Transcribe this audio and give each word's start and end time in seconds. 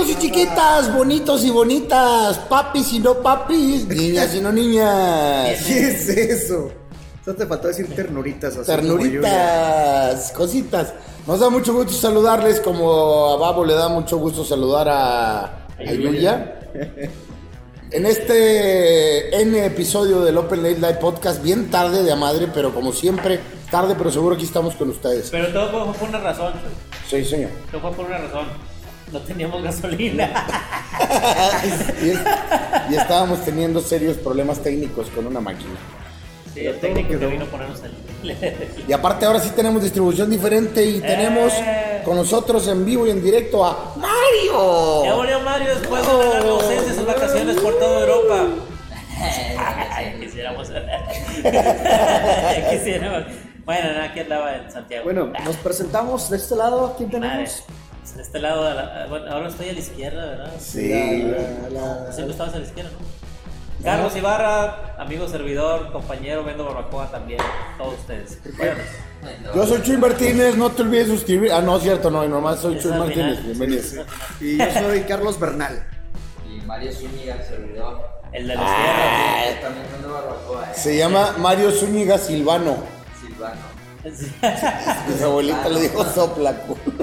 Chiquitos 0.00 0.08
y 0.08 0.26
chiquitas, 0.26 0.94
bonitos 0.94 1.44
y 1.44 1.50
bonitas, 1.50 2.38
papis 2.48 2.92
y 2.94 3.00
no 3.00 3.16
papis, 3.16 3.86
niñas 3.86 4.34
y 4.34 4.40
no 4.40 4.50
niñas. 4.50 5.62
¿Qué 5.66 5.88
es 5.88 6.08
eso? 6.08 6.70
Solo 7.22 7.36
te 7.36 7.46
faltó 7.46 7.68
decir 7.68 7.94
ternuritas. 7.94 8.56
así. 8.56 8.66
Ternuritas, 8.66 10.32
cositas. 10.32 10.94
Nos 11.26 11.40
da 11.40 11.50
mucho 11.50 11.74
gusto 11.74 11.92
saludarles, 11.92 12.60
como 12.60 13.30
a 13.30 13.36
Babo 13.36 13.62
le 13.62 13.74
da 13.74 13.88
mucho 13.88 14.16
gusto 14.16 14.42
saludar 14.42 14.88
a, 14.88 15.66
a 15.76 15.92
Yuya. 15.92 16.60
En 17.90 18.06
este 18.06 19.42
N 19.42 19.66
episodio 19.66 20.22
del 20.22 20.38
Open 20.38 20.62
Late 20.62 20.76
Live 20.76 20.94
Podcast, 20.94 21.42
bien 21.42 21.70
tarde 21.70 22.02
de 22.04 22.12
a 22.12 22.16
madre, 22.16 22.48
pero 22.54 22.72
como 22.72 22.92
siempre, 22.92 23.38
tarde, 23.70 23.94
pero 23.98 24.10
seguro 24.10 24.36
aquí 24.36 24.44
estamos 24.44 24.74
con 24.76 24.88
ustedes. 24.88 25.28
Pero 25.30 25.48
todo 25.48 25.84
fue 25.84 25.94
por 25.94 26.08
una 26.08 26.20
razón. 26.20 26.54
Sí, 27.06 27.22
señor. 27.22 27.50
Todo 27.70 27.82
fue 27.82 27.90
por 27.92 28.06
una 28.06 28.18
razón. 28.18 28.69
No 29.12 29.18
teníamos 29.20 29.62
gasolina. 29.62 30.30
y, 32.02 32.10
es- 32.10 32.20
y 32.90 32.94
estábamos 32.94 33.44
teniendo 33.44 33.80
serios 33.80 34.16
problemas 34.18 34.60
técnicos 34.60 35.08
con 35.08 35.26
una 35.26 35.40
máquina. 35.40 35.70
Sí, 36.54 36.60
el 36.66 36.78
técnico 36.80 37.10
que 37.18 37.26
vino 37.26 37.44
a 37.44 37.48
ponernos 37.48 37.80
el. 37.82 37.92
Y 38.88 38.92
aparte 38.92 39.24
ahora 39.24 39.40
sí 39.40 39.50
tenemos 39.56 39.82
distribución 39.82 40.28
diferente 40.30 40.84
y 40.84 41.00
tenemos 41.00 41.52
Eh. 41.54 42.02
con 42.04 42.16
nosotros 42.16 42.66
en 42.68 42.84
vivo 42.84 43.06
y 43.06 43.10
en 43.10 43.22
directo 43.22 43.64
a 43.64 43.94
Mario. 43.96 45.04
Ya 45.04 45.14
volvió 45.14 45.40
Mario 45.40 45.68
después 45.78 46.06
de 46.06 46.14
una 46.14 46.24
larga 46.26 46.50
ausencia, 46.50 46.94
sus 46.94 47.06
vacaciones 47.06 47.56
por 47.60 47.78
toda 47.78 48.00
Europa. 48.00 48.46
Quisiéramos. 50.20 50.68
Quisiéramos. 52.70 53.22
Bueno, 53.64 53.92
no, 53.92 54.02
aquí 54.04 54.20
andaba 54.20 54.56
en 54.56 54.70
Santiago. 54.70 55.04
Bueno, 55.04 55.32
nos 55.44 55.56
presentamos 55.56 56.30
de 56.30 56.36
este 56.38 56.56
lado. 56.56 56.94
¿Quién 56.96 57.10
Madre, 57.10 57.28
tenemos? 57.28 57.62
De 58.16 58.22
este 58.22 58.38
lado, 58.40 58.66
a 58.66 58.74
la- 58.74 59.06
bueno, 59.08 59.30
ahora 59.30 59.48
estoy 59.48 59.68
a 59.68 59.72
la 59.72 59.78
izquierda, 59.78 60.26
¿verdad? 60.26 60.52
Sí. 60.58 60.88
La- 60.90 61.68
la- 61.70 62.12
Siempre 62.12 62.32
estabas 62.32 62.54
a 62.54 62.58
la 62.58 62.64
izquierda, 62.64 62.90
¿no? 62.90 63.84
Carlos 63.84 64.14
Ibarra, 64.14 64.94
amigo 64.98 65.26
servidor, 65.26 65.90
compañero, 65.90 66.44
vendo 66.44 66.64
barbacoa 66.66 67.10
también, 67.10 67.40
todos 67.78 67.94
ustedes. 68.00 68.38
Váyanos. 68.58 68.84
Yo 69.54 69.66
soy 69.66 69.82
Chuy 69.82 69.96
Martínez, 69.96 70.56
no 70.56 70.70
te 70.70 70.82
olvides 70.82 71.06
suscribir. 71.08 71.50
Ah, 71.52 71.62
no, 71.62 71.78
cierto, 71.78 72.10
no, 72.10 72.26
nomás 72.28 72.60
soy 72.60 72.76
Es 72.76 72.82
Chuy 72.82 72.92
Martínez. 72.92 73.38
final. 73.38 73.42
Bienvenidos. 73.44 73.94
Y 74.40 74.56
yo 74.58 74.64
soy 74.72 75.00
Carlos 75.02 75.40
Bernal. 75.40 75.82
Y 76.46 76.60
Mario 76.66 76.92
Zúñiga, 76.92 77.36
el 77.36 77.42
servidor. 77.44 78.00
El 78.32 78.48
de 78.48 78.54
la 78.54 78.62
izquierda. 78.62 79.54
Yo 79.54 79.60
también 79.62 79.86
vendo 79.92 80.12
barbacoa, 80.12 80.70
eh. 80.70 80.74
Se 80.74 80.96
llama 80.98 81.34
Mario 81.38 81.70
Zúñiga 81.70 82.18
Silvano. 82.18 82.76
Silvano. 83.20 83.69
Su 85.18 85.24
abuelita 85.24 85.68
le 85.68 85.80
dijo 85.82 86.04
sopla. 86.04 86.54
culo. 86.62 86.80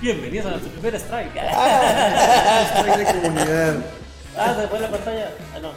Bienvenidos 0.00 0.46
a 0.46 0.50
nuestro 0.50 0.70
primer 0.72 0.94
strike. 0.94 1.32
Estoy 1.36 3.04
de 3.04 3.20
comunidad. 3.20 3.76
Ah, 4.36 4.56
se 4.60 4.68
fue 4.68 4.78
la 4.78 4.88
pantalla. 4.88 5.30
Ah, 5.54 5.58
no. 5.60 5.70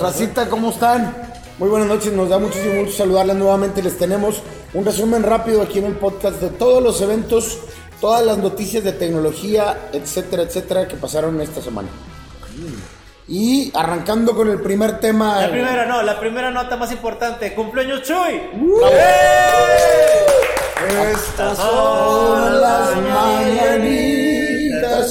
Racita, 0.00 0.48
¿cómo 0.48 0.70
están? 0.70 1.12
Muy 1.58 1.68
buenas 1.68 1.88
noches, 1.88 2.12
nos 2.12 2.28
da 2.28 2.38
muchísimo 2.38 2.82
gusto 2.82 2.98
saludarles 2.98 3.34
nuevamente. 3.34 3.82
Les 3.82 3.98
tenemos 3.98 4.42
un 4.74 4.84
resumen 4.84 5.24
rápido 5.24 5.62
aquí 5.62 5.80
en 5.80 5.86
el 5.86 5.96
podcast 5.96 6.40
de 6.40 6.50
todos 6.50 6.80
los 6.80 7.00
eventos, 7.00 7.58
todas 8.00 8.24
las 8.24 8.38
noticias 8.38 8.84
de 8.84 8.92
tecnología, 8.92 9.88
etcétera, 9.92 10.44
etcétera, 10.44 10.86
que 10.86 10.94
pasaron 10.94 11.40
esta 11.40 11.60
semana. 11.60 11.88
Y 13.32 13.70
arrancando 13.76 14.34
con 14.34 14.50
el 14.50 14.60
primer 14.60 14.98
tema. 14.98 15.40
La 15.42 15.50
primera 15.50 15.86
no, 15.86 16.02
la 16.02 16.18
primera 16.18 16.50
nota 16.50 16.76
más 16.76 16.90
importante. 16.90 17.54
¡Cumpleaños 17.54 18.02
Chuy! 18.02 18.40
Estas 21.12 21.56
Son 21.56 22.60
las 22.60 22.96
mañanitas 22.96 24.36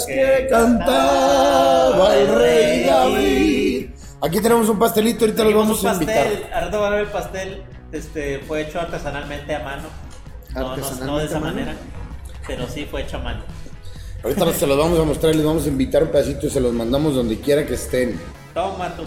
que 0.06 0.47
cantaba 0.50 2.13
el 2.13 2.35
rey 2.35 2.84
David. 2.84 3.90
Aquí 4.22 4.41
tenemos 4.41 4.68
un 4.68 4.78
pastelito, 4.78 5.24
ahorita 5.24 5.46
los 5.46 5.56
vamos 5.56 5.85
a 5.85 5.94
invitar. 5.94 6.28
Ahorita 6.53 6.78
van 6.78 6.91
a 6.91 6.96
ver 6.97 7.06
el 7.06 7.12
pastel. 7.12 7.63
Este, 7.94 8.40
fue 8.40 8.63
hecho 8.63 8.81
artesanalmente 8.81 9.56
a 9.56 9.59
mano. 9.59 9.84
No, 10.56 10.62
no, 10.62 10.68
no 10.68 10.75
de 10.75 10.81
¿Artesanalmente 10.84 11.25
esa 11.25 11.40
manera. 11.40 11.74
Pero 12.46 12.68
sí 12.68 12.85
fue 12.85 13.03
hecho 13.03 13.16
a 13.16 13.22
mano. 13.22 13.44
Ahorita 14.24 14.53
se 14.53 14.68
los 14.68 14.78
vamos 14.78 15.00
a 15.00 15.03
mostrar, 15.03 15.34
les 15.34 15.46
vamos 15.46 15.66
a 15.66 15.69
invitar 15.69 16.03
un 16.03 16.09
pedacito 16.09 16.47
y 16.47 16.50
se 16.50 16.59
los 16.59 16.74
mandamos 16.74 17.16
donde 17.16 17.40
quiera 17.40 17.66
que 17.66 17.75
estén. 17.75 18.19
Toma 18.53 18.94
tu. 18.96 19.03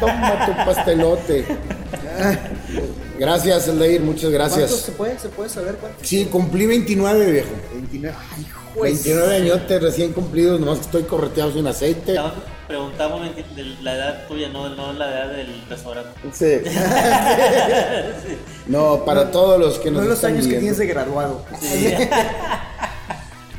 Toma 0.00 0.46
tu 0.46 0.52
pastelote. 0.64 1.44
Gracias, 3.18 3.68
Aldair, 3.68 4.00
muchas 4.00 4.30
¿Cuántos 4.30 4.58
gracias. 4.58 4.70
se 4.80 4.92
puede? 4.92 5.18
¿Se 5.18 5.28
puede 5.28 5.50
saber 5.50 5.74
cuántos? 5.76 6.06
Sí, 6.08 6.24
cumplí 6.26 6.66
29, 6.66 7.30
viejo. 7.30 7.48
29. 7.74 8.16
Ay, 8.36 8.46
juez. 8.74 9.04
29 9.04 9.36
añotes 9.36 9.82
recién 9.82 10.12
cumplidos, 10.12 10.58
nomás 10.58 10.78
que 10.78 10.84
estoy 10.86 11.02
correteado 11.02 11.52
sin 11.52 11.66
aceite. 11.66 12.18
Preguntamos 12.66 13.20
de 13.36 13.64
la 13.82 13.94
edad 13.94 14.26
tuya, 14.26 14.48
no, 14.48 14.70
no 14.70 14.94
la 14.94 15.10
edad 15.10 15.32
del 15.32 15.62
restaurante. 15.68 16.10
Sí. 16.32 16.62
No, 18.66 19.04
para 19.04 19.30
todos 19.30 19.60
los 19.60 19.78
que 19.78 19.90
nos 19.90 20.04
No 20.04 20.08
los 20.08 20.16
están 20.16 20.32
años 20.32 20.46
que 20.46 20.54
tienes 20.54 20.78
de 20.78 20.86
graduado. 20.86 21.44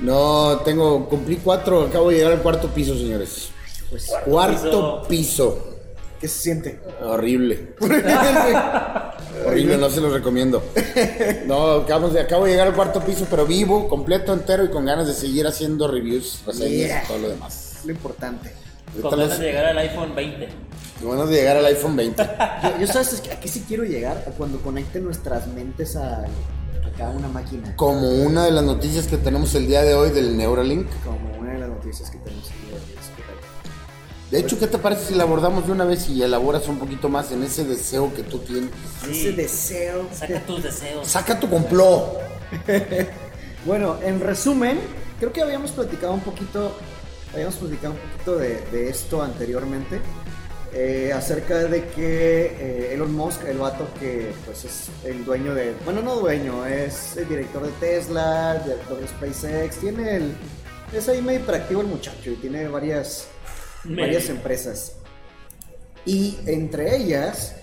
No, 0.06 0.58
tengo, 0.64 1.08
cumplí 1.10 1.38
cuatro, 1.38 1.84
acabo 1.84 2.10
de 2.10 2.18
llegar 2.18 2.34
al 2.34 2.42
cuarto 2.42 2.68
piso, 2.70 2.96
señores. 2.96 3.50
Pues, 3.90 4.12
Cuarto 4.26 5.04
piso. 5.08 5.72
¿qué 6.20 6.28
se 6.28 6.40
siente? 6.40 6.80
Horrible. 7.04 7.76
Horrible, 9.46 9.78
no 9.78 9.90
se 9.90 10.02
los 10.02 10.14
recomiendo. 10.14 10.64
No, 11.46 11.72
acabo 11.74 12.10
de, 12.10 12.22
acabo 12.22 12.46
de 12.46 12.52
llegar 12.52 12.68
al 12.68 12.74
cuarto 12.76 13.00
piso, 13.02 13.26
pero 13.30 13.46
vivo, 13.46 13.88
completo, 13.88 14.34
entero 14.34 14.64
y 14.66 14.70
con 14.70 14.86
ganas 14.86 15.08
de 15.08 15.14
seguir 15.14 15.46
haciendo 15.48 15.88
reviews, 15.88 16.42
reseñas 16.46 16.70
Yeah. 16.72 17.04
y 17.04 17.08
todo 17.08 17.18
lo 17.20 17.30
demás. 17.30 17.80
Lo 17.86 17.92
importante. 17.92 18.52
Con 19.02 19.12
ganas 19.12 19.30
los- 19.30 19.40
de 19.40 19.46
llegar 19.46 19.66
al 19.66 19.78
iPhone 19.80 20.16
20. 20.16 20.48
con 21.02 21.12
ganas 21.12 21.30
de 21.30 21.36
llegar 21.36 21.58
al 21.58 21.66
iPhone 21.66 21.96
20. 21.96 22.24
Yo, 22.24 22.80
yo 22.80 22.88
sabes 22.88 23.22
a 23.32 23.40
qué 23.40 23.48
sí 23.48 23.66
quiero 23.68 23.84
llegar 23.84 24.24
a 24.28 24.32
cuando 24.32 24.60
conecten 24.62 25.04
nuestras 25.04 25.48
mentes 25.48 25.96
a, 25.98 26.24
a 26.95 26.97
cada 26.97 27.11
una 27.11 27.28
máquina. 27.28 27.75
Como 27.75 28.09
una 28.09 28.45
de 28.45 28.51
las 28.51 28.63
noticias 28.63 29.07
que 29.07 29.17
tenemos 29.17 29.53
el 29.56 29.67
día 29.67 29.81
de 29.83 29.94
hoy 29.94 30.11
del 30.11 30.38
Neuralink. 30.38 30.88
Como 31.03 31.39
una 31.39 31.53
de 31.53 31.59
las 31.59 31.69
noticias 31.69 32.09
que 32.09 32.17
tenemos 32.19 32.45
aquí. 32.50 32.57
es 32.73 33.09
correcto. 33.09 33.47
De 34.31 34.39
hecho, 34.39 34.59
¿qué 34.59 34.67
te 34.67 34.78
parece 34.78 35.06
si 35.06 35.16
la 35.16 35.23
abordamos 35.23 35.67
de 35.67 35.72
una 35.72 35.85
vez 35.85 36.09
y 36.09 36.23
elaboras 36.23 36.67
un 36.67 36.79
poquito 36.79 37.09
más 37.09 37.31
en 37.31 37.44
ese 37.44 37.63
deseo 37.63 38.13
que 38.13 38.23
tú 38.23 38.39
tienes? 38.39 38.72
Ese 39.09 39.33
deseo. 39.33 40.07
Saca 40.11 40.39
tus 40.45 40.63
deseos. 40.63 41.07
Saca 41.07 41.39
tu 41.39 41.50
complot. 41.50 42.17
Bueno, 43.66 43.97
en 44.03 44.19
resumen, 44.19 44.79
creo 45.19 45.33
que 45.33 45.41
habíamos 45.41 45.72
platicado 45.72 46.13
un 46.13 46.19
poquito, 46.19 46.72
habíamos 47.33 47.56
platicado 47.56 47.95
un 47.95 48.00
poquito 48.00 48.38
de, 48.38 48.62
de 48.72 48.89
esto 48.89 49.23
anteriormente, 49.23 50.01
eh, 50.78 51.13
acerca 51.13 51.63
de 51.63 51.86
que 51.86 52.47
eh, 52.47 52.94
Elon 52.94 53.16
Musk, 53.16 53.46
el 53.47 53.59
vato 53.59 53.88
que 53.97 54.34
pues 54.46 54.66
es 54.66 54.90
el 55.06 55.24
dueño 55.24 55.56
de, 55.56 55.74
bueno 55.86 56.02
no 56.02 56.16
dueño, 56.18 56.66
es 56.66 57.16
el 57.16 57.30
director 57.30 57.66
de 57.66 57.72
Tesla, 57.80 58.62
director 58.62 59.00
de 59.00 59.08
SpaceX, 59.08 59.78
tiene 59.78 60.18
el, 60.18 60.34
es 60.91 61.08
ahí 61.08 61.22
medio 61.22 61.40
hiperactivo 61.40 61.80
el 61.80 61.88
muchacho 61.88 62.30
y 62.30 62.36
tiene 62.36 62.68
varias, 62.68 63.30
Medio. 63.86 64.02
varias 64.02 64.28
empresas. 64.28 64.97
Y 66.06 66.38
entre 66.46 66.97
ellas 66.97 67.56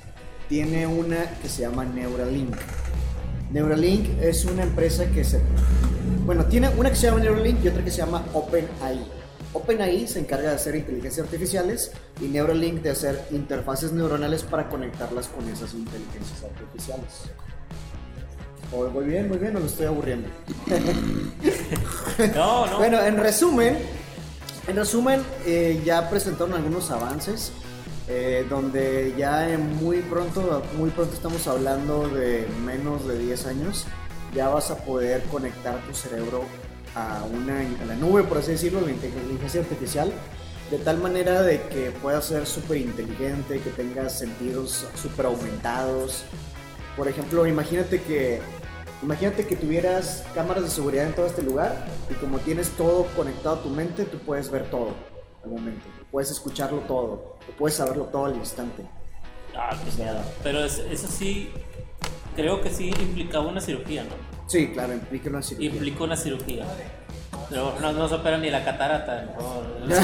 tiene 0.49 0.87
una 0.87 1.39
que 1.43 1.51
se 1.51 1.63
llama 1.63 1.85
Neuralink. 1.85 2.57
Neuralink 3.51 4.23
es 4.23 4.47
una 4.47 4.63
empresa 4.63 5.05
que 5.11 5.23
se... 5.23 5.39
Bueno, 6.25 6.47
tiene 6.47 6.71
una 6.71 6.89
que 6.89 6.97
se 6.97 7.09
llama 7.09 7.21
Neuralink 7.21 7.63
y 7.63 7.69
otra 7.69 7.85
que 7.85 7.91
se 7.91 7.99
llama 7.99 8.25
OpenAI. 8.33 9.22
OpenAI 9.53 10.07
se 10.09 10.21
encarga 10.21 10.51
de 10.51 10.57
hacer 10.57 10.75
inteligencias 10.77 11.27
artificiales 11.27 11.93
y 12.21 12.25
Neuralink 12.27 12.83
de 12.83 12.91
hacer 12.91 13.23
interfaces 13.31 13.93
neuronales 13.93 14.43
para 14.43 14.69
conectarlas 14.69 15.29
con 15.29 15.49
esas 15.49 15.75
inteligencias 15.75 16.43
artificiales. 16.45 17.23
Oh, 18.75 18.87
muy 18.89 19.05
bien, 19.05 19.29
muy 19.29 19.37
bien, 19.39 19.53
no 19.53 19.61
lo 19.61 19.67
estoy 19.67 19.87
aburriendo. 19.87 20.29
No, 22.35 22.67
no. 22.67 22.79
Bueno, 22.79 23.03
en 23.03 23.17
resumen, 23.17 23.79
en 24.67 24.77
resumen, 24.77 25.23
eh, 25.47 25.81
ya 25.85 26.09
presentaron 26.11 26.55
algunos 26.55 26.91
avances. 26.91 27.53
eh, 28.09 28.45
donde 28.51 29.15
ya 29.17 29.49
en 29.49 29.77
muy 29.77 29.99
pronto, 30.01 30.63
muy 30.77 30.91
pronto 30.91 31.15
estamos 31.15 31.47
hablando 31.47 32.09
de 32.09 32.47
menos 32.65 33.07
de 33.07 33.19
10 33.19 33.47
años, 33.47 33.87
ya 34.35 34.49
vas 34.49 34.71
a 34.71 34.77
poder 34.85 35.23
conectar 35.25 35.81
tu 35.87 35.95
cerebro 35.95 36.45
a 36.95 37.25
una 37.33 37.61
a 37.61 37.85
la 37.87 37.95
nube, 37.97 38.23
por 38.25 38.39
así 38.39 38.53
decirlo, 38.53 38.81
la 38.81 38.91
inteligencia 38.91 39.61
artificial, 39.61 40.13
de 40.71 40.79
tal 40.79 40.99
manera 40.99 41.43
de 41.43 41.61
que 41.69 41.91
pueda 41.91 42.21
ser 42.23 42.47
súper 42.47 42.79
inteligente, 42.79 43.61
que 43.61 43.71
tenga 43.71 44.09
sentidos 44.09 44.87
súper 45.01 45.27
aumentados. 45.27 46.25
Por 46.97 47.09
ejemplo, 47.09 47.47
imagínate 47.47 48.03
que 48.03 48.41
Imagínate 49.03 49.45
que 49.49 49.57
tuvieras 49.57 50.23
cámaras 50.33 50.63
de 50.63 50.71
seguridad 50.71 51.05
en 51.09 51.13
todo 51.13 51.27
este 51.27 51.43
lugar 51.43 51.87
y 52.09 52.15
como 52.15 52.39
tienes 52.39 52.69
todo 52.77 53.05
conectado 53.17 53.57
a 53.57 53.63
tu 53.65 53.69
mente, 53.69 54.05
tú 54.05 54.19
puedes 54.19 54.49
ver 54.49 54.71
todo 54.71 54.95
al 55.43 55.51
momento, 55.51 55.85
puedes 56.13 56.31
escucharlo 56.31 56.79
todo, 56.87 57.37
puedes 57.59 57.77
saberlo 57.79 58.05
todo 58.05 58.27
al 58.27 58.37
instante. 58.37 58.85
Ah, 59.57 59.77
qué 59.85 60.01
miedo. 60.05 60.21
Pero 60.45 60.65
es- 60.65 60.79
eso 60.79 61.09
sí, 61.09 61.51
creo 62.37 62.61
que 62.61 62.71
sí 62.71 62.91
implicaba 62.91 63.49
una 63.49 63.61
cirugía, 63.61 64.05
¿no? 64.05 64.11
Sí, 64.53 64.69
claro, 64.69 64.93
implica 64.93 65.31
una 65.31 65.43
cirugía. 65.43 65.71
Implicó 65.71 66.05
una 66.05 66.15
cirugía. 66.17 66.67
No, 67.51 67.79
no, 67.81 67.93
no 67.93 68.07
se 68.09 68.15
opera 68.17 68.37
ni 68.37 68.51
la 68.51 68.63
catarata. 68.63 69.25
no. 69.39 69.97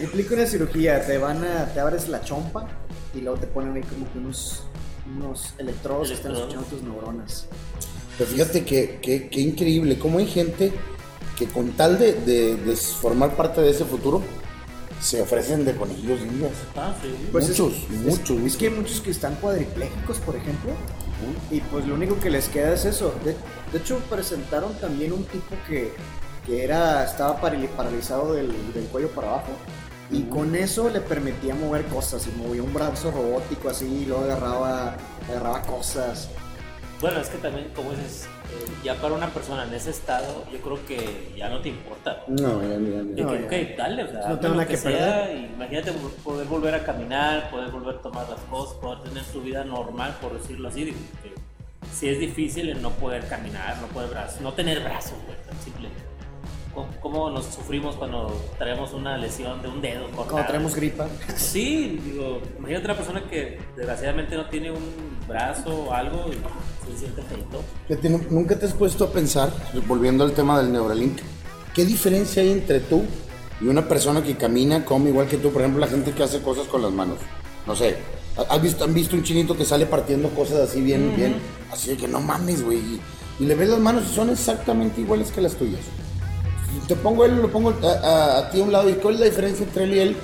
Implica 0.02 0.34
una 0.34 0.46
cirugía, 0.46 1.00
te 1.06 1.16
van 1.18 1.42
a, 1.44 1.64
te 1.72 1.80
abres 1.80 2.08
la 2.08 2.20
chompa 2.22 2.66
y 3.14 3.20
luego 3.22 3.38
te 3.38 3.46
ponen 3.46 3.74
ahí 3.76 3.82
como 3.82 4.10
que 4.12 4.18
unos, 4.18 4.64
unos 5.16 5.54
electrodos 5.58 6.08
que 6.08 6.14
están 6.14 6.32
escuchando 6.32 6.66
tus 6.66 6.82
neuronas. 6.82 7.46
Pero 8.18 8.30
fíjate 8.30 8.64
que, 8.64 8.98
que, 9.00 9.28
que 9.28 9.40
increíble, 9.40 9.98
cómo 9.98 10.18
hay 10.18 10.26
gente 10.26 10.72
que 11.38 11.46
con 11.46 11.70
tal 11.72 11.98
de, 11.98 12.12
de- 12.12 12.56
de 12.56 12.76
formar 12.76 13.34
parte 13.34 13.62
de 13.62 13.70
ese 13.70 13.84
futuro, 13.86 14.22
se 15.00 15.20
ofrecen 15.22 15.64
de 15.64 15.74
conejillos 15.76 16.20
de 16.20 16.26
indias. 16.26 16.52
Ah, 16.76 16.94
sí. 17.02 17.08
Pues 17.32 17.48
es- 17.48 17.58
muchos, 17.60 17.74
es, 17.82 17.90
muchos. 18.00 18.40
Es, 18.40 18.56
que 18.56 18.68
hay 18.68 18.74
muchos 18.74 19.00
que 19.00 19.10
están 19.10 19.34
cuadripléjicos, 19.36 20.18
por 20.18 20.36
ejemplo, 20.36 20.72
y 21.50 21.60
pues 21.60 21.86
lo 21.86 21.94
único 21.94 22.18
que 22.18 22.30
les 22.30 22.48
queda 22.48 22.72
es 22.74 22.84
eso. 22.84 23.14
De, 23.24 23.36
de 23.72 23.78
hecho, 23.78 23.98
presentaron 24.10 24.74
también 24.78 25.12
un 25.12 25.24
tipo 25.24 25.54
que, 25.68 25.92
que 26.46 26.64
era, 26.64 27.04
estaba 27.04 27.40
parali- 27.40 27.68
paralizado 27.68 28.32
del, 28.34 28.48
del 28.72 28.84
cuello 28.86 29.08
para 29.10 29.28
abajo. 29.28 29.52
Y 30.10 30.22
con 30.24 30.54
eso 30.54 30.88
le 30.88 31.00
permitía 31.00 31.54
mover 31.56 31.84
cosas 31.86 32.26
y 32.28 32.38
movía 32.40 32.62
un 32.62 32.72
brazo 32.72 33.10
robótico 33.10 33.68
así 33.70 33.86
y 33.86 34.04
luego 34.06 34.22
agarraba, 34.24 34.96
agarraba 35.28 35.62
cosas. 35.62 36.28
Bueno, 37.00 37.20
es 37.20 37.28
que 37.28 37.38
también, 37.38 37.72
como 37.74 37.90
dices, 37.90 38.26
ya 38.82 38.94
para 38.94 39.14
una 39.14 39.28
persona 39.28 39.64
en 39.64 39.74
ese 39.74 39.90
estado, 39.90 40.44
yo 40.52 40.58
creo 40.60 40.86
que 40.86 41.32
ya 41.36 41.48
no 41.48 41.60
te 41.60 41.70
importa. 41.70 42.22
No, 42.28 42.62
ya, 42.62 42.68
ya, 42.68 42.78
ya. 42.78 43.24
No, 43.24 43.30
que, 43.32 43.40
ya. 43.40 43.46
ok, 43.46 43.76
dale, 43.78 44.04
o 44.04 44.08
sea, 44.08 44.28
No 44.28 44.38
tengo 44.38 44.54
nada 44.54 44.66
que 44.68 44.76
sea, 44.76 45.24
perder. 45.26 45.50
Imagínate 45.54 45.92
poder 46.24 46.46
volver 46.46 46.74
a 46.74 46.84
caminar, 46.84 47.50
poder 47.50 47.70
volver 47.70 47.96
a 47.96 48.02
tomar 48.02 48.28
las 48.28 48.40
cosas, 48.40 48.74
poder 48.76 49.00
tener 49.00 49.24
tu 49.24 49.40
vida 49.40 49.64
normal, 49.64 50.16
por 50.20 50.40
decirlo 50.40 50.68
así. 50.68 50.84
Digo, 50.84 50.98
que 51.22 51.34
si 51.92 52.08
es 52.08 52.18
difícil 52.18 52.68
el 52.68 52.82
no 52.82 52.90
poder 52.90 53.26
caminar, 53.28 53.78
no 53.78 53.86
poder 53.88 54.10
brazos, 54.10 54.40
no 54.40 54.52
tener 54.52 54.80
brazos, 54.80 55.14
güey, 55.26 55.36
tan 55.48 55.58
simple. 55.60 55.88
¿Cómo, 57.00 57.30
nos 57.30 57.46
sufrimos 57.46 57.94
cuando 57.96 58.32
traemos 58.58 58.92
una 58.92 59.16
lesión 59.16 59.62
de 59.62 59.68
un 59.68 59.80
dedo? 59.80 60.04
cortado? 60.10 60.26
Cuando 60.28 60.48
traemos 60.48 60.74
gripa. 60.74 61.06
Sí, 61.36 61.98
digo, 62.04 62.40
imagínate 62.58 62.84
una 62.86 62.96
persona 62.96 63.22
que 63.30 63.58
desgraciadamente 63.76 64.36
no 64.36 64.46
tiene 64.48 64.70
un 64.70 65.16
brazo 65.26 65.84
o 65.84 65.92
algo 65.92 66.26
y 66.30 66.92
se 66.92 66.98
siente 66.98 67.22
feito. 67.22 67.62
Fíjate, 67.88 68.10
¿nu- 68.10 68.24
¿Nunca 68.30 68.58
te 68.58 68.66
has 68.66 68.72
puesto 68.74 69.04
a 69.04 69.10
pensar, 69.10 69.50
volviendo 69.86 70.24
al 70.24 70.32
tema 70.32 70.58
del 70.60 70.72
Neuralink, 70.72 71.18
qué 71.74 71.84
diferencia 71.84 72.42
hay 72.42 72.50
entre 72.52 72.80
tú 72.80 73.02
y 73.60 73.68
una 73.68 73.88
persona 73.88 74.22
que 74.22 74.36
camina, 74.36 74.84
come 74.84 75.10
igual 75.10 75.26
que 75.28 75.36
tú? 75.38 75.50
Por 75.50 75.62
ejemplo, 75.62 75.80
la 75.80 75.88
gente 75.88 76.12
que 76.12 76.22
hace 76.22 76.40
cosas 76.42 76.66
con 76.66 76.82
las 76.82 76.92
manos. 76.92 77.18
No 77.66 77.74
sé, 77.74 77.96
¿has 78.48 78.62
visto, 78.62 78.84
¿han 78.84 78.94
visto 78.94 79.16
un 79.16 79.22
chinito 79.22 79.56
que 79.56 79.64
sale 79.64 79.86
partiendo 79.86 80.28
cosas 80.30 80.60
así 80.68 80.80
bien, 80.80 81.14
bien? 81.16 81.36
Así 81.72 81.88
de 81.90 81.96
que 81.96 82.06
no 82.06 82.20
mames, 82.20 82.62
güey. 82.64 82.78
Y, 82.78 83.00
y 83.40 83.44
le 83.46 83.54
ves 83.54 83.68
las 83.68 83.80
manos 83.80 84.04
y 84.10 84.14
son 84.14 84.30
exactamente 84.30 85.00
iguales 85.00 85.30
que 85.32 85.40
las 85.40 85.54
tuyas. 85.54 85.80
Te 86.86 86.96
pongo 86.96 87.24
él, 87.24 87.36
lo 87.40 87.50
pongo 87.50 87.70
a, 87.82 87.86
a- 87.86 88.38
a 88.38 88.50
ti 88.50 88.60
a 88.60 88.64
un 88.64 88.72
lado. 88.72 88.88
¿Y 88.88 88.94
cuál 88.94 89.14
es 89.14 89.20
la 89.20 89.26
diferencia 89.26 89.64
entre 89.66 89.84
él 89.84 89.94
y 89.94 89.98
él? 90.00 90.16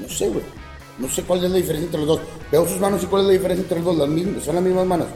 No 0.00 0.08
sé, 0.08 0.28
güey. 0.28 0.42
No 0.98 1.08
sé 1.08 1.22
cuál 1.22 1.44
es 1.44 1.50
la 1.50 1.56
diferencia 1.56 1.86
entre 1.86 2.00
los 2.00 2.08
dos. 2.08 2.20
Veo 2.52 2.66
sus 2.68 2.78
manos 2.80 3.02
y 3.02 3.06
cuál 3.06 3.22
es 3.22 3.26
la 3.28 3.32
diferencia 3.34 3.62
entre 3.62 3.78
los 3.78 3.86
dos. 3.86 3.96
Las 3.96 4.08
mismas, 4.08 4.44
son 4.44 4.54
las 4.54 4.64
mismas 4.64 4.86
manos. 4.86 5.06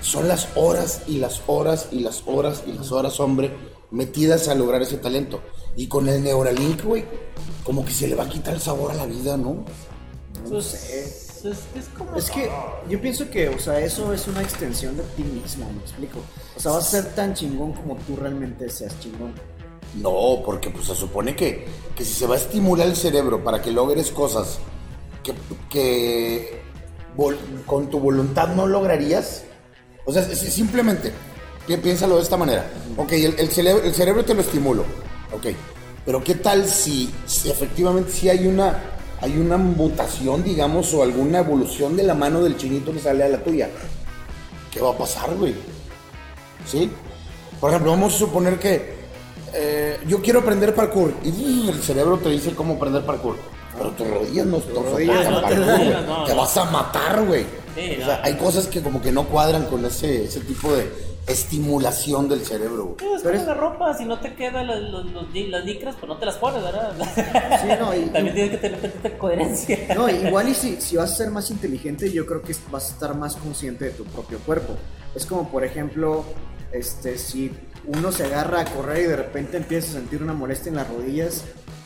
Son 0.00 0.26
las 0.26 0.48
horas 0.56 1.02
y 1.06 1.18
las 1.18 1.42
horas 1.46 1.86
y 1.92 2.00
las 2.00 2.22
horas 2.26 2.64
y 2.66 2.72
las 2.72 2.90
horas, 2.90 3.20
hombre, 3.20 3.52
metidas 3.92 4.48
a 4.48 4.54
lograr 4.56 4.82
ese 4.82 4.96
talento. 4.96 5.40
Y 5.76 5.86
con 5.86 6.08
el 6.08 6.22
Neuralink, 6.24 6.82
güey, 6.82 7.04
como 7.62 7.84
que 7.84 7.92
se 7.92 8.08
le 8.08 8.16
va 8.16 8.24
a 8.24 8.28
quitar 8.28 8.54
el 8.54 8.60
sabor 8.60 8.90
a 8.90 8.94
la 8.94 9.06
vida, 9.06 9.36
¿no? 9.36 9.64
Pues, 10.48 11.28
es, 11.44 11.58
es 11.76 11.88
como... 11.96 12.16
Es 12.16 12.30
que 12.30 12.50
yo 12.88 13.00
pienso 13.00 13.28
que, 13.30 13.48
o 13.48 13.58
sea, 13.58 13.78
eso 13.80 14.12
es 14.12 14.26
una 14.28 14.42
extensión 14.42 14.96
de 14.96 15.02
ti 15.16 15.22
mismo, 15.24 15.70
me 15.72 15.80
explico. 15.80 16.18
O 16.56 16.60
sea, 16.60 16.72
vas 16.72 16.86
a 16.88 17.02
ser 17.02 17.14
tan 17.14 17.34
chingón 17.34 17.72
como 17.72 17.96
tú 17.96 18.16
realmente 18.16 18.68
seas 18.70 18.98
chingón. 19.00 19.32
No, 19.94 20.42
porque 20.44 20.70
pues 20.70 20.86
se 20.86 20.94
supone 20.94 21.36
que, 21.36 21.66
que 21.94 22.04
si 22.04 22.14
se 22.14 22.26
va 22.26 22.34
a 22.34 22.38
estimular 22.38 22.86
el 22.86 22.96
cerebro 22.96 23.44
para 23.44 23.60
que 23.60 23.70
logres 23.70 24.10
cosas 24.10 24.58
que, 25.22 25.34
que 25.68 26.60
vol- 27.16 27.36
con 27.66 27.90
tu 27.90 28.00
voluntad 28.00 28.48
no 28.54 28.66
lograrías, 28.66 29.44
o 30.06 30.12
sea, 30.12 30.22
si- 30.24 30.50
simplemente 30.50 31.12
pi- 31.66 31.76
piénsalo 31.76 32.16
de 32.16 32.22
esta 32.22 32.36
manera. 32.38 32.70
Ok, 32.96 33.12
el, 33.12 33.38
el 33.38 33.48
cerebro, 33.50 33.84
el 33.84 33.94
cerebro 33.94 34.24
te 34.24 34.32
lo 34.34 34.40
estimulo, 34.40 34.82
ok, 35.32 35.48
pero 36.06 36.24
¿qué 36.24 36.36
tal 36.36 36.66
si, 36.66 37.12
si 37.26 37.50
efectivamente 37.50 38.10
si 38.12 38.30
hay 38.30 38.46
una, 38.46 38.82
hay 39.22 39.38
una 39.38 39.56
mutación, 39.56 40.42
digamos, 40.42 40.92
o 40.94 41.02
alguna 41.02 41.38
evolución 41.38 41.96
de 41.96 42.02
la 42.02 42.14
mano 42.14 42.42
del 42.42 42.56
chinito 42.56 42.92
que 42.92 42.98
sale 42.98 43.24
a 43.24 43.28
la 43.28 43.38
tuya? 43.38 43.70
¿Qué 44.70 44.80
va 44.80 44.90
a 44.90 44.98
pasar, 44.98 45.34
güey? 45.36 45.54
¿Sí? 46.66 46.90
Por 47.60 47.70
ejemplo, 47.70 47.92
vamos 47.92 48.14
a 48.14 48.18
suponer 48.18 48.58
que 48.58 48.94
eh, 49.54 49.98
yo 50.08 50.20
quiero 50.20 50.40
aprender 50.40 50.74
parkour 50.74 51.12
y 51.24 51.68
el 51.68 51.80
cerebro 51.82 52.18
te 52.18 52.30
dice 52.30 52.54
cómo 52.54 52.74
aprender 52.74 53.04
parkour. 53.06 53.36
Pero 53.78 53.90
tus 53.92 54.06
rodillas 54.08 54.46
no 54.46 54.58
te 54.58 54.72
rodillas 54.72 55.30
no 55.30 55.36
te 55.36 55.42
parkour, 55.42 55.66
dan, 55.66 55.78
güey. 55.78 56.06
no, 56.06 56.24
Te 56.24 56.34
vas 56.34 56.56
a 56.56 56.64
matar, 56.66 57.24
güey. 57.24 57.46
Sí, 57.74 57.98
o 58.02 58.04
sea, 58.04 58.18
no. 58.18 58.24
hay 58.24 58.34
cosas 58.34 58.66
que 58.66 58.82
como 58.82 59.00
que 59.00 59.12
no 59.12 59.24
cuadran 59.28 59.66
con 59.66 59.84
ese, 59.84 60.24
ese 60.24 60.40
tipo 60.40 60.72
de 60.72 60.90
estimulación 61.26 62.28
del 62.28 62.44
cerebro. 62.44 62.84
güey. 62.84 62.96
Sí, 62.98 63.06
es 63.16 63.22
Pero 63.22 63.30
como 63.38 63.40
es- 63.42 63.46
la 63.48 63.54
ropa, 63.54 63.94
si 63.94 64.04
no 64.04 64.18
te 64.20 64.34
quedan 64.34 64.66
los, 64.66 64.80
los- 64.80 65.12
los- 65.12 65.34
las 65.48 65.64
licras, 65.64 65.94
pues 65.98 66.08
no 66.08 66.16
te 66.18 66.26
las 66.26 66.36
pones, 66.36 66.62
¿verdad? 66.62 66.92
Sí, 67.62 67.68
no, 67.78 67.94
y- 67.94 68.06
También 68.10 68.34
tienes 68.34 68.50
que 68.52 68.58
tener 68.58 68.80
tantita 68.80 69.18
coherencia. 69.18 69.78
No, 69.94 70.08
igual 70.08 70.48
y 70.48 70.54
si, 70.54 70.80
si 70.80 70.96
vas 70.96 71.12
a 71.12 71.14
ser 71.16 71.30
más 71.30 71.50
inteligente, 71.50 72.10
yo 72.12 72.26
creo 72.26 72.42
que 72.42 72.54
vas 72.70 72.88
a 72.90 72.92
estar 72.92 73.16
más 73.16 73.36
consciente 73.36 73.86
de 73.86 73.90
tu 73.92 74.04
propio 74.04 74.38
cuerpo. 74.40 74.74
Es 75.14 75.26
como, 75.26 75.48
por 75.50 75.64
ejemplo, 75.64 76.24
este, 76.72 77.18
si 77.18 77.52
uno 77.86 78.10
se 78.12 78.24
agarra 78.24 78.60
a 78.60 78.64
correr 78.64 79.02
y 79.04 79.06
de 79.08 79.16
repente 79.16 79.56
empieza 79.56 79.90
a 79.90 80.00
sentir 80.00 80.22
una 80.22 80.32
molestia 80.32 80.70
en 80.70 80.76
las 80.76 80.88
rodillas, 80.88 81.44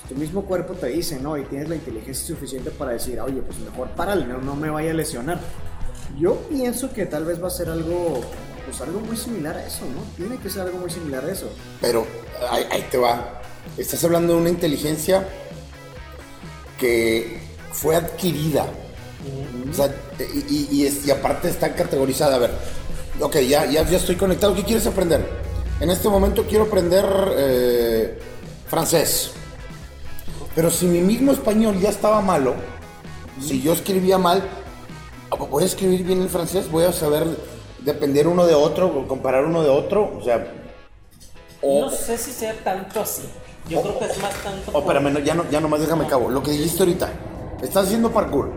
tu 0.08 0.14
mismo 0.14 0.44
cuerpo 0.44 0.74
te 0.74 0.86
dice, 0.86 1.18
¿no? 1.20 1.36
Y 1.36 1.42
tienes 1.44 1.68
la 1.68 1.74
inteligencia 1.74 2.26
suficiente 2.26 2.70
para 2.70 2.92
decir, 2.92 3.20
oye, 3.20 3.42
pues 3.42 3.58
mejor 3.58 3.88
párale, 3.90 4.24
no, 4.26 4.38
no 4.38 4.54
me 4.54 4.70
vaya 4.70 4.92
a 4.92 4.94
lesionar. 4.94 5.40
Yo 6.18 6.36
pienso 6.48 6.92
que 6.92 7.04
tal 7.06 7.24
vez 7.24 7.42
va 7.42 7.48
a 7.48 7.50
ser 7.50 7.68
algo, 7.68 8.20
pues 8.66 8.80
algo 8.82 9.00
muy 9.00 9.16
similar 9.16 9.56
a 9.56 9.66
eso, 9.66 9.82
¿no? 9.86 10.02
Tiene 10.16 10.36
que 10.42 10.50
ser 10.50 10.62
algo 10.62 10.78
muy 10.78 10.90
similar 10.90 11.24
a 11.24 11.32
eso. 11.32 11.48
Pero 11.80 12.06
ahí, 12.50 12.66
ahí 12.70 12.86
te 12.90 12.98
va. 12.98 13.40
Estás 13.78 14.02
hablando 14.04 14.34
de 14.34 14.40
una 14.40 14.50
inteligencia 14.50 15.26
que 16.78 17.40
fue 17.72 17.96
adquirida. 17.96 18.66
O 19.70 19.74
sea, 19.74 19.94
y, 20.18 20.54
y- 20.54 20.68
y 20.70 20.86
es- 20.86 21.06
y 21.06 21.10
aparte 21.10 21.48
está 21.48 21.74
categorizada. 21.74 22.36
A 22.36 22.38
ver, 22.38 22.50
ok, 23.20 23.36
ya, 23.40 23.66
ya, 23.66 23.82
ya 23.88 23.96
estoy 23.96 24.16
conectado. 24.16 24.54
¿Qué 24.54 24.62
quieres 24.64 24.86
aprender? 24.86 25.26
En 25.80 25.90
este 25.90 26.08
momento 26.08 26.44
quiero 26.46 26.64
aprender 26.64 27.04
eh, 27.36 28.18
francés. 28.68 29.30
Pero 30.54 30.70
si 30.70 30.86
mi 30.86 31.00
mismo 31.00 31.32
español 31.32 31.78
ya 31.80 31.90
estaba 31.90 32.20
malo, 32.22 32.54
si 33.44 33.60
yo 33.60 33.72
escribía 33.74 34.16
mal, 34.16 34.42
voy 35.50 35.64
a 35.64 35.66
escribir 35.66 36.02
bien 36.04 36.22
el 36.22 36.30
francés, 36.30 36.70
voy 36.70 36.84
a 36.84 36.92
saber 36.92 37.26
depender 37.86 38.28
uno 38.28 38.44
de 38.46 38.54
otro, 38.54 39.06
comparar 39.08 39.46
uno 39.46 39.62
de 39.62 39.70
otro. 39.70 40.12
O 40.18 40.22
sea, 40.22 40.46
o, 41.62 41.80
No 41.86 41.90
sé 41.90 42.18
si 42.18 42.32
sea 42.32 42.52
tanto 42.62 43.00
así. 43.00 43.22
Yo 43.70 43.80
creo 43.80 43.98
que 43.98 44.04
es 44.04 44.18
más 44.18 44.34
tanto. 44.42 44.70
Oh, 44.74 44.80
espérame, 44.80 45.12
no, 45.12 45.18
ya, 45.20 45.34
no, 45.34 45.48
ya 45.50 45.60
nomás 45.60 45.80
déjame 45.80 46.06
cabo. 46.06 46.28
Lo 46.28 46.42
que 46.42 46.50
dijiste 46.50 46.80
ahorita. 46.82 47.08
Estás 47.62 47.86
haciendo 47.86 48.12
parkour. 48.12 48.50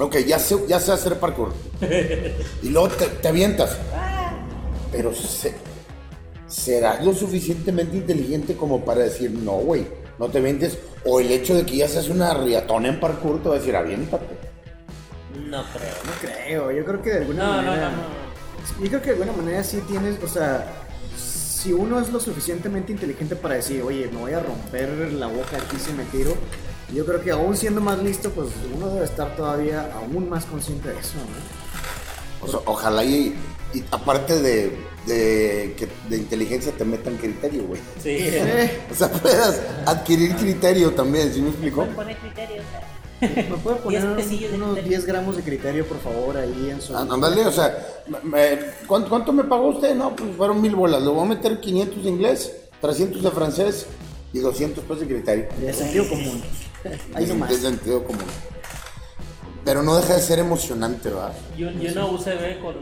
Ok, 0.00 0.16
ya 0.26 0.38
sé, 0.38 0.56
ya 0.66 0.80
sé 0.80 0.90
hacer 0.92 1.18
parkour. 1.20 1.52
Y 2.62 2.68
luego 2.70 2.88
te, 2.88 3.06
te 3.06 3.28
avientas. 3.28 3.76
Pero 4.90 5.14
se- 5.14 5.54
¿serás 6.48 7.04
lo 7.04 7.14
suficientemente 7.14 7.96
inteligente 7.96 8.56
como 8.56 8.84
para 8.84 9.00
decir, 9.00 9.30
no, 9.30 9.52
güey, 9.52 9.86
no 10.18 10.28
te 10.28 10.38
avientes? 10.38 10.76
O 11.06 11.20
el 11.20 11.30
hecho 11.30 11.54
de 11.54 11.64
que 11.64 11.76
ya 11.76 11.88
seas 11.88 12.08
una 12.08 12.34
riatona 12.34 12.88
en 12.88 13.00
parkour 13.00 13.42
te 13.42 13.48
va 13.48 13.54
a 13.54 13.58
decir, 13.58 13.74
aviéntate. 13.76 14.26
No 15.36 15.64
creo. 15.72 15.94
No 16.04 16.12
creo, 16.20 16.70
yo 16.72 16.84
creo 16.84 17.02
que 17.02 17.10
de 17.10 17.18
alguna 17.18 17.44
No, 17.44 17.52
manera... 17.62 17.90
no, 17.90 17.96
no. 17.96 18.82
Yo 18.82 18.88
creo 18.88 19.02
que 19.02 19.06
de 19.12 19.22
alguna 19.22 19.32
manera 19.32 19.64
sí 19.64 19.82
tienes, 19.88 20.22
o 20.22 20.28
sea, 20.28 20.66
si 21.16 21.72
uno 21.72 22.00
es 22.00 22.10
lo 22.10 22.20
suficientemente 22.20 22.92
inteligente 22.92 23.34
para 23.36 23.56
decir, 23.56 23.82
oye, 23.82 24.08
me 24.12 24.18
voy 24.18 24.32
a 24.32 24.40
romper 24.40 24.88
la 25.12 25.26
boca 25.26 25.56
aquí 25.56 25.76
si 25.78 25.92
me 25.92 26.04
tiro, 26.04 26.34
yo 26.94 27.04
creo 27.06 27.20
que 27.22 27.30
aún 27.30 27.56
siendo 27.56 27.80
más 27.80 27.98
listo, 28.00 28.30
pues 28.30 28.48
uno 28.74 28.88
debe 28.90 29.04
estar 29.04 29.34
todavía 29.36 29.90
aún 29.94 30.28
más 30.28 30.44
consciente 30.44 30.90
de 30.90 30.98
eso, 30.98 31.14
¿no? 31.16 32.46
O 32.46 32.50
sea, 32.50 32.60
ojalá 32.66 33.04
y, 33.04 33.34
y 33.72 33.84
aparte 33.90 34.40
de, 34.42 34.76
de, 35.06 35.74
que, 35.76 35.88
de 36.08 36.16
inteligencia 36.18 36.72
te 36.72 36.84
metan 36.84 37.16
criterio, 37.16 37.64
güey. 37.64 37.80
Sí. 38.02 38.10
Eh, 38.20 38.80
O 38.90 38.94
sea, 38.94 39.08
puedas 39.10 39.60
adquirir 39.86 40.36
criterio 40.36 40.92
también, 40.92 41.32
¿sí 41.32 41.40
me 41.40 41.48
explico? 41.50 41.84
Pone 41.86 42.16
criterios. 42.16 42.64
¿Me 43.22 43.56
puede 43.62 43.76
poner 43.82 44.02
de 44.02 44.08
unos 44.08 44.26
criterio. 44.26 44.74
10 44.74 45.06
gramos 45.06 45.36
de 45.36 45.42
criterio, 45.42 45.86
por 45.86 45.98
favor, 46.00 46.36
ahí 46.36 46.68
en 46.70 46.80
su... 46.82 46.96
Á- 46.96 47.06
Ándale, 47.08 47.46
o 47.46 47.52
sea, 47.52 47.76
me- 48.24 48.58
¿cuánto, 48.86 49.08
cuánto 49.08 49.32
me 49.32 49.44
pagó 49.44 49.68
usted? 49.68 49.94
No, 49.94 50.14
pues 50.16 50.36
fueron 50.36 50.60
mil 50.60 50.74
bolas. 50.74 51.00
Le 51.02 51.08
voy 51.08 51.24
a 51.24 51.28
meter 51.28 51.60
500 51.60 52.02
de 52.04 52.10
inglés, 52.10 52.52
300 52.80 53.22
de 53.22 53.30
francés 53.30 53.86
y 54.32 54.40
200 54.40 54.82
pesos 54.84 55.00
de 55.00 55.06
criterio. 55.06 55.48
De 55.58 55.72
sentido 55.72 56.08
común. 56.08 56.42
Ahí 57.14 57.24
De- 57.26 57.32
nomás. 57.34 57.50
de 57.50 57.56
sentido 57.56 58.02
común. 58.04 58.24
Pero 59.64 59.82
no 59.84 59.94
deja 59.96 60.14
de 60.14 60.20
ser 60.20 60.40
emocionante, 60.40 61.08
¿verdad? 61.08 61.32
Y, 61.56 61.62
un- 61.64 61.80
y 61.80 61.86
una 61.86 62.06
UCB 62.06 62.60
con, 62.60 62.74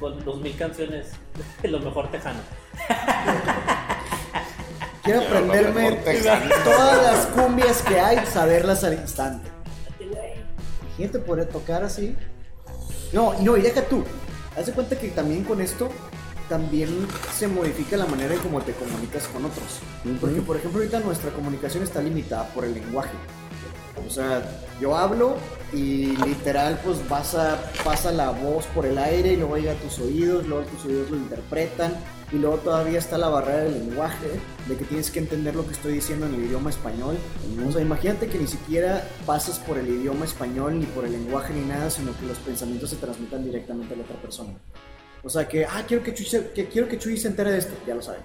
con 0.00 0.24
2000 0.24 0.56
canciones, 0.56 1.08
lo 1.62 1.78
mejor 1.80 2.10
tejano. 2.10 2.40
Quiero 5.02 5.20
aprenderme 5.20 5.98
todas 6.64 7.02
las 7.02 7.26
cumbias 7.26 7.82
que 7.82 8.00
hay, 8.00 8.24
saberlas 8.32 8.82
al 8.84 8.94
instante. 8.94 9.50
Imagínate 10.98 11.18
poder 11.20 11.48
tocar 11.48 11.82
así. 11.82 12.14
No, 13.12 13.34
y 13.38 13.42
no, 13.42 13.56
y 13.56 13.62
deja 13.62 13.82
tú. 13.82 14.04
Haz 14.56 14.66
de 14.66 14.72
cuenta 14.72 14.96
que 14.96 15.08
también 15.08 15.44
con 15.44 15.60
esto 15.60 15.90
también 16.48 16.90
se 17.36 17.48
modifica 17.48 17.96
la 17.96 18.06
manera 18.06 18.34
en 18.34 18.40
cómo 18.40 18.60
te 18.60 18.72
comunicas 18.72 19.26
con 19.28 19.44
otros. 19.44 19.80
Porque, 20.20 20.40
por 20.40 20.56
ejemplo, 20.56 20.80
ahorita 20.80 21.00
nuestra 21.00 21.30
comunicación 21.30 21.82
está 21.82 22.00
limitada 22.00 22.48
por 22.50 22.64
el 22.64 22.74
lenguaje. 22.74 23.16
O 24.06 24.10
sea, 24.10 24.42
yo 24.80 24.96
hablo 24.96 25.36
y 25.72 26.16
literal 26.24 26.78
pues 26.84 26.98
pasa, 27.08 27.58
pasa 27.84 28.12
la 28.12 28.30
voz 28.30 28.66
por 28.66 28.86
el 28.86 28.98
aire 28.98 29.32
y 29.32 29.36
luego 29.36 29.56
llega 29.56 29.72
a 29.72 29.76
tus 29.76 29.98
oídos, 29.98 30.46
luego 30.46 30.64
tus 30.64 30.84
oídos 30.84 31.10
lo 31.10 31.16
interpretan 31.16 31.94
y 32.32 32.36
luego 32.36 32.56
todavía 32.58 32.98
está 32.98 33.16
la 33.18 33.28
barrera 33.28 33.64
del 33.64 33.74
lenguaje, 33.86 34.26
de 34.66 34.76
que 34.76 34.84
tienes 34.84 35.10
que 35.10 35.18
entender 35.20 35.54
lo 35.54 35.64
que 35.66 35.72
estoy 35.72 35.92
diciendo 35.92 36.26
en 36.26 36.34
el 36.34 36.44
idioma 36.46 36.70
español. 36.70 37.16
O 37.68 37.72
sea, 37.72 37.80
imagínate 37.82 38.26
que 38.28 38.38
ni 38.38 38.46
siquiera 38.46 39.04
pasas 39.26 39.58
por 39.58 39.78
el 39.78 39.88
idioma 39.88 40.24
español 40.24 40.78
ni 40.80 40.86
por 40.86 41.04
el 41.04 41.12
lenguaje 41.12 41.52
ni 41.52 41.60
nada, 41.66 41.90
sino 41.90 42.16
que 42.18 42.26
los 42.26 42.38
pensamientos 42.38 42.90
se 42.90 42.96
transmitan 42.96 43.44
directamente 43.44 43.94
a 43.94 43.96
la 43.98 44.02
otra 44.04 44.16
persona. 44.16 44.50
O 45.22 45.28
sea 45.28 45.46
que, 45.48 45.64
ah, 45.64 45.82
quiero 45.86 46.02
que 46.02 46.12
Chuy 46.12 46.26
se, 46.26 46.50
que, 46.50 46.66
quiero 46.66 46.88
que 46.88 46.98
Chuy 46.98 47.16
se 47.16 47.28
entere 47.28 47.52
de 47.52 47.58
esto, 47.58 47.74
ya 47.86 47.94
lo 47.94 48.02
sabe. 48.02 48.18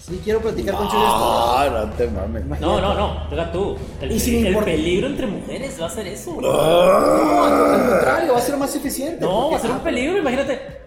Sí, 0.00 0.20
quiero 0.22 0.40
platicar 0.40 0.74
con 0.76 0.88
Chuy 0.88 1.00
de 1.00 1.04
esto. 1.06 1.56
Ah, 1.56 1.68
no 1.86 1.90
te 1.92 2.08
mames. 2.08 2.60
No, 2.60 2.80
no, 2.80 2.94
no, 2.94 3.28
deja 3.30 3.50
tú. 3.50 3.76
El, 4.00 4.12
Y 4.12 4.20
sin 4.20 4.46
el 4.46 4.56
peligro 4.58 5.06
entre 5.06 5.26
mujeres 5.26 5.80
va 5.80 5.86
a 5.86 5.90
ser 5.90 6.06
eso. 6.06 6.38
No, 6.40 6.52
al 6.52 7.88
contrario, 7.90 8.32
va 8.32 8.38
a 8.38 8.42
ser 8.42 8.56
más 8.56 8.74
eficiente. 8.76 9.24
No, 9.24 9.30
porque- 9.42 9.54
va 9.54 9.58
a 9.58 9.62
ser 9.62 9.70
un 9.70 9.80
peligro, 9.80 10.18
imagínate. 10.18 10.80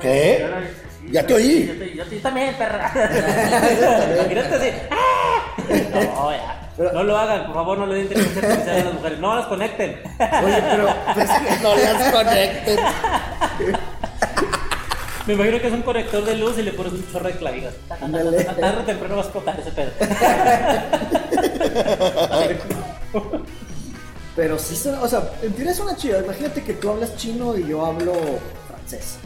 ¿Qué? 0.00 0.46
Ya 1.10 1.26
te 1.26 1.34
oí. 1.34 1.94
Yo, 1.94 2.04
yo 2.04 2.20
también, 2.20 2.54
perra. 2.56 2.90
imagínate 4.14 4.54
así. 4.54 4.68
¡ah! 4.90 5.56
No, 6.14 6.30
ya. 6.32 6.68
No 6.92 7.02
lo 7.02 7.16
hagan, 7.18 7.46
por 7.46 7.54
favor, 7.54 7.78
no 7.78 7.86
le 7.86 7.94
den 7.94 8.02
inteligencia 8.04 8.42
artificial 8.42 8.80
a 8.80 8.84
las 8.84 8.94
mujeres. 8.94 9.18
No 9.18 9.36
las 9.36 9.46
conecten. 9.46 10.00
Oye, 10.44 10.62
pero 10.70 10.88
pues, 11.14 11.28
No 11.62 11.74
las 11.74 12.12
conecten. 12.12 12.78
Me 15.26 15.34
imagino 15.34 15.60
que 15.60 15.66
es 15.66 15.72
un 15.74 15.82
conector 15.82 16.24
de 16.24 16.36
luz 16.36 16.56
y 16.58 16.62
le 16.62 16.72
pones 16.72 16.92
un 16.92 17.12
chorro 17.12 17.28
de 17.28 17.34
clavijas. 17.34 17.74
Ándale. 18.00 18.44
Tarde 18.44 18.80
o 18.80 18.84
temprano 18.84 19.16
va 19.16 19.22
a 19.22 19.24
explotar 19.24 19.60
ese 19.60 19.72
pedo. 19.72 19.90
pero 24.36 24.58
sí, 24.58 24.88
o 24.88 25.08
sea, 25.08 25.30
en 25.42 25.52
teoría 25.52 25.72
es 25.72 25.80
una 25.80 25.96
chida. 25.96 26.20
Imagínate 26.20 26.62
que 26.62 26.74
tú 26.74 26.90
hablas 26.90 27.16
chino 27.16 27.58
y 27.58 27.66
yo 27.66 27.84
hablo 27.84 28.14
francés. 28.68 29.18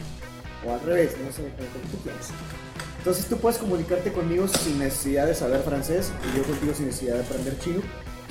O 0.67 0.71
al 0.73 0.79
revés, 0.81 1.15
no 1.23 1.31
sé, 1.31 1.41
como 1.43 1.91
tú 1.91 1.97
quieras. 2.03 2.29
Entonces 2.99 3.25
tú 3.27 3.37
puedes 3.37 3.57
comunicarte 3.57 4.13
conmigo 4.13 4.47
sin 4.47 4.79
necesidad 4.79 5.25
de 5.27 5.35
saber 5.35 5.61
francés 5.61 6.11
y 6.33 6.37
yo 6.37 6.43
contigo 6.43 6.73
sin 6.73 6.85
necesidad 6.87 7.15
de 7.15 7.21
aprender 7.23 7.59
chino. 7.59 7.81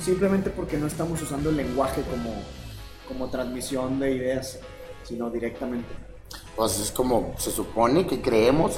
Simplemente 0.03 0.49
porque 0.49 0.77
no 0.77 0.87
estamos 0.87 1.21
usando 1.21 1.49
el 1.51 1.57
lenguaje 1.57 2.01
como, 2.09 2.33
como 3.07 3.29
transmisión 3.29 3.99
de 3.99 4.11
ideas, 4.15 4.57
sino 5.03 5.29
directamente. 5.29 5.87
Pues 6.55 6.79
es 6.79 6.91
como 6.91 7.35
se 7.37 7.51
supone 7.51 8.07
que 8.07 8.21
creemos 8.21 8.73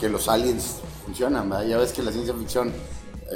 que 0.00 0.08
los 0.08 0.28
aliens 0.28 0.76
funcionan, 1.04 1.50
¿verdad? 1.50 1.66
Ya 1.66 1.78
ves 1.78 1.92
que 1.92 2.02
la 2.02 2.12
ciencia 2.12 2.34
ficción 2.34 2.72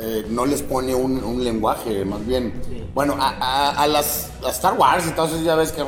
eh, 0.01 0.25
no 0.31 0.47
les 0.47 0.63
pone 0.63 0.95
un, 0.95 1.23
un 1.25 1.43
lenguaje, 1.43 2.05
más 2.05 2.25
bien. 2.25 2.63
Bueno, 2.95 3.17
a, 3.19 3.31
a- 3.31 3.83
a 3.83 3.87
las 3.89 4.31
a 4.45 4.51
Star 4.51 4.75
Wars 4.79 5.05
eso 5.07 5.41
ya 5.43 5.57
ves 5.57 5.73
que. 5.73 5.83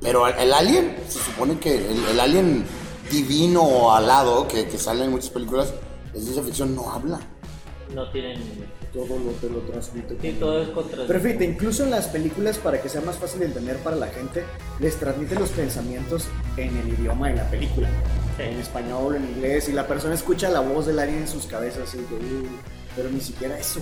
Pero 0.00 0.26
el 0.28 0.52
alien, 0.52 0.96
se 1.08 1.18
supone 1.18 1.58
que 1.58 1.76
el, 1.76 2.04
el 2.12 2.20
alien 2.20 2.64
divino 3.10 3.62
o 3.62 3.92
alado 3.92 4.46
que, 4.46 4.66
que 4.68 4.78
sale 4.78 5.04
en 5.04 5.10
muchas 5.10 5.30
películas 5.30 5.72
de 6.12 6.20
ciencia 6.20 6.42
ficción 6.42 6.74
no 6.74 6.90
habla. 6.90 7.20
No 7.94 8.08
tienen. 8.10 8.38
Todo 8.92 9.18
lo 9.18 9.32
te 9.32 9.50
lo 9.50 9.58
transmite. 9.60 10.16
Sí, 10.20 10.36
todo 10.40 10.62
es 10.62 10.68
contra. 10.70 11.06
Pero 11.06 11.20
fíjate, 11.20 11.44
incluso 11.44 11.84
en 11.84 11.90
las 11.90 12.06
películas, 12.06 12.56
para 12.58 12.80
que 12.80 12.88
sea 12.88 13.00
más 13.02 13.16
fácil 13.16 13.40
de 13.40 13.46
entender 13.46 13.76
para 13.78 13.96
la 13.96 14.06
gente, 14.08 14.44
les 14.80 14.96
transmite 14.98 15.34
los 15.34 15.50
pensamientos 15.50 16.24
en 16.56 16.74
el 16.76 16.88
idioma 16.88 17.28
de 17.28 17.36
la 17.36 17.50
película. 17.50 17.88
Sí. 18.36 18.44
En 18.44 18.58
español, 18.58 19.16
en 19.16 19.24
inglés, 19.24 19.68
y 19.68 19.72
la 19.72 19.86
persona 19.86 20.14
escucha 20.14 20.48
la 20.48 20.60
voz 20.60 20.86
del 20.86 20.98
alien 20.98 21.18
en 21.18 21.28
sus 21.28 21.44
cabezas, 21.46 21.88
así 21.88 21.98
que, 21.98 22.14
"Uh", 22.14 22.46
pero 22.96 23.10
ni 23.10 23.20
siquiera 23.20 23.58
eso. 23.58 23.80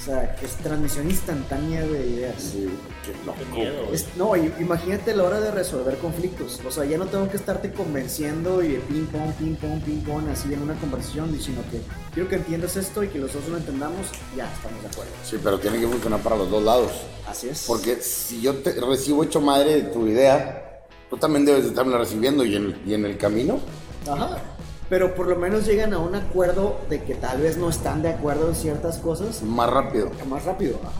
O 0.00 0.04
sea, 0.06 0.34
que 0.34 0.46
es 0.46 0.52
transmisión 0.56 1.10
instantánea 1.10 1.82
de 1.82 2.06
ideas. 2.06 2.34
Sí, 2.42 2.70
qué 3.04 3.12
loco. 3.26 3.38
Qué 3.38 3.58
miedo. 3.60 3.92
Es- 3.92 4.06
no, 4.16 4.34
y- 4.34 4.50
imagínate 4.58 5.14
la 5.14 5.24
hora 5.24 5.40
de 5.40 5.50
resolver 5.50 5.98
conflictos. 5.98 6.58
O 6.66 6.70
sea, 6.70 6.86
ya 6.86 6.96
no 6.96 7.04
tengo 7.06 7.28
que 7.28 7.36
estarte 7.36 7.70
convenciendo 7.72 8.62
y 8.62 8.68
de 8.68 8.78
ping 8.80 9.04
pong, 9.06 9.32
ping 9.34 9.56
pong, 9.56 9.80
ping 9.82 10.00
pong, 10.00 10.28
así 10.30 10.52
en 10.54 10.62
una 10.62 10.74
conversación, 10.80 11.38
sino 11.38 11.60
que 11.70 11.82
quiero 12.14 12.30
que 12.30 12.36
entiendas 12.36 12.76
esto 12.76 13.04
y 13.04 13.08
que 13.08 13.18
los 13.18 13.34
dos 13.34 13.46
lo 13.48 13.58
entendamos, 13.58 14.06
ya 14.34 14.50
estamos 14.50 14.80
de 14.82 14.88
acuerdo. 14.88 15.12
Sí, 15.22 15.36
pero 15.42 15.58
tiene 15.60 15.78
que 15.78 15.86
funcionar 15.86 16.20
para 16.20 16.36
los 16.36 16.50
dos 16.50 16.62
lados. 16.62 16.92
Así 17.28 17.50
es. 17.50 17.64
Porque 17.66 17.96
si 17.96 18.40
yo 18.40 18.54
te 18.54 18.72
recibo 18.80 19.22
hecho 19.22 19.42
madre 19.42 19.74
de 19.74 19.82
tu 19.90 20.06
idea, 20.06 20.80
tú 21.10 21.18
también 21.18 21.44
debes 21.44 21.64
de 21.64 21.68
estarla 21.70 21.98
recibiendo 21.98 22.42
y 22.46 22.56
en, 22.56 22.80
y 22.86 22.94
en 22.94 23.04
el 23.04 23.18
camino. 23.18 23.60
Ajá. 24.08 24.38
Pero 24.90 25.14
por 25.14 25.28
lo 25.28 25.36
menos 25.36 25.64
llegan 25.66 25.94
a 25.94 25.98
un 25.98 26.14
acuerdo 26.16 26.80
de 26.90 27.02
que 27.02 27.14
tal 27.14 27.40
vez 27.40 27.56
no 27.56 27.70
están 27.70 28.02
de 28.02 28.10
acuerdo 28.10 28.48
en 28.48 28.54
ciertas 28.56 28.98
cosas 28.98 29.40
Más 29.42 29.70
rápido. 29.70 30.10
más 30.28 30.44
rápido. 30.44 30.78
Ajá. 30.82 30.92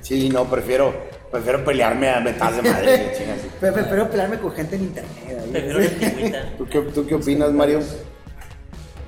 Sí, 0.00 0.28
no, 0.28 0.44
prefiero, 0.48 0.94
prefiero 1.30 1.64
pelearme 1.64 2.08
a 2.10 2.20
metas 2.20 2.56
de 2.56 2.62
madre. 2.62 3.12
chingas. 3.18 3.38
Pero 3.60 3.74
prefiero 3.74 4.10
pelearme 4.10 4.38
con 4.38 4.52
gente 4.52 4.76
en 4.76 4.82
internet. 4.82 5.12
ahí. 5.28 5.50
Prefiero 5.50 6.28
la. 6.30 6.56
¿Tú 6.56 6.66
qué, 6.66 6.80
¿Tú 6.82 7.06
qué 7.06 7.14
opinas, 7.16 7.52
Mario? 7.52 7.80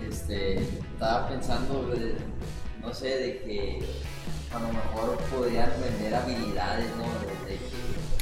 Este, 0.08 0.58
estaba 0.58 1.28
pensando, 1.28 1.87
de- 1.88 2.14
no 2.80 2.92
sé, 2.92 3.06
de 3.06 3.38
que 3.42 3.78
a 4.52 4.58
lo 4.61 4.68
mejor 4.68 5.16
podrían 5.34 5.70
vender 5.80 6.14
habilidades, 6.14 6.87
¿no? 6.96 7.04
De, 7.04 7.52
de 7.52 7.58
que, 7.58 7.72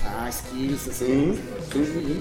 Ah, 0.06 0.30
skills, 0.32 0.88
así. 0.88 1.04
Sí, 1.04 1.40
sí, 1.72 1.84
sí. 1.84 2.20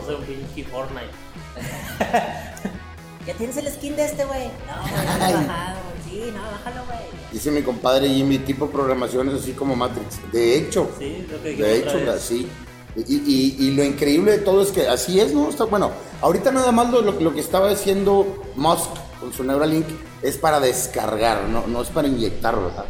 Vamos 0.00 0.08
a 0.08 0.12
hacer 0.12 0.16
un 0.16 0.24
pinky 0.46 0.62
Fortnite. 0.64 1.10
¿Ya 3.26 3.34
tienes 3.34 3.56
el 3.58 3.68
skin 3.70 3.96
de 3.96 4.04
este, 4.06 4.24
güey? 4.24 4.48
No, 4.66 4.82
güey, 4.82 4.92
no 5.06 5.18
lo 5.18 5.24
he 5.26 5.46
bajado, 5.46 5.78
güey. 5.84 6.00
Sí, 6.24 6.32
no, 6.34 6.42
bájalo, 6.42 6.84
güey. 6.86 6.98
Dice 7.32 7.50
mi 7.50 7.62
compadre 7.62 8.08
Jimmy, 8.08 8.38
tipo 8.38 8.68
programación 8.70 9.28
es 9.28 9.42
así 9.42 9.52
como 9.52 9.76
Matrix. 9.76 10.18
De 10.32 10.56
hecho, 10.56 10.90
Sí, 10.98 11.26
lo 11.30 11.42
que 11.42 11.54
de 11.54 11.76
hecho, 11.78 11.98
vez. 11.98 12.20
sí. 12.22 12.48
Y, 12.96 13.14
y- 13.14 13.56
y 13.66 13.70
lo 13.72 13.84
increíble 13.84 14.32
de 14.32 14.38
todo 14.38 14.62
es 14.62 14.70
que 14.70 14.88
así 14.88 15.20
es, 15.20 15.32
¿no? 15.32 15.48
Está, 15.48 15.64
bueno, 15.64 15.92
ahorita 16.22 16.50
nada 16.50 16.72
más 16.72 16.90
lo, 16.90 17.02
lo- 17.02 17.20
lo 17.20 17.32
que 17.34 17.40
estaba 17.40 17.70
haciendo 17.70 18.42
Musk 18.56 18.90
con 19.20 19.32
su 19.32 19.44
Neuralink 19.44 19.86
es 20.22 20.36
para 20.38 20.58
descargar, 20.58 21.44
no, 21.44 21.66
no 21.68 21.82
es 21.82 21.88
para 21.88 22.08
inyectar, 22.08 22.56
¿verdad? 22.56 22.86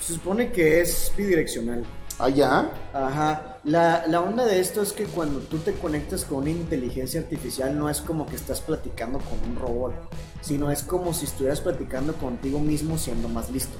Se 0.00 0.14
supone 0.14 0.50
que 0.52 0.80
es 0.80 1.12
bidireccional. 1.16 1.84
Ah, 2.18 2.28
ya. 2.30 2.70
Ajá. 2.94 3.58
La, 3.64 4.04
la 4.06 4.20
onda 4.20 4.44
de 4.46 4.60
esto 4.60 4.80
es 4.80 4.92
que 4.92 5.04
cuando 5.04 5.40
tú 5.40 5.58
te 5.58 5.72
conectas 5.74 6.24
con 6.24 6.38
una 6.38 6.50
inteligencia 6.50 7.20
artificial 7.20 7.76
no 7.78 7.90
es 7.90 8.00
como 8.00 8.26
que 8.26 8.36
estás 8.36 8.60
platicando 8.60 9.18
con 9.18 9.50
un 9.50 9.56
robot, 9.56 9.92
sino 10.40 10.70
es 10.70 10.82
como 10.82 11.12
si 11.12 11.26
estuvieras 11.26 11.60
platicando 11.60 12.14
contigo 12.14 12.58
mismo 12.58 12.96
siendo 12.96 13.28
más 13.28 13.50
listo. 13.50 13.76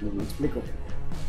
¿Me 0.00 0.24
explico? 0.24 0.60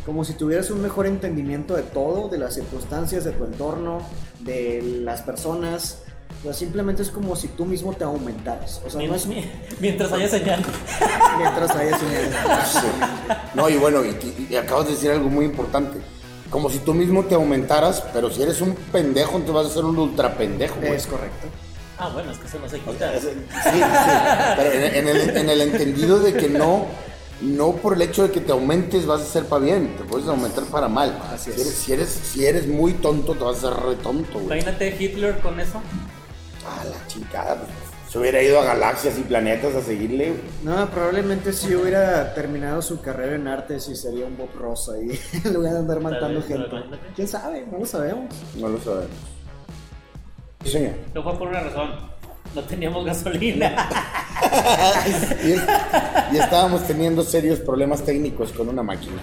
Como 0.04 0.24
si 0.24 0.32
tuvieras 0.34 0.70
un 0.70 0.82
mejor 0.82 1.06
entendimiento 1.06 1.76
de 1.76 1.82
todo, 1.82 2.28
de 2.28 2.38
las 2.38 2.54
circunstancias, 2.54 3.24
de 3.24 3.30
tu 3.32 3.44
entorno, 3.44 3.98
de 4.40 4.82
las 4.82 5.22
personas. 5.22 6.00
O 6.40 6.44
sea, 6.44 6.52
simplemente 6.52 7.02
es 7.02 7.10
como 7.10 7.36
si 7.36 7.48
tú 7.48 7.64
mismo 7.64 7.92
te 7.92 8.04
aumentaras. 8.04 8.82
O 8.84 8.90
sea, 8.90 9.06
no 9.06 9.14
es 9.14 9.26
Mien- 9.26 9.50
Mientras 9.78 10.10
haya 10.12 10.28
señal. 10.28 10.62
mientras 11.38 11.70
hayas 11.76 12.00
señal. 12.00 12.30
Sí. 12.72 12.86
No, 13.54 13.68
y 13.68 13.76
bueno, 13.76 14.04
y, 14.04 14.08
y- 14.08 14.48
y 14.50 14.56
acabas 14.56 14.86
de 14.86 14.92
decir 14.92 15.10
algo 15.12 15.28
muy 15.28 15.44
importante. 15.44 15.98
Como 16.54 16.70
si 16.70 16.78
tú 16.78 16.94
mismo 16.94 17.24
te 17.24 17.34
aumentaras, 17.34 18.00
pero 18.12 18.30
si 18.30 18.40
eres 18.40 18.60
un 18.60 18.76
pendejo, 18.76 19.32
entonces 19.38 19.54
vas 19.56 19.66
a 19.66 19.74
ser 19.74 19.84
un 19.84 19.98
ultra 19.98 20.36
pendejo. 20.38 20.76
güey. 20.76 20.94
Es 20.94 21.08
correcto. 21.08 21.48
Ah, 21.98 22.10
bueno, 22.14 22.30
es 22.30 22.38
que 22.38 22.46
eso 22.46 22.60
no 22.60 22.68
se 22.68 22.78
quita. 22.78 23.12
sí, 23.20 23.26
sí, 23.26 23.80
pero 24.56 24.70
en, 24.70 24.94
en 24.94 25.08
el, 25.08 25.36
en 25.36 25.50
el 25.50 25.60
entendido 25.62 26.20
de 26.20 26.32
que 26.32 26.48
no, 26.48 26.86
no 27.40 27.72
por 27.72 27.94
el 27.94 28.02
hecho 28.02 28.22
de 28.22 28.30
que 28.30 28.40
te 28.40 28.52
aumentes 28.52 29.04
vas 29.04 29.22
a 29.22 29.24
ser 29.24 29.46
para 29.46 29.64
bien, 29.64 29.96
te 29.96 30.04
puedes 30.04 30.28
aumentar 30.28 30.62
para 30.66 30.86
mal. 30.86 31.20
Así 31.32 31.50
si, 31.50 31.60
es. 31.60 31.66
eres, 31.66 31.74
si, 31.74 31.92
eres, 31.92 32.08
si 32.08 32.46
eres 32.46 32.66
muy 32.68 32.92
tonto, 32.92 33.32
te 33.34 33.42
vas 33.42 33.64
a 33.64 33.70
hacer 33.70 33.84
re 33.84 33.96
tonto, 33.96 34.34
güey. 34.38 34.60
Imagínate 34.60 34.96
Hitler 34.96 35.40
con 35.40 35.58
eso. 35.58 35.80
Ah, 36.68 36.84
la 36.84 37.04
chingada, 37.08 37.56
pues, 37.56 37.70
se 38.14 38.20
hubiera 38.20 38.40
ido 38.40 38.60
a 38.60 38.64
galaxias 38.64 39.18
y 39.18 39.22
planetas 39.22 39.74
a 39.74 39.82
seguirle. 39.82 40.28
güey. 40.28 40.40
No, 40.62 40.88
probablemente 40.88 41.52
si 41.52 41.74
hubiera 41.74 42.32
terminado 42.32 42.80
su 42.80 43.00
carrera 43.00 43.34
en 43.34 43.48
artes 43.48 43.88
y 43.88 43.96
sería 43.96 44.24
un 44.24 44.36
Bob 44.36 44.50
Ross 44.56 44.88
ahí, 44.94 45.18
en 45.44 45.52
lugar 45.52 45.72
de 45.72 45.78
andar 45.80 45.98
matando 45.98 46.38
vez, 46.38 46.44
pero 46.48 46.70
gente. 46.70 46.96
¿Quién 47.16 47.26
sabe? 47.26 47.66
No 47.72 47.78
lo 47.80 47.86
sabemos. 47.86 48.32
No 48.56 48.68
lo 48.68 48.78
sabemos. 48.80 49.10
Sí, 50.62 50.70
señor. 50.70 50.92
Pero 51.12 51.24
fue 51.24 51.36
por 51.40 51.48
una 51.48 51.58
razón. 51.60 51.90
no 52.54 52.62
teníamos 52.62 53.04
gasolina. 53.04 53.88
y, 55.44 55.50
es- 55.50 55.62
y 56.32 56.36
estábamos 56.38 56.86
teniendo 56.86 57.24
serios 57.24 57.58
problemas 57.58 58.02
técnicos 58.04 58.52
con 58.52 58.68
una 58.68 58.84
máquina. 58.84 59.16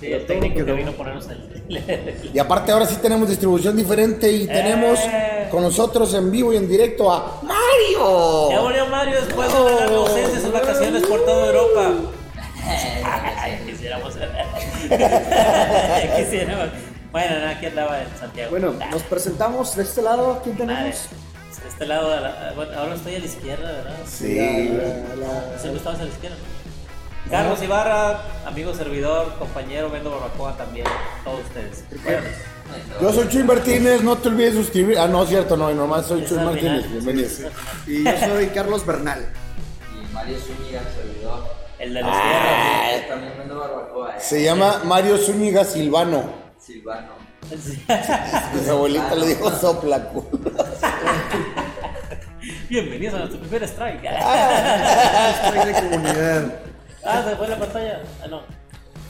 Sí, 0.00 0.06
el 0.12 0.26
técnico 0.26 0.64
que 0.64 0.72
vino 0.72 0.90
a 0.90 0.94
ponernos 0.94 1.28
el. 1.28 2.30
Y 2.32 2.38
aparte 2.38 2.70
ahora 2.72 2.86
sí 2.86 2.96
tenemos 3.02 3.28
distribución 3.28 3.76
diferente 3.76 4.30
y 4.30 4.46
tenemos 4.46 4.98
Eh. 5.00 5.48
con 5.50 5.62
nosotros 5.62 6.14
en 6.14 6.30
vivo 6.30 6.52
y 6.52 6.56
en 6.56 6.68
directo 6.68 7.10
a 7.12 7.40
Mario. 7.82 8.50
Ya 8.50 8.60
volvió 8.60 8.86
Mario 8.86 9.14
después 9.24 9.52
de 9.52 9.60
una 9.60 9.70
larga 9.72 9.96
ausencia 9.96 10.34
de 10.34 10.40
sus 10.40 10.52
vacaciones 10.52 11.06
por 11.06 11.24
toda 11.24 11.46
Europa. 11.46 11.90
Quisiéramos. 13.66 14.14
Quisiéramos. 16.16 16.68
Bueno, 17.12 17.38
no, 17.40 17.48
aquí 17.50 17.66
andaba 17.66 18.02
en 18.02 18.08
Santiago. 18.18 18.50
Bueno, 18.50 18.74
Ah, 18.80 18.88
nos 18.90 19.02
presentamos 19.04 19.74
de 19.76 19.82
este 19.82 20.02
lado. 20.02 20.40
¿Quién 20.44 20.56
madre. 20.58 20.74
tenemos? 20.74 21.08
De 21.62 21.68
este 21.68 21.86
lado, 21.86 22.20
la- 22.20 22.52
bueno, 22.54 22.78
ahora 22.78 22.94
estoy 22.94 23.16
a 23.16 23.18
la 23.18 23.24
izquierda, 23.24 23.72
¿verdad? 23.72 23.96
Sí. 24.06 24.36
La- 25.18 25.58
Siempre 25.58 25.78
estabas 25.78 26.00
a 26.00 26.04
la 26.04 26.08
izquierda. 26.10 26.36
Carlos 27.30 27.62
Ibarra, 27.62 28.20
amigo 28.46 28.74
servidor, 28.74 29.34
compañero, 29.38 29.90
Vendo 29.90 30.10
Barbacoa 30.10 30.56
también, 30.56 30.86
todos 31.24 31.40
ustedes. 31.40 31.84
Bueno, 32.04 32.20
Yo 33.00 33.12
soy 33.12 33.28
Chuy 33.28 33.42
Martínez, 33.44 34.02
no 34.02 34.16
te 34.16 34.28
olvides 34.28 34.54
suscribir. 34.54 34.98
Ah, 34.98 35.06
no, 35.06 35.24
cierto, 35.26 35.56
no, 35.56 35.72
nomás 35.72 36.06
soy 36.06 36.24
Chuy 36.26 36.38
Martínez. 36.38 36.84
final. 36.84 37.02
Bienvenidos. 37.04 37.32
Y 37.86 38.04
yo 38.04 38.10
soy 38.26 38.46
Carlos 38.48 38.84
Bernal. 38.84 39.26
Y 39.94 40.12
Mario 40.14 40.36
Zúñiga, 40.38 40.80
servidor. 40.94 41.44
El 41.78 41.94
de 41.94 42.02
la 42.02 42.08
izquierda. 42.08 43.00
Yo 43.02 43.08
también 43.08 43.32
vendo 43.38 43.58
barbacoa. 43.60 44.10
eh. 44.16 44.20
Se 44.20 44.42
llama 44.42 44.80
Mario 44.84 45.16
Zúñiga 45.16 45.64
Silvano. 45.64 46.24
Silvano. 46.58 47.12
Sí. 47.48 47.82
Mi 48.62 48.68
abuelita 48.68 49.14
le 49.14 49.26
dijo 49.28 49.50
sopla 49.52 50.04
culo. 50.10 50.28
Bienvenidos 52.68 53.14
a 53.14 53.18
nuestro 53.20 53.40
primer 53.40 53.62
strike. 53.64 54.04
Estoy 54.04 55.72
de 55.72 55.80
comunidad. 55.88 56.54
Ah, 57.04 57.22
se 57.26 57.36
fue 57.36 57.48
la 57.48 57.58
pantalla. 57.58 58.02
Ah, 58.22 58.26
no. 58.28 58.42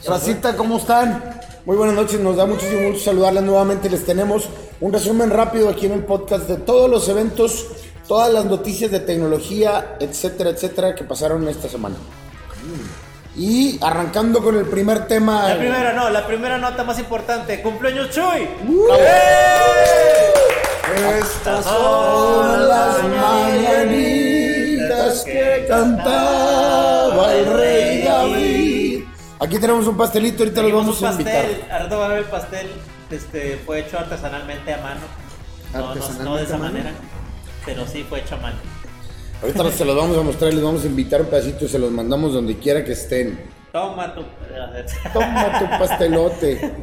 Racita, 0.05 0.55
¿cómo 0.55 0.77
están? 0.77 1.21
Muy 1.65 1.75
buenas 1.75 1.95
noches, 1.95 2.19
nos 2.19 2.37
da 2.37 2.45
muchísimo 2.45 2.89
gusto 2.89 3.05
saludarles 3.05 3.43
nuevamente. 3.43 3.89
Les 3.89 4.05
tenemos 4.05 4.49
un 4.79 4.93
resumen 4.93 5.29
rápido 5.29 5.69
aquí 5.69 5.87
en 5.87 5.91
el 5.93 6.03
podcast 6.05 6.47
de 6.47 6.55
todos 6.57 6.89
los 6.89 7.07
eventos, 7.09 7.67
todas 8.07 8.31
las 8.31 8.45
noticias 8.45 8.89
de 8.91 9.01
tecnología, 9.01 9.97
etcétera, 9.99 10.51
etcétera, 10.51 10.95
que 10.95 11.03
pasaron 11.03 11.47
esta 11.47 11.67
semana. 11.67 11.95
Y 13.35 13.77
arrancando 13.81 14.41
con 14.41 14.55
el 14.57 14.65
primer 14.65 15.05
tema. 15.07 15.49
La 15.49 15.57
primera 15.57 15.93
no, 15.93 16.09
la 16.09 16.25
primera 16.25 16.57
nota 16.57 16.83
más 16.83 16.97
importante. 16.97 17.61
¡Cumpleaños 17.61 18.09
Chuy! 18.09 18.47
Estas 21.19 21.65
Son 21.65 22.67
las 22.67 23.03
mañanitas 23.03 24.33
que 25.23 25.65
cantaba 25.67 27.33
el 27.33 27.45
rey 27.53 28.01
David. 28.03 28.48
Aquí 29.39 29.57
tenemos 29.57 29.87
un 29.87 29.95
pastelito, 29.95 30.43
ahorita 30.43 30.61
los 30.63 30.73
vamos 30.73 31.03
a 31.03 31.11
invitar. 31.11 31.45
Ahorita 31.71 31.95
va 31.95 32.05
a 32.05 32.09
ver 32.09 32.17
el 32.19 32.25
pastel. 32.25 32.67
Este, 33.09 33.57
fue 33.65 33.79
hecho 33.79 33.97
artesanalmente 33.97 34.73
a 34.73 34.77
mano. 34.77 35.01
No, 35.73 35.79
no, 35.79 35.87
no 35.87 35.93
de 35.95 36.01
¿Artesanalmente 36.01 36.43
esa 36.43 36.57
manera. 36.57 36.91
Pero 37.65 37.87
sí 37.87 38.05
fue 38.07 38.19
hecho 38.19 38.35
a 38.35 38.39
mano. 38.39 38.57
Ahorita 39.41 39.71
se 39.71 39.85
los 39.85 39.95
vamos 39.95 40.17
a 40.17 40.21
mostrar, 40.21 40.53
les 40.53 40.63
vamos 40.63 40.83
a 40.83 40.87
invitar 40.87 41.21
un 41.21 41.27
pedacito 41.27 41.63
y 41.63 41.69
se 41.69 41.79
los 41.79 41.91
mandamos 41.91 42.33
donde 42.33 42.57
quiera 42.57 42.83
que 42.83 42.91
estén. 42.91 43.39
Toma 43.71 44.13
tu. 44.13 44.23
Toma 45.13 45.59
tu 45.59 45.65
pastelote. 45.79 46.73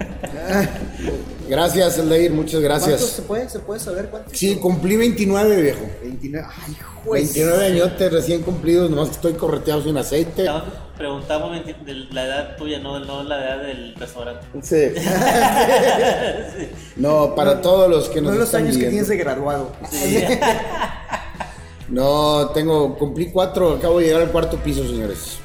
Gracias, 1.49 1.99
Aldair, 1.99 2.33
muchas 2.33 2.61
¿Cuántos 2.61 2.89
gracias. 2.89 3.11
se 3.11 3.23
puede, 3.23 3.49
se 3.49 3.59
puede 3.61 3.81
saber 3.81 4.09
cuántos? 4.11 4.37
Sí, 4.37 4.57
cumplí 4.57 4.97
29, 4.97 5.61
viejo. 5.63 5.81
29. 6.03 6.47
Ay, 6.67 6.77
juez. 7.05 7.35
29 7.35 7.67
añotes 7.67 8.13
recién 8.13 8.43
cumplidos, 8.43 8.91
nomás 8.91 9.09
que 9.09 9.15
estoy 9.15 9.33
correteado 9.35 9.83
sin 9.83 9.97
aceite. 9.97 10.45
No, 10.45 10.63
Preguntamos 10.97 11.65
de 11.65 11.95
la 12.11 12.25
edad 12.25 12.57
tuya, 12.57 12.79
no, 12.79 12.99
no 13.01 13.23
la 13.23 13.45
edad 13.45 13.63
del 13.63 13.95
restaurante. 13.95 14.47
Sí. 14.63 14.93
No, 16.97 17.35
para 17.35 17.61
todos 17.61 17.91
los 17.91 18.09
que 18.09 18.23
nos 18.23 18.33
No 18.33 18.39
los 18.39 18.49
están 18.49 18.63
años 18.65 18.79
que 18.79 18.87
tienes 18.87 19.09
de 19.09 19.19
graduado. 19.19 19.73
No, 21.89 22.51
tengo, 22.55 22.97
cumplí 22.97 23.31
cuatro, 23.31 23.75
acabo 23.75 23.99
de 23.99 24.07
llegar 24.07 24.23
al 24.23 24.31
cuarto 24.31 24.57
piso, 24.57 24.83
señores. 24.83 25.39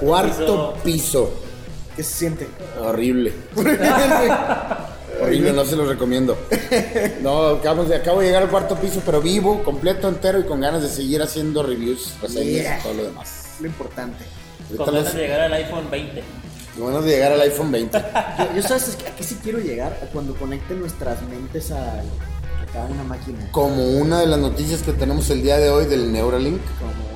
Cuarto 0.00 0.74
piso. 0.82 1.30
¿Qué 1.96 2.02
se 2.02 2.14
siente? 2.14 2.48
Horrible. 2.80 3.32
Horrible, 5.22 5.52
no 5.52 5.64
se 5.64 5.76
los 5.76 5.88
recomiendo. 5.88 6.36
No, 7.22 7.46
acabo 7.48 7.84
de, 7.84 7.96
acabo 7.96 8.20
de 8.20 8.26
llegar 8.26 8.42
al 8.42 8.50
cuarto 8.50 8.76
piso, 8.76 9.00
pero 9.04 9.20
vivo, 9.20 9.62
completo, 9.62 10.08
entero 10.08 10.40
y 10.40 10.44
con 10.44 10.60
ganas 10.60 10.82
de 10.82 10.88
seguir 10.88 11.22
haciendo 11.22 11.62
reviews, 11.62 12.14
reseñas 12.20 12.44
Yeah. 12.62 12.78
y 12.78 12.82
todo 12.82 12.94
lo 12.94 13.04
demás. 13.04 13.46
Lo 13.60 13.66
importante. 13.66 14.24
Ahorita 14.64 14.84
Con 14.84 14.94
ganas 14.94 15.14
de 15.14 15.20
llegar 15.20 15.40
al 15.40 15.52
iPhone 15.54 15.90
20. 15.90 16.22
con 16.76 16.86
ganas 16.88 17.04
de 17.04 17.10
llegar 17.10 17.32
al 17.32 17.40
iPhone 17.42 17.70
20. 17.72 17.98
Yo, 18.38 18.56
yo 18.56 18.62
sabes 18.62 18.98
a 19.06 19.14
qué 19.16 19.22
sí 19.22 19.38
quiero 19.42 19.58
llegar 19.58 19.98
a 20.02 20.06
cuando 20.06 20.34
conecten 20.34 20.80
nuestras 20.80 21.20
mentes 21.22 21.70
a, 21.70 22.00
a 22.00 22.66
cada 22.72 22.86
una 22.86 23.04
máquina. 23.04 23.48
Como 23.52 23.86
una 23.98 24.20
de 24.20 24.26
las 24.26 24.38
noticias 24.40 24.82
que 24.82 24.92
tenemos 24.92 25.28
el 25.30 25.42
día 25.42 25.58
de 25.58 25.68
hoy 25.70 25.84
del 25.86 26.10
Neuralink. 26.12 26.60
Como 26.80 27.11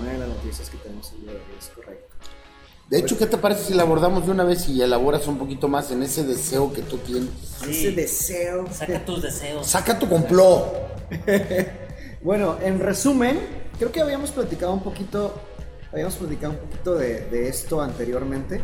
De 2.89 2.99
hecho, 2.99 3.19
¿qué 3.19 3.27
te 3.27 3.37
parece 3.37 3.65
si 3.65 3.75
la 3.75 3.83
abordamos 3.83 4.27
de 4.27 4.33
una 4.33 4.45
vez 4.45 4.69
y 4.69 4.81
elaboras 4.81 5.27
un 5.27 5.39
poquito 5.39 5.67
más 5.67 5.91
en 5.91 6.03
ese 6.03 6.25
deseo 6.25 6.73
que 6.73 6.83
tú 6.83 6.99
tienes? 6.99 7.31
Ese 7.69 7.91
deseo. 7.91 8.67
Saca 8.73 9.05
tus 9.05 9.23
deseos. 9.23 9.67
Saca 9.67 9.99
tu 9.99 10.09
complot. 10.09 10.65
Bueno, 12.23 12.57
en 12.61 12.81
resumen, 12.81 13.39
creo 13.79 13.93
que 13.93 14.01
habíamos 14.01 14.33
platicado 14.33 14.73
un 14.73 14.83
poquito, 14.83 15.33
habíamos 15.93 16.17
platicado 16.17 16.55
un 16.55 16.59
poquito 16.59 16.97
de, 16.97 17.21
de 17.21 17.49
esto 17.49 17.81
anteriormente, 17.81 18.61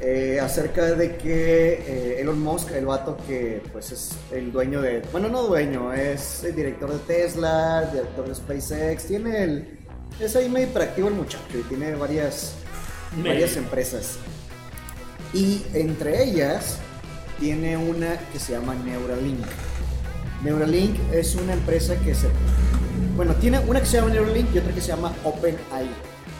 eh, 0.00 0.38
acerca 0.40 0.84
de 0.84 1.16
que 1.16 1.72
eh, 1.72 2.20
Elon 2.20 2.40
Musk, 2.40 2.70
el 2.70 2.86
vato 2.86 3.16
que 3.26 3.62
pues 3.72 3.90
es 3.90 4.12
el 4.30 4.52
dueño 4.52 4.80
de, 4.80 5.02
bueno, 5.10 5.28
no 5.28 5.42
dueño, 5.42 5.92
es 5.92 6.44
el 6.44 6.54
director 6.54 6.92
de 6.92 6.98
Tesla, 7.00 7.90
director 7.92 8.28
de 8.28 8.34
SpaceX, 8.36 9.06
tiene 9.06 9.42
el, 9.42 9.78
es 10.20 10.36
ahí 10.36 10.48
medio 10.48 10.68
hiperactivo 10.68 11.08
el 11.08 11.14
muchacho 11.14 11.58
y 11.58 11.62
tiene 11.62 11.96
varias, 11.96 12.54
Medio. 13.16 13.32
varias 13.32 13.56
empresas. 13.56 14.18
Y 15.32 15.62
entre 15.72 16.24
ellas 16.24 16.78
tiene 17.40 17.76
una 17.76 18.18
que 18.32 18.38
se 18.38 18.52
llama 18.52 18.74
Neuralink. 18.74 19.44
Neuralink 20.42 20.96
es 21.12 21.34
una 21.34 21.54
empresa 21.54 21.96
que 21.96 22.14
se... 22.14 22.28
Bueno, 23.16 23.34
tiene 23.34 23.58
una 23.60 23.80
que 23.80 23.86
se 23.86 23.96
llama 23.96 24.10
Neuralink 24.10 24.54
y 24.54 24.58
otra 24.58 24.72
que 24.72 24.80
se 24.80 24.88
llama 24.88 25.12
OpenAI. 25.24 25.88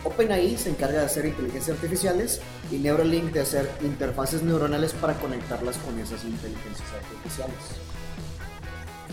OpenAI 0.05 0.57
se 0.57 0.71
encarga 0.71 1.01
de 1.01 1.07
hacer 1.07 1.25
inteligencias 1.27 1.77
artificiales 1.77 2.41
y 2.71 2.77
Neuralink 2.77 3.33
de 3.33 3.41
hacer 3.41 3.71
interfaces 3.83 4.43
neuronales 4.43 4.93
para 4.93 5.15
conectarlas 5.15 5.77
con 5.79 5.99
esas 5.99 6.23
inteligencias 6.25 6.89
artificiales. 6.93 7.55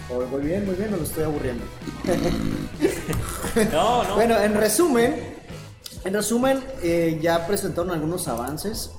Oh, 0.09 0.25
muy 0.27 0.41
bien, 0.41 0.65
muy 0.65 0.75
bien, 0.75 0.91
no 0.91 0.97
lo 0.97 1.03
estoy 1.03 1.23
aburriendo. 1.23 1.63
No, 3.71 4.03
no. 4.05 4.15
Bueno, 4.15 4.41
en 4.41 4.53
resumen, 4.53 5.40
en 6.03 6.13
resumen, 6.13 6.63
eh, 6.83 7.19
ya 7.21 7.45
presentaron 7.47 7.91
algunos 7.91 8.27
avances. 8.27 8.91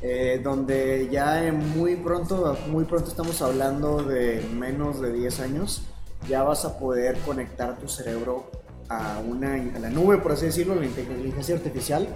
eh, 0.00 0.40
donde 0.42 1.08
ya 1.10 1.52
muy 1.52 1.96
pronto, 1.96 2.56
muy 2.68 2.84
pronto 2.84 3.08
estamos 3.08 3.42
hablando 3.42 4.02
de 4.02 4.40
menos 4.54 5.00
de 5.00 5.12
10 5.12 5.40
años, 5.40 5.82
ya 6.28 6.42
vas 6.44 6.64
a 6.64 6.78
poder 6.78 7.16
conectar 7.18 7.78
tu 7.78 7.88
cerebro 7.88 8.50
a 8.88 9.18
una 9.18 9.54
a 9.54 9.78
la 9.78 9.90
nube, 9.90 10.18
por 10.18 10.32
así 10.32 10.46
decirlo, 10.46 10.74
la 10.76 10.86
inteligencia 10.86 11.54
artificial, 11.56 12.08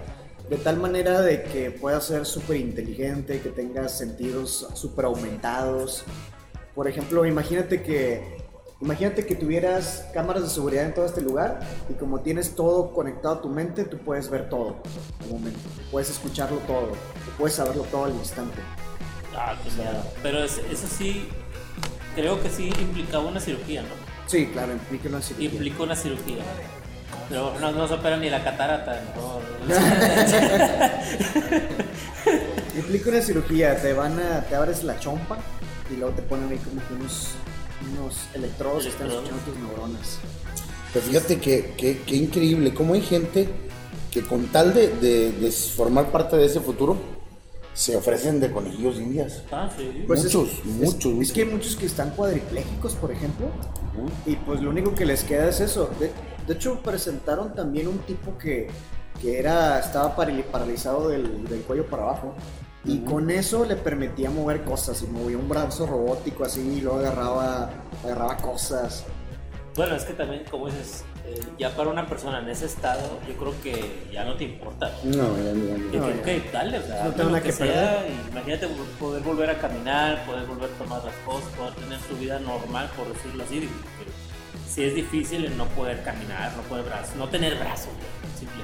de 0.49 0.57
tal 0.57 0.77
manera 0.77 1.21
de 1.21 1.43
que 1.43 1.71
puedas 1.71 2.05
ser 2.05 2.25
súper 2.25 2.57
inteligente, 2.57 3.41
que 3.41 3.49
tengas 3.49 3.97
sentidos 3.97 4.67
súper 4.73 5.05
aumentados. 5.05 6.03
Por 6.75 6.87
ejemplo, 6.87 7.25
imagínate 7.25 7.81
que 7.83 8.42
Imagínate 8.83 9.25
que 9.25 9.35
tuvieras 9.35 10.05
cámaras 10.13 10.43
de 10.43 10.49
seguridad 10.49 10.83
en 10.85 10.93
todo 10.93 11.05
este 11.05 11.21
lugar 11.21 11.61
y 11.89 11.93
como 11.93 12.19
tienes 12.19 12.53
todo 12.53 12.91
conectado 12.91 13.35
a 13.35 13.41
tu 13.41 13.47
mente, 13.47 13.85
tú 13.85 13.97
puedes 13.97 14.29
ver 14.29 14.49
todo 14.49 14.75
al 15.21 15.29
momento, 15.29 15.59
puedes 15.89 16.09
escucharlo 16.09 16.57
todo, 16.67 16.89
puedes 17.37 17.55
saberlo 17.55 17.83
todo 17.83 18.05
al 18.05 18.11
instante. 18.13 18.59
Ah, 19.35 19.55
qué 19.63 19.71
miedo. 19.71 20.03
Pero 20.21 20.43
es- 20.43 20.59
eso 20.69 20.85
sí, 20.87 21.29
creo 22.15 22.41
que 22.43 22.49
sí 22.49 22.73
implicaba 22.81 23.23
una 23.25 23.39
cirugía, 23.39 23.83
¿no? 23.83 23.87
Sí, 24.27 24.47
claro, 24.47 24.73
implica 24.73 25.07
una 25.07 25.21
cirugía. 25.21 25.49
Implica 25.49 25.83
una 25.83 25.95
cirugía. 25.95 26.43
Pero 27.29 27.53
no, 27.61 27.71
no 27.71 27.87
se 27.87 27.93
opera 27.93 28.17
ni 28.17 28.29
la 28.29 28.43
catarata. 28.43 28.99
No, 29.15 29.39
Implica 32.77 33.09
una 33.11 33.21
cirugía, 33.21 33.81
te 33.81 33.93
van 33.93 34.19
a, 34.19 34.41
te 34.41 34.55
abres 34.55 34.83
la 34.83 34.99
chompa 34.99 35.37
y 35.89 35.95
luego 35.95 36.13
te 36.15 36.21
ponen 36.23 36.49
ahí 36.51 36.57
como 36.57 36.85
que 36.87 36.93
unos, 36.95 37.29
unos 37.91 38.15
electrodos 38.33 38.83
que 38.83 38.89
están 38.89 39.07
escuchando 39.09 39.41
tus 39.43 39.55
neuronas. 39.57 40.19
Pero 40.93 41.05
fíjate 41.05 41.39
que, 41.39 41.73
que- 41.77 41.99
que 42.01 42.15
increíble, 42.15 42.73
cómo 42.73 42.93
hay 42.93 43.01
gente 43.01 43.47
que 44.11 44.21
con 44.21 44.45
tal 44.47 44.73
de, 44.73 44.89
de- 44.89 45.31
de 45.31 45.51
formar 45.51 46.11
parte 46.11 46.37
de 46.37 46.45
ese 46.45 46.59
futuro, 46.59 46.97
se 47.73 47.95
ofrecen 47.95 48.39
de 48.39 48.51
conejillos 48.51 48.97
indias. 48.97 49.41
Ah, 49.51 49.67
sí. 49.75 50.03
Pues 50.05 50.23
es- 50.25 50.35
muchos, 50.35 50.49
es- 50.59 50.65
muchos, 50.65 51.13
Es, 51.21 51.31
que 51.31 51.41
hay 51.41 51.47
muchos 51.49 51.75
que 51.75 51.87
están 51.87 52.11
cuadriplégicos, 52.11 52.93
por 52.93 53.11
ejemplo, 53.11 53.47
y 54.27 54.35
pues 54.35 54.61
lo 54.61 54.69
único 54.69 54.93
que 54.93 55.05
les 55.05 55.23
queda 55.23 55.49
es 55.49 55.59
eso. 55.59 55.89
De- 55.99 56.11
De 56.45 56.53
hecho, 56.55 56.79
presentaron 56.83 57.55
también 57.55 57.87
un 57.87 57.99
tipo 57.99 58.37
que, 58.37 58.67
que 59.21 59.39
era, 59.39 59.79
estaba 59.79 60.13
parali- 60.15 60.43
paralizado 60.43 61.07
del, 61.07 61.45
del 61.47 61.61
cuello 61.61 61.85
para 61.87 62.03
abajo. 62.03 62.35
Y 62.85 62.99
con 62.99 63.29
eso 63.31 63.63
le 63.65 63.75
permitía 63.77 64.29
mover 64.29 64.63
cosas. 64.63 65.01
Y 65.01 65.07
movía 65.07 65.37
un 65.37 65.47
brazo 65.47 65.85
robótico 65.85 66.43
así 66.43 66.59
y 66.61 66.81
luego 66.81 66.99
agarraba, 66.99 67.69
agarraba 68.03 68.37
cosas. 68.37 69.05
Bueno, 69.75 69.95
es 69.95 70.03
que 70.03 70.13
también, 70.13 70.43
como 70.51 70.67
dices, 70.67 71.03
eh, 71.25 71.39
ya 71.57 71.75
para 71.75 71.89
una 71.89 72.05
persona 72.05 72.39
en 72.39 72.49
ese 72.49 72.65
estado, 72.67 73.19
yo 73.27 73.33
creo 73.35 73.53
que 73.63 74.07
ya 74.11 74.23
no 74.23 74.35
te 74.35 74.43
importa. 74.43 74.91
No, 75.03 75.35
ya, 75.37 75.43
ya, 75.45 75.53
ya. 75.53 75.91
Que, 75.91 75.97
No, 75.97 76.23
que, 76.23 76.35
ya. 76.35 76.41
ok, 76.41 76.51
dale, 76.53 76.77
o 76.79 76.83
sea, 76.83 77.03
No 77.05 77.11
tengo 77.11 77.23
lo 77.23 77.29
nada 77.29 77.41
que 77.43 77.51
sea, 77.51 78.05
Imagínate 78.31 78.67
poder 78.99 79.23
volver 79.23 79.49
a 79.49 79.57
caminar, 79.57 80.25
poder 80.25 80.45
volver 80.45 80.69
a 80.69 80.73
tomar 80.77 81.03
las 81.03 81.15
cosas, 81.25 81.49
poder 81.57 81.73
tener 81.73 81.99
tu 82.01 82.15
vida 82.17 82.37
normal, 82.39 82.89
por 82.95 83.07
decirlo 83.11 83.43
así. 83.45 83.61
que 83.61 83.69
Si 84.69 84.83
es 84.83 84.93
difícil 84.93 85.45
el 85.45 85.57
no 85.57 85.65
poder 85.69 86.03
caminar, 86.03 86.51
no 86.55 86.61
poder 86.63 86.85
brazos, 86.85 87.15
no 87.15 87.27
tener 87.29 87.55
brazos, 87.57 87.89
simple. 88.37 88.61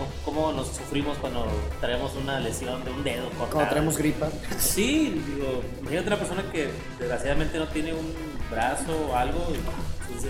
¿Cómo- 0.00 0.06
¿Cómo 0.24 0.52
nos 0.52 0.68
sufrimos 0.68 1.18
cuando 1.18 1.46
traemos 1.80 2.12
una 2.16 2.40
lesión 2.40 2.84
de 2.84 2.90
un 2.90 3.04
dedo 3.04 3.24
cortado? 3.30 3.50
Cuando 3.50 3.70
traemos 3.70 3.98
gripa. 3.98 4.28
Sí, 4.58 5.20
digo, 5.34 5.62
imagínate 5.80 6.06
una 6.08 6.18
persona 6.18 6.44
que 6.52 6.68
desgraciadamente 6.98 7.58
no 7.58 7.68
tiene 7.68 7.92
un 7.92 8.12
brazo 8.50 8.92
o 9.10 9.14
algo 9.16 9.46
y 9.50 10.14
se 10.14 10.20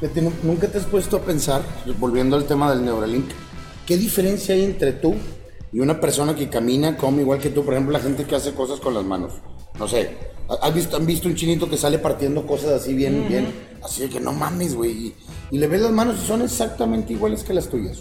siente 0.00 0.20
nu- 0.22 0.32
Nunca 0.42 0.68
te 0.68 0.78
has 0.78 0.84
puesto 0.86 1.16
a 1.18 1.20
pensar, 1.22 1.62
volviendo 1.98 2.36
al 2.36 2.44
tema 2.44 2.70
del 2.70 2.84
Neuralink, 2.84 3.30
¿qué 3.86 3.96
diferencia 3.96 4.54
hay 4.54 4.64
entre 4.64 4.92
tú 4.92 5.14
y 5.72 5.80
una 5.80 6.00
persona 6.00 6.34
que 6.34 6.48
camina, 6.48 6.96
come 6.96 7.22
igual 7.22 7.38
que 7.38 7.50
tú? 7.50 7.64
Por 7.64 7.74
ejemplo, 7.74 7.92
la 7.92 8.00
gente 8.00 8.24
que 8.24 8.34
hace 8.34 8.52
cosas 8.54 8.80
con 8.80 8.94
las 8.94 9.04
manos. 9.04 9.34
No 9.78 9.86
sé, 9.88 10.16
¿has 10.60 10.74
visto, 10.74 10.96
¿han 10.96 11.06
visto 11.06 11.28
un 11.28 11.34
chinito 11.36 11.68
que 11.70 11.76
sale 11.76 11.98
partiendo 11.98 12.46
cosas 12.46 12.70
así 12.72 12.92
bien, 12.94 13.26
bien? 13.28 13.70
Así 13.82 14.02
de 14.02 14.08
que 14.10 14.20
no 14.20 14.32
mames, 14.32 14.74
güey. 14.74 14.90
Y, 14.90 15.14
y 15.52 15.58
le 15.58 15.66
ves 15.66 15.80
las 15.80 15.92
manos 15.92 16.16
y 16.22 16.26
son 16.26 16.42
exactamente 16.42 17.12
iguales 17.14 17.42
que 17.44 17.54
las 17.54 17.68
tuyas. 17.68 17.98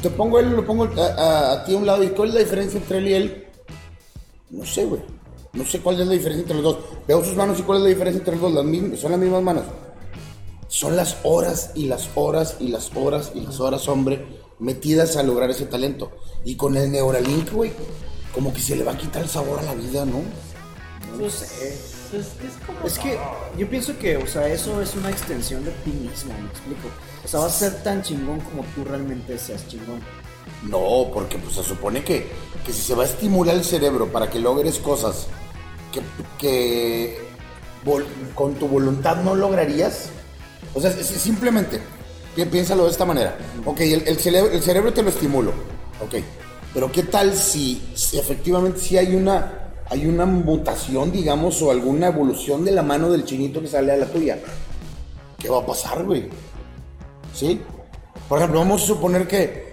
Te 0.00 0.10
pongo 0.10 0.38
él, 0.38 0.50
lo 0.50 0.64
pongo 0.66 0.84
a, 0.84 1.00
a- 1.04 1.52
a 1.52 1.64
ti 1.64 1.74
a 1.74 1.78
un 1.78 1.86
lado. 1.86 2.02
¿Y 2.02 2.08
cuál 2.08 2.28
es 2.30 2.34
la 2.34 2.40
diferencia 2.40 2.78
entre 2.78 2.98
él 2.98 3.08
y 3.08 3.14
él? 3.14 3.46
No 4.50 4.64
sé, 4.64 4.84
güey. 4.84 5.00
No 5.54 5.64
sé 5.66 5.80
cuál 5.80 6.00
es 6.00 6.06
la 6.06 6.12
diferencia 6.14 6.42
entre 6.42 6.54
los 6.60 6.64
dos. 6.64 6.78
Veo 7.06 7.22
sus 7.24 7.36
manos 7.36 7.58
y 7.58 7.62
cuál 7.62 7.78
es 7.78 7.84
la 7.84 7.88
diferencia 7.90 8.18
entre 8.18 8.32
los 8.34 8.42
dos. 8.42 8.52
Las 8.54 8.64
mismas, 8.64 8.98
son 9.00 9.10
las 9.12 9.20
mismas 9.20 9.42
manos. 9.42 9.64
Son 10.68 10.96
las 10.96 11.16
horas 11.24 11.72
y 11.74 11.86
las 11.86 12.08
horas 12.14 12.56
y 12.58 12.68
las 12.68 12.90
horas 12.94 13.32
y 13.34 13.40
las 13.40 13.60
horas, 13.60 13.86
hombre, 13.88 14.24
metidas 14.58 15.16
a 15.16 15.22
lograr 15.22 15.50
ese 15.50 15.66
talento. 15.66 16.10
Y 16.44 16.56
con 16.56 16.76
el 16.76 16.90
Neuralink, 16.90 17.52
güey, 17.52 17.72
como 18.34 18.54
que 18.54 18.60
se 18.60 18.76
le 18.76 18.84
va 18.84 18.92
a 18.92 18.96
quitar 18.98 19.22
el 19.22 19.28
sabor 19.28 19.58
a 19.58 19.62
la 19.62 19.74
vida, 19.74 20.06
¿no? 20.06 20.22
No 21.18 21.28
sé. 21.28 21.76
Pues, 22.10 22.26
es 22.26 22.66
como 22.66 22.86
Es 22.86 22.98
que 22.98 23.18
yo 23.58 23.68
pienso 23.68 23.98
que, 23.98 24.16
o 24.16 24.26
sea, 24.26 24.46
eso 24.48 24.80
es 24.80 24.94
una 24.96 25.10
extensión 25.10 25.64
de 25.64 25.70
ti 25.70 25.90
mismo, 25.90 26.32
me 26.40 26.48
explico. 26.48 26.88
O 27.24 27.28
sea, 27.28 27.40
vas 27.40 27.54
a 27.54 27.70
ser 27.70 27.82
tan 27.82 28.02
chingón 28.02 28.40
como 28.40 28.64
tú 28.74 28.84
realmente 28.84 29.38
seas 29.38 29.66
chingón. 29.68 30.00
No, 30.68 31.10
porque 31.12 31.38
pues 31.38 31.54
se 31.56 31.62
supone 31.64 32.04
que, 32.04 32.26
que 32.64 32.72
si 32.72 32.82
se 32.82 32.94
va 32.94 33.02
a 33.02 33.06
estimular 33.06 33.54
el 33.56 33.64
cerebro 33.64 34.08
para 34.12 34.28
que 34.30 34.38
logres 34.38 34.78
cosas 34.78 35.26
que, 35.92 36.00
que 36.38 37.18
vol- 37.84 38.06
con 38.34 38.54
tu 38.54 38.68
voluntad 38.68 39.16
no 39.22 39.34
lograrías, 39.34 40.08
o 40.74 40.80
sea, 40.80 40.90
simplemente, 40.92 41.80
pi- 42.36 42.44
piénsalo 42.46 42.84
de 42.84 42.90
esta 42.90 43.04
manera. 43.04 43.36
Ok, 43.64 43.80
el, 43.80 44.06
el 44.06 44.18
cerebro, 44.18 44.52
el 44.52 44.62
cerebro 44.62 44.92
te 44.92 45.02
lo 45.02 45.08
estimulo, 45.10 45.50
ok, 46.04 46.14
pero 46.74 46.90
¿qué 46.92 47.02
tal 47.02 47.34
si, 47.36 47.82
si 47.94 48.18
efectivamente 48.18 48.78
si 48.80 48.96
hay 48.96 49.14
una, 49.14 49.72
hay 49.90 50.06
una 50.06 50.26
mutación, 50.26 51.10
digamos, 51.12 51.60
o 51.62 51.70
alguna 51.70 52.06
evolución 52.08 52.64
de 52.64 52.70
la 52.72 52.82
mano 52.82 53.10
del 53.10 53.24
chinito 53.24 53.60
que 53.60 53.66
sale 53.68 53.92
a 53.92 53.96
la 53.96 54.06
tuya? 54.06 54.38
¿Qué 55.38 55.48
va 55.48 55.58
a 55.58 55.66
pasar, 55.66 56.04
güey? 56.04 56.28
¿Sí? 57.34 57.60
Por 58.28 58.38
ejemplo, 58.38 58.60
vamos 58.60 58.82
a 58.82 58.86
suponer 58.86 59.26
que 59.26 59.72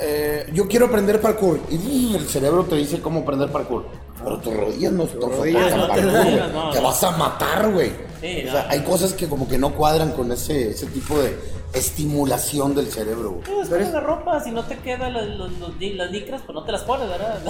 eh, 0.00 0.46
yo 0.52 0.66
quiero 0.68 0.86
aprender 0.86 1.20
parkour 1.20 1.60
y 1.70 2.14
el 2.16 2.26
cerebro 2.26 2.64
te 2.64 2.76
dice 2.76 3.00
cómo 3.00 3.20
aprender 3.20 3.50
parkour. 3.50 3.86
Pero 4.22 4.38
tus 4.38 4.54
rodillas 4.54 4.92
no 4.92 5.04
están 5.04 5.20
rodillas 5.30 5.76
no 5.76 5.82
te 5.82 5.88
parkour, 5.88 6.12
dan, 6.12 6.24
güey. 6.26 6.52
no, 6.52 6.70
Te 6.70 6.80
vas 6.80 7.04
a 7.04 7.10
matar, 7.12 7.70
güey. 7.72 7.92
Sí, 8.20 8.40
o 8.42 8.46
no. 8.46 8.52
sea, 8.52 8.66
hay 8.68 8.80
cosas 8.80 9.12
que 9.14 9.28
como 9.28 9.48
que 9.48 9.56
no 9.58 9.74
cuadran 9.74 10.12
con 10.12 10.30
ese, 10.32 10.70
ese 10.70 10.86
tipo 10.86 11.18
de 11.18 11.36
estimulación 11.72 12.74
del 12.74 12.88
cerebro. 12.90 13.30
güey. 13.32 13.42
Pues 13.44 13.68
Pero 13.68 13.84
es- 13.84 13.92
la 13.92 14.00
ropa, 14.00 14.40
si 14.42 14.50
no 14.50 14.64
te 14.64 14.76
quedan 14.78 15.12
los, 15.12 15.26
los- 15.36 15.58
los 15.58 15.70
las 15.80 16.10
licras, 16.10 16.42
pues 16.44 16.54
no 16.54 16.64
te 16.64 16.72
las 16.72 16.82
pones, 16.82 17.08
¿verdad? 17.08 17.40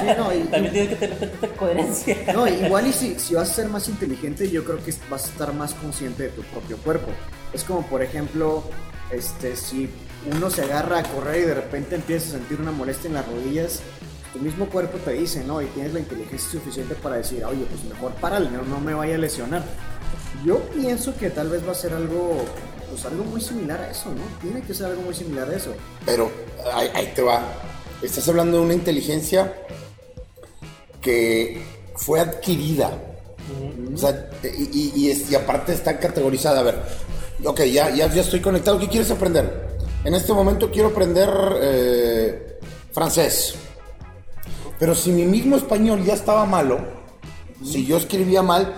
Sí, 0.00 0.06
no, 0.18 0.32
y- 0.34 0.44
También 0.44 0.72
tienes 0.72 0.88
que 0.90 0.96
tener 0.96 1.18
tanta 1.18 1.48
coherencia. 1.56 2.16
No, 2.34 2.46
igual 2.48 2.86
y 2.86 2.92
si, 2.92 3.18
si 3.18 3.34
vas 3.34 3.50
a 3.50 3.54
ser 3.54 3.68
más 3.68 3.88
inteligente, 3.88 4.50
yo 4.50 4.64
creo 4.64 4.82
que 4.82 4.92
vas 5.10 5.24
a 5.26 5.28
estar 5.28 5.52
más 5.54 5.74
consciente 5.74 6.24
de 6.24 6.28
tu 6.30 6.42
propio 6.42 6.76
cuerpo. 6.78 7.08
Es 7.52 7.64
como, 7.64 7.86
por 7.86 8.02
ejemplo, 8.02 8.62
este, 9.10 9.56
si 9.56 9.88
uno 10.34 10.50
se 10.50 10.62
agarra 10.62 10.98
a 11.00 11.02
correr 11.02 11.42
y 11.42 11.46
de 11.46 11.54
repente 11.54 11.94
empieza 11.94 12.28
a 12.28 12.38
sentir 12.38 12.60
una 12.60 12.72
molestia 12.72 13.08
en 13.08 13.14
las 13.14 13.26
rodillas, 13.26 13.80
tu 14.32 14.38
mismo 14.38 14.66
cuerpo 14.66 14.96
te 14.98 15.12
dice, 15.12 15.44
¿no? 15.44 15.60
Y 15.60 15.66
tienes 15.66 15.92
la 15.92 16.00
inteligencia 16.00 16.50
suficiente 16.50 16.94
para 16.94 17.16
decir, 17.16 17.44
oye, 17.44 17.64
pues 17.68 17.84
mejor 17.84 18.12
párale, 18.14 18.48
no, 18.50 18.62
no 18.62 18.80
me 18.80 18.94
vaya 18.94 19.16
a 19.16 19.18
lesionar. 19.18 19.62
Yo 20.44 20.58
pienso 20.74 21.14
que 21.16 21.28
tal 21.30 21.48
vez 21.50 21.66
va 21.66 21.72
a 21.72 21.74
ser 21.74 21.92
algo, 21.92 22.44
pues 22.92 23.06
algo 23.06 23.24
muy 23.24 23.40
similar 23.40 23.80
a 23.80 23.90
eso, 23.90 24.10
¿no? 24.10 24.20
Tiene 24.42 24.60
que 24.66 24.74
ser 24.74 24.86
algo 24.88 25.00
muy 25.02 25.14
similar 25.14 25.48
a 25.48 25.56
eso. 25.56 25.72
Pero 26.04 26.30
ahí, 26.74 26.90
ahí 26.94 27.12
te 27.14 27.22
va. 27.22 27.42
Estás 28.02 28.28
hablando 28.28 28.58
de 28.58 28.64
una 28.64 28.74
inteligencia 28.74 29.54
que 31.00 31.62
fue 31.96 32.20
adquirida. 32.20 32.90
O 33.94 33.96
sea, 33.96 34.30
y, 34.42 34.78
y- 34.78 34.92
y 34.94 35.10
es- 35.10 35.30
y 35.30 35.34
aparte 35.34 35.72
está 35.72 35.98
categorizada. 35.98 36.60
A 36.60 36.62
ver, 36.62 36.82
ok, 37.44 37.60
ya, 37.64 37.90
ya, 37.90 38.12
ya 38.12 38.20
estoy 38.20 38.40
conectado. 38.40 38.78
¿Qué 38.78 38.88
quieres 38.88 39.10
aprender? 39.10 39.78
En 40.04 40.14
este 40.14 40.32
momento 40.32 40.70
quiero 40.70 40.88
aprender 40.88 41.30
eh, 41.60 42.58
francés. 42.92 43.54
Pero 44.78 44.94
si 44.94 45.12
mi 45.12 45.24
mismo 45.24 45.56
español 45.56 46.04
ya 46.04 46.12
estaba 46.14 46.44
malo, 46.44 46.78
si 47.64 47.86
yo 47.86 47.96
escribía 47.96 48.42
mal, 48.42 48.74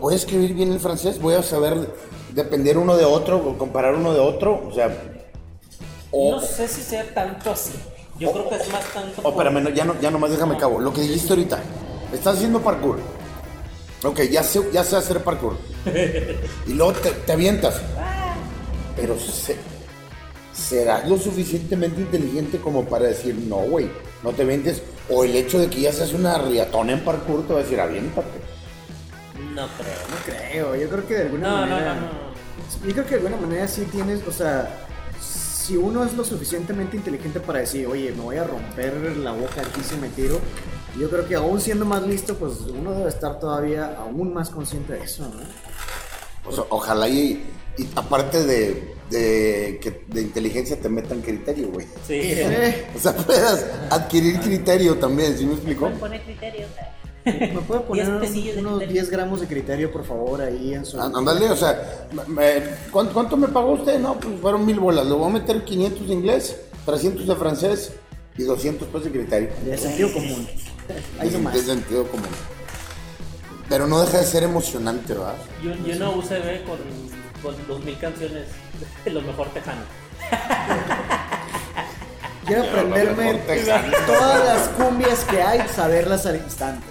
voy 0.00 0.12
a 0.14 0.16
escribir 0.16 0.54
bien 0.54 0.70
el 0.72 0.80
francés, 0.80 1.20
voy 1.20 1.34
a 1.34 1.42
saber 1.42 1.88
depender 2.34 2.78
uno 2.78 2.96
de 2.96 3.04
otro, 3.04 3.36
o 3.38 3.58
comparar 3.58 3.94
uno 3.94 4.12
de 4.12 4.20
otro. 4.20 4.62
O 4.68 4.72
sea, 4.74 4.94
o, 6.10 6.32
No 6.32 6.40
sé 6.40 6.66
si 6.68 6.82
sea 6.82 7.04
tanto 7.14 7.50
así. 7.50 7.72
Yo 8.18 8.30
O- 8.30 8.32
creo 8.32 8.48
que 8.48 8.56
es 8.56 8.72
más 8.72 8.84
tanto. 8.92 9.20
Oh, 9.22 9.30
espérame, 9.30 9.62
no, 9.62 9.70
ya, 9.70 9.84
no, 9.84 10.00
ya 10.00 10.10
nomás 10.10 10.30
déjame 10.30 10.56
cabo. 10.56 10.80
Lo 10.80 10.92
que 10.92 11.02
dijiste 11.02 11.30
ahorita. 11.30 11.60
Estás 12.12 12.36
haciendo 12.36 12.60
parkour. 12.60 12.98
Ok, 14.04 14.20
ya 14.30 14.42
sé, 14.42 14.60
ya 14.72 14.84
sé 14.84 14.96
hacer 14.96 15.22
parkour. 15.22 15.56
Y 16.66 16.72
luego 16.74 16.92
te, 16.94 17.10
te 17.10 17.32
avientas. 17.32 17.80
Pero 18.96 19.18
se- 19.18 19.56
serás 20.52 21.08
lo 21.08 21.16
suficientemente 21.18 22.00
inteligente 22.00 22.58
como 22.58 22.84
para 22.84 23.06
decir, 23.06 23.34
no, 23.34 23.56
güey, 23.58 23.88
no 24.24 24.30
te 24.32 24.42
avientes. 24.42 24.82
O 25.10 25.24
el 25.24 25.34
hecho 25.36 25.58
de 25.58 25.68
que 25.68 25.80
ya 25.82 25.92
seas 25.92 26.12
una 26.12 26.36
riatona 26.38 26.92
en 26.92 27.00
parkour 27.04 27.46
te 27.46 27.52
va 27.54 27.60
a 27.60 27.62
decir, 27.62 27.80
aviéntate. 27.80 28.28
No 29.54 29.66
creo. 29.78 29.98
No 30.10 30.16
creo, 30.24 30.76
yo 30.76 30.88
creo 30.88 31.06
que 31.06 31.14
de 31.14 31.22
alguna 31.22 31.48
No, 31.48 31.54
no, 31.66 31.72
manera... 31.72 31.94
no, 31.94 32.00
no. 32.02 32.86
Yo 32.86 32.92
creo 32.92 33.04
que 33.04 33.10
de 33.10 33.16
alguna 33.26 33.36
manera 33.36 33.66
sí 33.68 33.82
tienes, 33.90 34.26
o 34.26 34.32
sea, 34.32 34.68
si 35.20 35.76
uno 35.76 36.04
es 36.04 36.14
lo 36.14 36.24
suficientemente 36.24 36.96
inteligente 36.96 37.40
para 37.40 37.60
decir, 37.60 37.86
oye, 37.86 38.12
me 38.12 38.22
voy 38.22 38.36
a 38.36 38.44
romper 38.44 38.94
la 39.18 39.32
boca 39.32 39.60
aquí 39.62 39.80
si 39.82 39.96
me 39.96 40.08
tiro, 40.08 40.40
yo 40.98 41.08
creo 41.10 41.26
que 41.26 41.34
aún 41.34 41.60
siendo 41.60 41.84
más 41.84 42.02
listo, 42.02 42.36
pues 42.36 42.60
uno 42.60 42.92
debe 42.92 43.08
estar 43.08 43.38
todavía 43.38 43.96
aún 43.98 44.32
más 44.32 44.50
consciente 44.50 44.94
de 44.94 45.04
eso, 45.04 45.24
¿no? 45.24 45.40
O 46.50 46.52
sea, 46.52 46.64
ojalá 46.70 47.08
y, 47.08 47.44
y 47.76 47.88
aparte 47.96 48.44
de, 48.44 48.94
de, 49.10 49.78
que, 49.82 50.04
de 50.08 50.22
inteligencia 50.22 50.80
te 50.80 50.88
metan 50.88 51.20
criterio, 51.20 51.68
güey. 51.68 51.86
Sí. 52.06 52.14
Eh, 52.22 52.86
O 52.96 52.98
sea, 52.98 53.14
puedas 53.14 53.66
adquirir 53.90 54.40
criterio 54.40 54.96
también, 54.98 55.36
¿sí 55.36 55.44
me 55.46 55.54
explico? 55.54 55.90
Pone 55.90 56.22
criterio. 56.22 56.66
¿Me 57.54 57.60
puede 57.60 57.80
poner 57.88 58.04
Diez 58.04 58.08
unos, 58.08 58.20
pesillos 58.28 58.54
de 58.56 58.60
unos 58.60 58.72
criterio. 58.78 58.92
10 59.02 59.10
gramos 59.10 59.40
de 59.40 59.46
criterio, 59.46 59.92
por 59.92 60.04
favor, 60.04 60.40
ahí 60.42 60.74
en 60.74 60.84
su... 60.86 61.00
Ándale, 61.00 61.50
o 61.50 61.56
sea, 61.56 62.08
me- 62.26 62.62
¿cuánto, 62.90 63.12
cuánto 63.14 63.36
me 63.36 63.48
pagó 63.48 63.72
usted? 63.72 63.98
No, 63.98 64.18
pues 64.18 64.40
fueron 64.40 64.64
mil 64.66 64.78
bolas. 64.80 65.06
Le 65.06 65.12
voy 65.12 65.28
a 65.30 65.32
meter 65.34 65.64
500 65.64 66.06
de 66.08 66.12
inglés, 66.14 66.56
300 66.86 67.26
de 67.26 67.36
francés 67.36 67.92
y 68.36 68.42
200 68.44 68.88
pesos 68.88 69.04
de 69.04 69.10
criterio. 69.10 69.50
De 69.64 69.76
sentido 69.78 70.12
común. 70.12 70.48
Ahí 71.20 71.28
De- 71.30 71.38
nomás. 71.38 71.54
de 71.54 71.60
sentido 71.62 72.06
común. 72.08 72.28
Pero 73.68 73.86
no 73.86 74.00
deja 74.00 74.18
de 74.18 74.24
ser 74.24 74.42
emocionante, 74.44 75.12
¿verdad? 75.12 75.34
Yo, 75.62 75.74
yo 75.84 75.94
no 75.96 76.12
UCB 76.12 76.64
con, 76.64 76.78
con 77.42 77.66
2000 77.68 77.98
canciones 77.98 78.44
de 79.04 79.10
lo 79.10 79.20
mejor 79.20 79.48
tejano. 79.48 79.82
Quiero 82.46 82.62
aprenderme 82.62 83.34
todas 84.06 84.44
las 84.46 84.68
cumbias 84.68 85.22
que 85.24 85.42
hay, 85.42 85.60
saberlas 85.68 86.24
al 86.24 86.36
instante. 86.36 86.86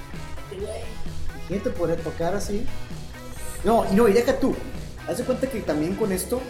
¿Quién 1.48 1.62
te 1.62 1.70
puede 1.70 1.96
tocar 1.96 2.36
así? 2.36 2.66
No, 3.64 3.86
y 3.92 3.96
no, 3.96 4.08
y 4.08 4.14
deja 4.14 4.40
tú. 4.40 4.56
Haz 5.08 5.20
de 5.20 5.24
cuenta 5.24 5.48
que 5.48 5.62
también 5.62 5.96
con 5.96 6.12
esto 6.12 6.42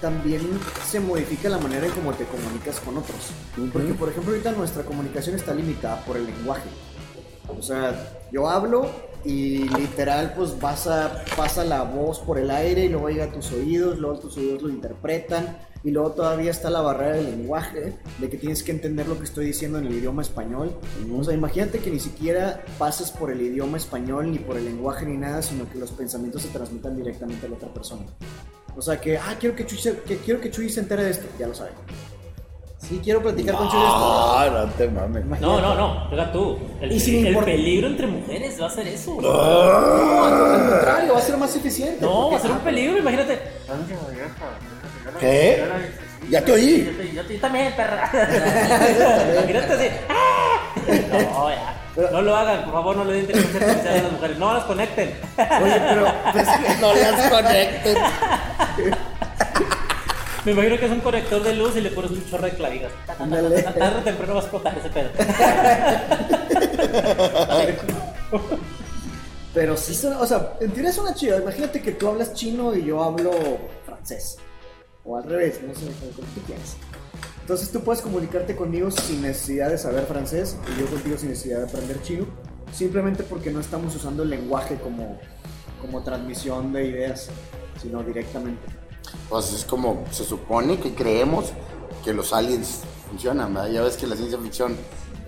también 0.00 0.42
se 0.86 1.00
modifica 1.00 1.48
la 1.48 1.58
manera 1.58 1.86
en 1.86 1.92
cómo 1.92 2.12
te 2.12 2.24
comunicas 2.24 2.80
con 2.80 2.96
otros. 2.96 3.30
Porque, 3.72 3.94
por 3.94 4.08
ejemplo, 4.08 4.32
ahorita 4.32 4.52
nuestra 4.52 4.82
comunicación 4.84 5.36
está 5.36 5.54
limitada 5.54 6.04
por 6.04 6.16
el 6.16 6.26
lenguaje. 6.26 6.68
O 7.48 7.62
sea, 7.62 8.18
yo 8.30 8.48
hablo 8.48 8.90
y 9.24 9.68
literal 9.68 10.32
pues 10.36 10.58
vas 10.60 10.86
a, 10.86 11.24
pasa 11.36 11.64
la 11.64 11.82
voz 11.82 12.20
por 12.20 12.38
el 12.38 12.50
aire 12.50 12.84
y 12.84 12.88
luego 12.88 13.08
llega 13.08 13.24
a 13.24 13.32
tus 13.32 13.52
oídos, 13.52 13.98
luego 13.98 14.18
tus 14.18 14.36
oídos 14.36 14.62
lo 14.62 14.68
interpretan 14.68 15.58
y 15.84 15.90
luego 15.90 16.10
todavía 16.12 16.50
está 16.50 16.70
la 16.70 16.80
barrera 16.80 17.16
del 17.16 17.30
lenguaje, 17.30 17.94
de 18.18 18.28
que 18.30 18.36
tienes 18.36 18.62
que 18.62 18.72
entender 18.72 19.06
lo 19.08 19.16
que 19.18 19.24
estoy 19.24 19.46
diciendo 19.46 19.78
en 19.78 19.86
el 19.86 19.94
idioma 19.94 20.22
español. 20.22 20.72
O 21.16 21.24
sea, 21.24 21.34
imagínate 21.34 21.78
que 21.78 21.90
ni 21.90 22.00
siquiera 22.00 22.62
pases 22.78 23.10
por 23.10 23.30
el 23.30 23.40
idioma 23.40 23.76
español, 23.76 24.30
ni 24.32 24.38
por 24.38 24.56
el 24.56 24.64
lenguaje, 24.64 25.06
ni 25.06 25.16
nada, 25.16 25.40
sino 25.42 25.70
que 25.70 25.78
los 25.78 25.90
pensamientos 25.92 26.42
se 26.42 26.48
transmitan 26.48 26.96
directamente 26.96 27.46
a 27.46 27.48
la 27.50 27.56
otra 27.56 27.68
persona. 27.72 28.02
O 28.76 28.82
sea, 28.82 29.00
que, 29.00 29.18
ah, 29.18 29.34
quiero 29.38 29.54
que 29.56 29.66
Chuy 29.66 29.78
se, 29.78 29.98
que, 30.02 30.16
quiero 30.18 30.40
que 30.40 30.50
Chuy 30.50 30.68
se 30.68 30.80
entere 30.80 31.04
de 31.04 31.10
esto, 31.10 31.26
ya 31.38 31.46
lo 31.48 31.54
sabe. 31.54 31.70
Sí, 32.78 33.00
quiero 33.02 33.20
platicar 33.20 33.56
con 33.56 33.68
Chuy 33.68 33.80
de 33.80 33.86
esto. 33.86 33.98
No, 33.98 34.66
no 34.66 34.72
te 34.72 34.88
mames. 34.88 35.40
No, 35.40 35.60
no, 35.60 35.74
no, 35.74 36.08
oiga 36.10 36.30
tú. 36.32 36.56
El, 36.80 36.92
Y 36.92 37.00
sin 37.00 37.26
el 37.26 37.34
import- 37.34 37.44
peligro 37.44 37.88
entre 37.88 38.06
mujeres 38.06 38.60
va 38.60 38.66
a 38.66 38.70
ser 38.70 38.86
eso. 38.86 39.16
No, 39.20 39.30
al 40.24 40.60
contrario, 40.70 41.12
va 41.12 41.18
a 41.18 41.22
ser 41.22 41.36
más 41.36 41.54
eficiente. 41.56 41.98
No, 42.00 42.12
porque- 42.22 42.34
va 42.34 42.38
a 42.38 42.42
ser 42.42 42.50
un 42.52 42.58
peligro, 42.60 42.98
imagínate. 42.98 43.38
¿Qué? 45.20 45.64
Ya 46.30 46.44
te 46.44 46.52
oí. 46.52 47.12
Yo, 47.14 47.22
yo 47.22 47.40
también, 47.40 47.72
perra. 47.74 48.10
imagínate 49.32 49.72
así. 49.72 49.88
No, 51.10 51.50
ya. 51.50 51.74
No 52.12 52.22
lo 52.22 52.36
hagan, 52.36 52.64
por 52.64 52.74
favor, 52.74 52.96
no 52.96 53.04
le 53.04 53.12
den 53.14 53.20
inteligencia 53.22 53.60
artificial 53.60 53.98
a 53.98 54.02
las 54.02 54.12
mujeres. 54.12 54.38
No 54.38 54.54
las 54.54 54.64
conecten. 54.64 55.14
Oye, 55.62 55.80
pero 55.88 56.06
pues, 56.32 56.48
No 56.80 56.94
las 56.94 57.30
conecten. 57.30 57.96
Me 60.44 60.52
imagino 60.52 60.78
que 60.78 60.86
es 60.86 60.92
un 60.92 61.00
conector 61.00 61.42
de 61.42 61.54
luz 61.54 61.76
y 61.76 61.80
le 61.80 61.90
pones 61.90 62.10
un 62.12 62.24
chorro 62.30 62.44
de 62.44 62.52
clavijas. 62.52 62.92
Tarde 63.06 63.98
o 63.98 64.02
temprano 64.02 64.34
va 64.34 64.40
a 64.40 64.42
explotar 64.42 64.78
ese 64.78 64.90
pedo. 64.90 65.10
Pero 69.54 69.76
sí, 69.76 70.06
o 70.06 70.26
sea, 70.26 70.52
en 70.60 70.70
teoría 70.70 70.90
es 70.90 70.98
una 70.98 71.14
chida. 71.14 71.38
Imagínate 71.38 71.82
que 71.82 71.92
tú 71.92 72.08
hablas 72.08 72.32
chino 72.34 72.74
y 72.74 72.84
yo 72.84 73.02
hablo 73.02 73.32
francés. 73.84 74.38
O 75.08 75.16
al 75.16 75.24
revés, 75.24 75.60
no 75.66 75.74
sé, 75.74 75.86
como 75.86 76.28
tú 76.34 76.40
quieras. 76.46 76.76
Entonces 77.40 77.70
tú 77.70 77.80
puedes 77.80 78.02
comunicarte 78.02 78.54
conmigo 78.54 78.90
sin 78.90 79.22
necesidad 79.22 79.70
de 79.70 79.78
saber 79.78 80.04
francés 80.04 80.56
y 80.76 80.80
yo 80.80 80.86
contigo 80.86 81.16
sin 81.16 81.30
necesidad 81.30 81.60
de 81.60 81.64
aprender 81.64 82.02
chino. 82.02 82.26
Simplemente 82.74 83.22
porque 83.22 83.50
no 83.50 83.60
estamos 83.60 83.96
usando 83.96 84.22
el 84.22 84.28
lenguaje 84.28 84.76
como, 84.76 85.18
como 85.80 86.02
transmisión 86.02 86.74
de 86.74 86.84
ideas, 86.86 87.30
sino 87.80 88.02
directamente. 88.02 88.60
Pues 89.30 89.50
es 89.54 89.64
como 89.64 90.04
se 90.10 90.24
supone 90.24 90.78
que 90.78 90.94
creemos 90.94 91.46
que 92.04 92.12
los 92.12 92.34
aliens 92.34 92.80
funcionan, 93.08 93.54
¿verdad? 93.54 93.70
Ya 93.70 93.82
ves 93.82 93.96
que 93.96 94.06
la 94.06 94.14
ciencia 94.16 94.38
ficción 94.38 94.76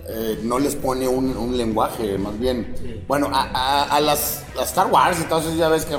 eh, 0.07 0.39
no 0.43 0.59
les 0.59 0.75
pone 0.75 1.07
un, 1.07 1.35
un 1.35 1.57
lenguaje, 1.57 2.19
más 2.19 2.37
bien. 2.37 3.03
Bueno, 3.07 3.29
a, 3.33 3.49
a- 3.51 3.83
a 3.95 3.99
las 3.99 4.43
a 4.59 4.61
Star 4.63 4.91
Wars 4.91 5.19
y 5.19 5.23
todo 5.23 5.39
eso 5.39 5.55
ya 5.55 5.69
ves 5.69 5.85
que. 5.85 5.95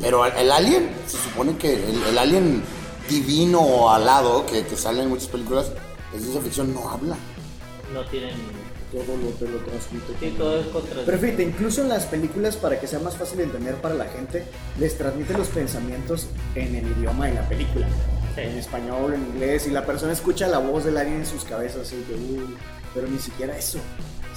Pero 0.00 0.24
el, 0.26 0.50
alien, 0.50 0.90
se 1.06 1.16
supone 1.18 1.56
que 1.56 1.74
el, 1.74 2.02
el 2.10 2.18
alien 2.18 2.62
divino 3.08 3.60
o 3.60 3.90
alado 3.90 4.46
que, 4.46 4.64
que 4.66 4.76
sale 4.76 5.02
en 5.02 5.08
muchas 5.08 5.28
películas 5.28 5.70
de 6.12 6.18
ciencia 6.20 6.40
ficción 6.40 6.74
no 6.74 6.88
habla. 6.88 7.16
No 7.92 8.04
tienen. 8.06 8.34
Todo 8.92 9.16
lo 9.18 9.28
te 9.32 9.46
lo 9.46 9.58
transmite. 9.58 10.06
Sí, 10.18 10.34
todo 10.38 10.60
es 10.60 10.66
contra. 10.68 11.02
Pero 11.04 11.18
fíjate, 11.18 11.42
incluso 11.42 11.82
en 11.82 11.90
las 11.90 12.06
películas, 12.06 12.56
para 12.56 12.80
que 12.80 12.86
sea 12.86 12.98
más 13.00 13.16
fácil 13.16 13.38
de 13.38 13.44
entender 13.44 13.74
para 13.82 13.94
la 13.94 14.06
gente, 14.06 14.44
les 14.78 14.96
transmite 14.96 15.36
los 15.36 15.48
pensamientos 15.48 16.26
en 16.54 16.74
el 16.74 16.86
idioma 16.92 17.26
de 17.26 17.34
la 17.34 17.46
película. 17.48 17.86
Sí. 18.34 18.40
En 18.42 18.56
español, 18.56 19.12
en 19.14 19.26
inglés, 19.26 19.66
y 19.66 19.70
la 19.70 19.84
persona 19.84 20.12
escucha 20.12 20.46
la 20.46 20.58
voz 20.58 20.84
del 20.84 20.96
alien 20.96 21.16
en 21.16 21.26
sus 21.26 21.44
cabezas, 21.44 21.82
así 21.82 21.96
que, 22.08 22.14
"Uy", 22.14 22.56
pero 22.94 23.06
ni 23.08 23.18
siquiera 23.18 23.56
eso. 23.58 23.78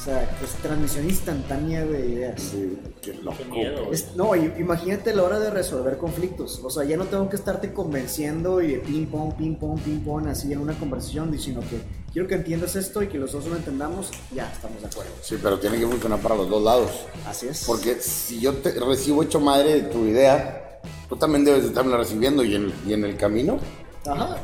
O 0.01 0.03
sea, 0.03 0.27
que 0.39 0.45
es 0.45 0.51
transmisión 0.63 1.07
instantánea 1.07 1.85
de 1.85 1.99
ideas. 2.09 2.41
Sí, 2.41 2.75
qué 3.03 3.13
loco. 3.21 3.37
Qué 3.37 3.45
miedo. 3.45 3.83
güey. 3.83 3.93
Es- 3.93 4.15
no, 4.15 4.35
imagínate 4.35 5.13
la 5.13 5.21
hora 5.21 5.39
de 5.39 5.51
resolver 5.51 5.97
conflictos. 5.99 6.59
O 6.63 6.71
sea, 6.71 6.83
ya 6.85 6.97
no 6.97 7.05
tengo 7.05 7.29
que 7.29 7.35
estarte 7.35 7.71
convenciendo 7.71 8.61
y 8.63 8.71
de 8.73 8.77
ping 8.79 9.05
pong, 9.05 9.33
ping 9.35 9.53
pong, 9.57 9.79
ping 9.79 9.99
pong, 9.99 10.27
así 10.27 10.51
en 10.51 10.57
una 10.59 10.73
conversación, 10.73 11.37
sino 11.37 11.59
que 11.61 11.81
quiero 12.11 12.27
que 12.27 12.33
entiendas 12.33 12.75
esto 12.75 13.03
y 13.03 13.09
que 13.09 13.19
los 13.19 13.31
dos 13.31 13.45
lo 13.45 13.55
entendamos, 13.55 14.09
ya 14.33 14.51
estamos 14.51 14.81
de 14.81 14.87
acuerdo. 14.87 15.11
Sí, 15.21 15.35
pero 15.39 15.59
tiene 15.59 15.77
que 15.77 15.85
funcionar 15.85 16.17
para 16.19 16.33
los 16.33 16.49
dos 16.49 16.63
lados. 16.63 16.89
Así 17.27 17.47
es. 17.49 17.63
Porque 17.67 18.01
si 18.01 18.39
yo 18.39 18.53
te 18.55 18.71
recibo 18.79 19.21
hecho 19.21 19.39
madre 19.39 19.83
de 19.83 19.89
tu 19.89 20.07
idea, 20.07 20.79
tú 21.09 21.15
también 21.15 21.45
debes 21.45 21.61
de 21.61 21.67
estarla 21.67 21.97
recibiendo 21.97 22.43
y 22.43 22.55
en, 22.55 22.73
y 22.87 22.93
en 22.93 23.05
el 23.05 23.17
camino. 23.17 23.59
Ajá. 24.07 24.35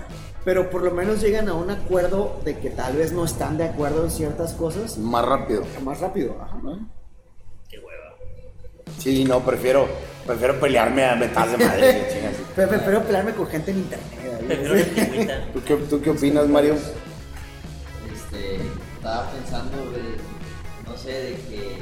Pero 0.47 0.69
por 0.69 0.81
lo 0.81 0.91
menos 0.91 1.19
llegan 1.19 1.49
a 1.49 1.55
un 1.55 1.69
acuerdo 1.69 2.39
de 2.45 2.57
que 2.57 2.69
tal 2.69 2.95
vez 2.95 3.11
no 3.11 3.25
están 3.25 3.57
de 3.57 3.65
acuerdo 3.65 4.05
en 4.05 4.09
ciertas 4.09 4.53
cosas 4.53 4.97
Más 4.97 5.25
rápido. 5.25 5.65
más 5.83 5.99
rápido. 5.99 6.37
Ajá. 6.41 6.57
Qué 7.69 7.79
hueva. 7.79 8.15
Sí, 8.97 9.25
no, 9.25 9.41
prefiero, 9.41 9.89
prefiero 10.25 10.57
pelearme 10.57 11.03
a 11.03 11.17
metas 11.17 11.51
de 11.51 11.57
madre. 11.57 12.07
Pero 12.55 12.69
prefiero 12.69 13.03
pelearme 13.03 13.33
con 13.33 13.45
gente 13.47 13.71
en 13.71 13.77
internet. 13.79 15.49
¿Tú 15.53 15.61
qué, 15.65 15.75
¿Tú 15.75 16.01
qué 16.01 16.11
opinas, 16.11 16.47
Mario? 16.47 16.75
Este, 18.09 18.55
estaba 18.95 19.29
pensando, 19.31 19.75
de, 19.91 20.15
no 20.89 20.97
sé, 20.97 21.11
de 21.11 21.33
que 21.49 21.77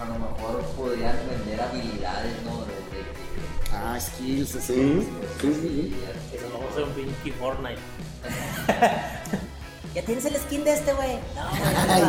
a 0.00 0.04
lo 0.04 0.14
mejor 0.14 0.62
podrían 0.76 1.16
vender 1.28 1.60
habilidades, 1.60 2.34
¿no? 2.44 2.60
De, 2.66 2.72
de 2.72 3.02
que 3.02 3.49
Ah, 3.72 3.98
skills, 4.00 4.56
así. 4.56 4.74
Sí, 4.74 5.06
sí, 5.40 5.52
sí. 5.62 5.94
Eso 6.34 6.46
no 6.52 6.58
va 6.64 6.70
a 6.70 6.74
ser 6.74 6.84
un 6.84 6.90
pinky 6.90 7.30
Fortnite. 7.32 7.78
¿Ya 9.94 10.02
tienes 10.04 10.24
el 10.24 10.36
skin 10.36 10.62
de 10.64 10.72
este, 10.74 10.92
güey? 10.92 11.16
No, 11.34 11.48
güey. 11.50 12.02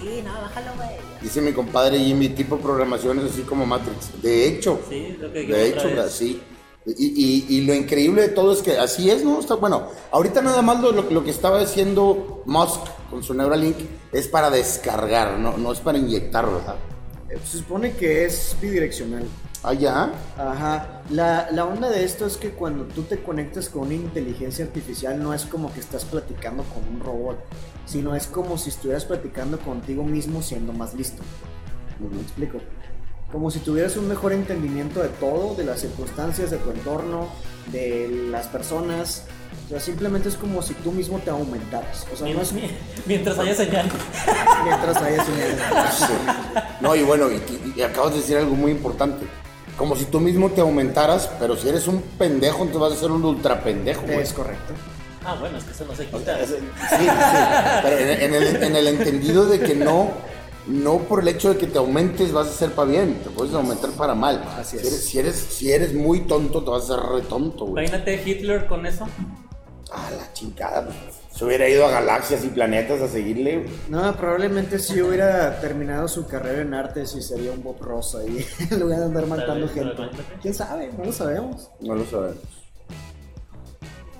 Sí, 0.00 0.22
no, 0.24 0.32
bájalo, 0.32 0.72
güey. 0.76 0.88
Dice 1.20 1.40
mi 1.42 1.52
compadre 1.52 1.98
Jimmy, 1.98 2.30
tipo 2.30 2.56
programación 2.58 3.18
es 3.20 3.32
así 3.32 3.42
como 3.42 3.66
Matrix. 3.66 4.22
De 4.22 4.46
hecho, 4.46 4.80
Sí, 4.88 5.08
es 5.12 5.18
lo 5.18 5.32
que 5.32 5.44
de 5.46 5.72
otra 5.74 5.90
hecho, 5.90 6.02
vez. 6.02 6.12
sí. 6.12 6.42
Y, 6.84 6.90
y- 7.06 7.46
y 7.58 7.60
lo 7.60 7.74
increíble 7.74 8.22
de 8.22 8.28
todo 8.30 8.52
es 8.52 8.60
que 8.60 8.76
así 8.76 9.08
es, 9.10 9.22
¿no? 9.22 9.38
Está, 9.38 9.54
bueno, 9.54 9.88
ahorita 10.10 10.42
nada 10.42 10.62
más 10.62 10.80
lo, 10.80 10.90
lo- 10.90 11.08
lo 11.10 11.22
que 11.22 11.30
estaba 11.30 11.60
haciendo 11.60 12.42
Musk 12.46 12.80
con 13.08 13.22
su 13.22 13.34
Neuralink 13.34 13.76
es 14.10 14.26
para 14.26 14.50
descargar, 14.50 15.38
no, 15.38 15.56
no 15.58 15.72
es 15.72 15.78
para 15.78 15.98
inyectar, 15.98 16.44
¿verdad? 16.46 16.74
Se 17.44 17.58
supone 17.58 17.92
que 17.92 18.24
es 18.24 18.56
bidireccional. 18.60 19.24
Ah, 19.64 19.72
ya. 19.74 20.10
Ajá. 20.36 21.02
La, 21.10 21.48
la 21.52 21.64
onda 21.64 21.88
de 21.88 22.04
esto 22.04 22.26
es 22.26 22.36
que 22.36 22.50
cuando 22.50 22.84
tú 22.84 23.02
te 23.02 23.22
conectas 23.22 23.68
con 23.68 23.82
una 23.82 23.94
inteligencia 23.94 24.64
artificial 24.64 25.22
no 25.22 25.32
es 25.34 25.44
como 25.44 25.72
que 25.72 25.78
estás 25.80 26.04
platicando 26.04 26.64
con 26.64 26.82
un 26.92 27.00
robot, 27.00 27.38
sino 27.86 28.16
es 28.16 28.26
como 28.26 28.58
si 28.58 28.70
estuvieras 28.70 29.04
platicando 29.04 29.58
contigo 29.60 30.02
mismo 30.02 30.42
siendo 30.42 30.72
más 30.72 30.94
listo. 30.94 31.22
¿Me 32.00 32.20
explico? 32.20 32.58
Como 33.30 33.50
si 33.52 33.60
tuvieras 33.60 33.96
un 33.96 34.08
mejor 34.08 34.32
entendimiento 34.32 35.00
de 35.00 35.08
todo, 35.08 35.54
de 35.54 35.64
las 35.64 35.80
circunstancias, 35.80 36.50
de 36.50 36.58
tu 36.58 36.70
entorno, 36.70 37.28
de 37.70 38.08
las 38.30 38.46
personas. 38.48 39.24
O 39.66 39.68
sea, 39.68 39.80
simplemente 39.80 40.28
es 40.28 40.34
como 40.34 40.60
si 40.60 40.74
tú 40.74 40.90
mismo 40.92 41.18
te 41.20 41.30
aumentaras. 41.30 42.04
O 42.12 42.16
sea, 42.16 42.34
no 42.34 42.42
es 42.42 42.52
Mien- 42.52 42.70
Mientras 43.06 43.38
haya 43.38 43.54
señal. 43.54 43.88
mientras 44.64 44.96
hayas 45.00 45.28
un... 45.28 45.36
No, 46.80 46.94
y 46.96 47.04
bueno, 47.04 47.30
y, 47.30 47.36
y- 47.36 47.74
y 47.76 47.82
acabas 47.82 48.12
de 48.12 48.18
decir 48.20 48.36
algo 48.36 48.54
muy 48.56 48.72
importante. 48.72 49.24
Como 49.76 49.96
si 49.96 50.04
tú 50.04 50.20
mismo 50.20 50.50
te 50.50 50.60
aumentaras, 50.60 51.30
pero 51.38 51.56
si 51.56 51.68
eres 51.68 51.88
un 51.88 52.02
pendejo, 52.18 52.58
entonces 52.64 52.80
vas 52.80 52.92
a 52.92 52.96
ser 53.00 53.10
un 53.10 53.24
ultra 53.24 53.62
pendejo. 53.62 54.02
güey. 54.02 54.20
Es 54.20 54.32
correcto. 54.32 54.72
Ah, 55.24 55.36
bueno, 55.40 55.56
es 55.58 55.64
que 55.64 55.70
eso 55.72 55.84
no 55.86 55.94
se 55.94 56.06
quita. 56.06 56.38
Sí, 56.46 56.54
sí, 56.56 57.06
pero 57.82 57.98
en, 57.98 58.08
en 58.22 58.34
el, 58.34 58.62
en 58.62 58.76
el 58.76 58.86
entendido 58.88 59.46
de 59.46 59.60
que 59.60 59.74
no, 59.74 60.10
no 60.66 60.98
por 60.98 61.20
el 61.20 61.28
hecho 61.28 61.50
de 61.54 61.58
que 61.58 61.66
te 61.68 61.78
aumentes 61.78 62.32
vas 62.32 62.48
a 62.48 62.52
ser 62.52 62.72
para 62.72 62.90
bien, 62.90 63.20
te 63.22 63.30
puedes 63.30 63.54
aumentar 63.54 63.90
para 63.92 64.14
mal. 64.14 64.42
Así 64.58 64.78
si, 64.78 64.86
es. 64.86 64.92
eres, 64.92 65.04
si, 65.04 65.18
eres, 65.18 65.36
si 65.36 65.72
eres 65.72 65.94
muy 65.94 66.20
tonto, 66.22 66.62
te 66.62 66.70
vas 66.70 66.90
a 66.90 66.94
hacer 66.94 67.06
re 67.08 67.22
tonto, 67.22 67.66
güey. 67.66 67.86
Imagínate 67.86 68.22
Hitler 68.28 68.66
con 68.66 68.84
eso. 68.84 69.06
Ah, 69.92 70.10
la 70.16 70.32
chingada, 70.32 70.84
pues, 70.86 70.96
se 71.42 71.46
hubiera 71.48 71.68
ido 71.68 71.84
a 71.84 71.90
galaxias 71.90 72.44
y 72.44 72.50
planetas 72.50 73.00
a 73.00 73.08
seguirle. 73.08 73.66
No, 73.88 74.16
probablemente 74.16 74.78
si 74.78 75.02
hubiera 75.02 75.60
terminado 75.60 76.06
su 76.06 76.28
carrera 76.28 76.62
en 76.62 76.72
artes 76.72 77.16
y 77.16 77.20
sería 77.20 77.50
un 77.50 77.64
Bob 77.64 77.82
Ross 77.82 78.14
ahí, 78.14 78.46
en 78.70 78.78
lugar 78.78 79.00
de 79.00 79.04
andar 79.06 79.26
matando 79.26 79.68
gente. 79.68 80.08
¿Quién 80.40 80.54
sabe? 80.54 80.92
No 80.96 81.04
lo 81.04 81.12
sabemos. 81.12 81.68
No 81.80 81.96
lo 81.96 82.04
sabemos. 82.04 82.38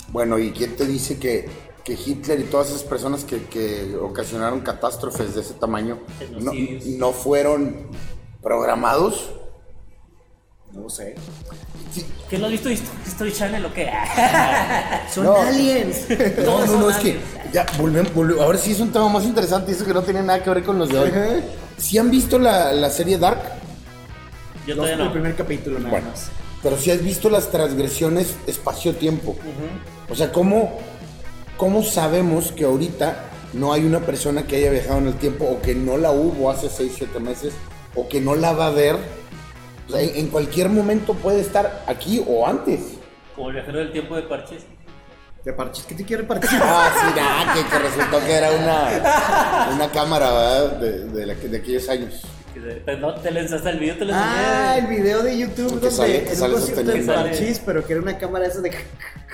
Bueno, 0.09 0.37
¿y 0.37 0.51
quién 0.51 0.75
te 0.75 0.85
dice 0.85 1.21
que, 1.21 1.49
que 1.85 1.93
Hitler 1.93 2.41
y 2.41 2.45
todas 2.45 2.71
esas 2.71 2.83
personas 2.83 3.25
que, 3.25 3.45
que 3.45 3.95
ocasionaron 3.95 4.59
catástrofes 4.63 5.37
de 5.37 5.43
ese 5.43 5.55
tamaño 5.55 6.01
no, 6.41 6.51
no 6.99 7.13
fueron 7.13 7.87
programados? 8.43 9.31
No 10.73 10.83
lo 10.83 10.91
sé. 10.91 11.15
¿Qué 12.31 12.39
lo 12.39 12.47
has 12.47 12.53
visto? 12.53 12.71
Histo- 12.71 12.91
¿History 13.07 13.33
Channel 13.33 13.65
o 13.67 13.73
qué? 13.75 13.91
Son 15.15 15.25
No. 15.25 15.37
aliens. 15.37 16.07
No, 16.45 16.65
no, 16.67 16.81
no, 16.81 16.91
es 16.91 16.97
que 16.97 17.19
ya 17.53 17.67
volvemos, 17.79 18.13
volve- 18.15 18.41
ahora 18.41 18.59
sí 18.59 18.73
es 18.73 18.81
un 18.81 18.91
tema 18.91 19.09
más 19.09 19.25
interesante, 19.25 19.73
eso 19.73 19.85
que 19.85 19.93
no 19.93 20.03
tiene 20.03 20.23
nada 20.23 20.43
que 20.43 20.49
ver 20.51 20.63
con 20.63 20.79
los 20.79 20.89
de 20.89 20.99
hoy. 20.99 21.11
¿Sí 21.77 21.99
han 21.99 22.11
visto 22.11 22.39
la, 22.39 22.73
la 22.73 22.89
serie 22.91 23.19
Dark? 23.19 23.41
Yo 24.67 24.75
Los- 24.75 24.77
todavía 24.77 24.95
El 24.95 25.05
no. 25.05 25.13
primer 25.13 25.35
capítulo 25.37 25.79
nada 25.79 25.91
Bueno, 25.91 26.09
más. 26.11 26.29
pero 26.63 26.79
si 26.79 26.91
has 26.91 27.03
visto 27.03 27.29
las 27.29 27.51
transgresiones 27.51 28.35
espacio-tiempo. 28.47 29.37
O 30.09 30.15
sea, 30.15 30.33
¿cómo, 30.33 30.79
¿cómo 31.59 31.83
sabemos 31.83 32.53
que 32.53 32.65
ahorita 32.65 33.25
no 33.53 33.75
hay 33.75 33.85
una 33.85 34.01
persona 34.01 34.47
que 34.47 34.57
haya 34.57 34.71
viajado 34.71 34.99
en 35.01 35.09
el 35.09 35.15
tiempo 35.17 35.45
o 35.45 35.61
que 35.61 35.75
no 35.75 35.99
la 35.99 36.13
hubo 36.13 36.51
hace 36.51 36.71
6, 36.71 36.93
7 36.97 37.21
meses 37.21 37.53
o 37.95 38.09
que 38.09 38.23
no 38.23 38.35
la 38.37 38.53
va 38.53 38.69
a 38.69 38.71
ver, 38.71 38.97
o 39.93 39.97
sea, 39.97 40.03
en, 40.03 40.29
cualquier 40.29 40.69
momento 40.69 41.15
puede 41.15 41.41
estar 41.41 41.85
aquí 41.87 42.23
o 42.27 42.47
antes. 42.47 42.81
Como 43.35 43.49
el 43.49 43.55
viajero 43.55 43.79
del 43.79 43.93
tiempo 43.93 44.17
de 44.17 44.23
Parches. 44.23 44.63
De 45.45 45.53
parches, 45.53 45.85
¿qué 45.87 45.97
te 45.97 46.05
quiere 46.05 46.23
parches? 46.23 46.51
Ah, 46.53 46.89
sí, 46.95 47.21
nah, 47.21 47.53
que, 47.53 47.69
que 47.69 47.79
resultó 47.81 48.25
que 48.25 48.33
era 48.33 48.53
una, 48.53 49.75
una 49.75 49.91
cámara, 49.91 50.31
¿verdad? 50.33 50.73
De, 50.79 51.05
de, 51.09 51.27
la 51.27 51.35
que- 51.35 51.49
de 51.49 51.59
aquellos 51.59 51.89
años. 51.89 52.23
te- 52.55 52.61
Te, 52.61 52.97
no, 52.97 53.13
te 53.17 53.31
lanzaste 53.33 53.71
el 53.71 53.79
video, 53.81 53.97
te 53.97 54.05
lo 54.05 54.13
Ah, 54.15 54.77
el 54.79 54.87
video 54.87 55.23
de 55.25 55.37
YouTube 55.37 55.67
Que 55.67 55.73
donde 55.75 55.91
sale- 55.91 56.23
que 56.25 56.33
en 56.35 56.43
un 56.45 56.53
concierto 56.53 56.83
de 56.93 57.03
parchís, 57.03 57.61
pero 57.67 57.85
que 57.85 57.93
era 57.95 58.03
una 58.03 58.19
cámara 58.19 58.47
esa 58.47 58.61
de... 58.61 58.71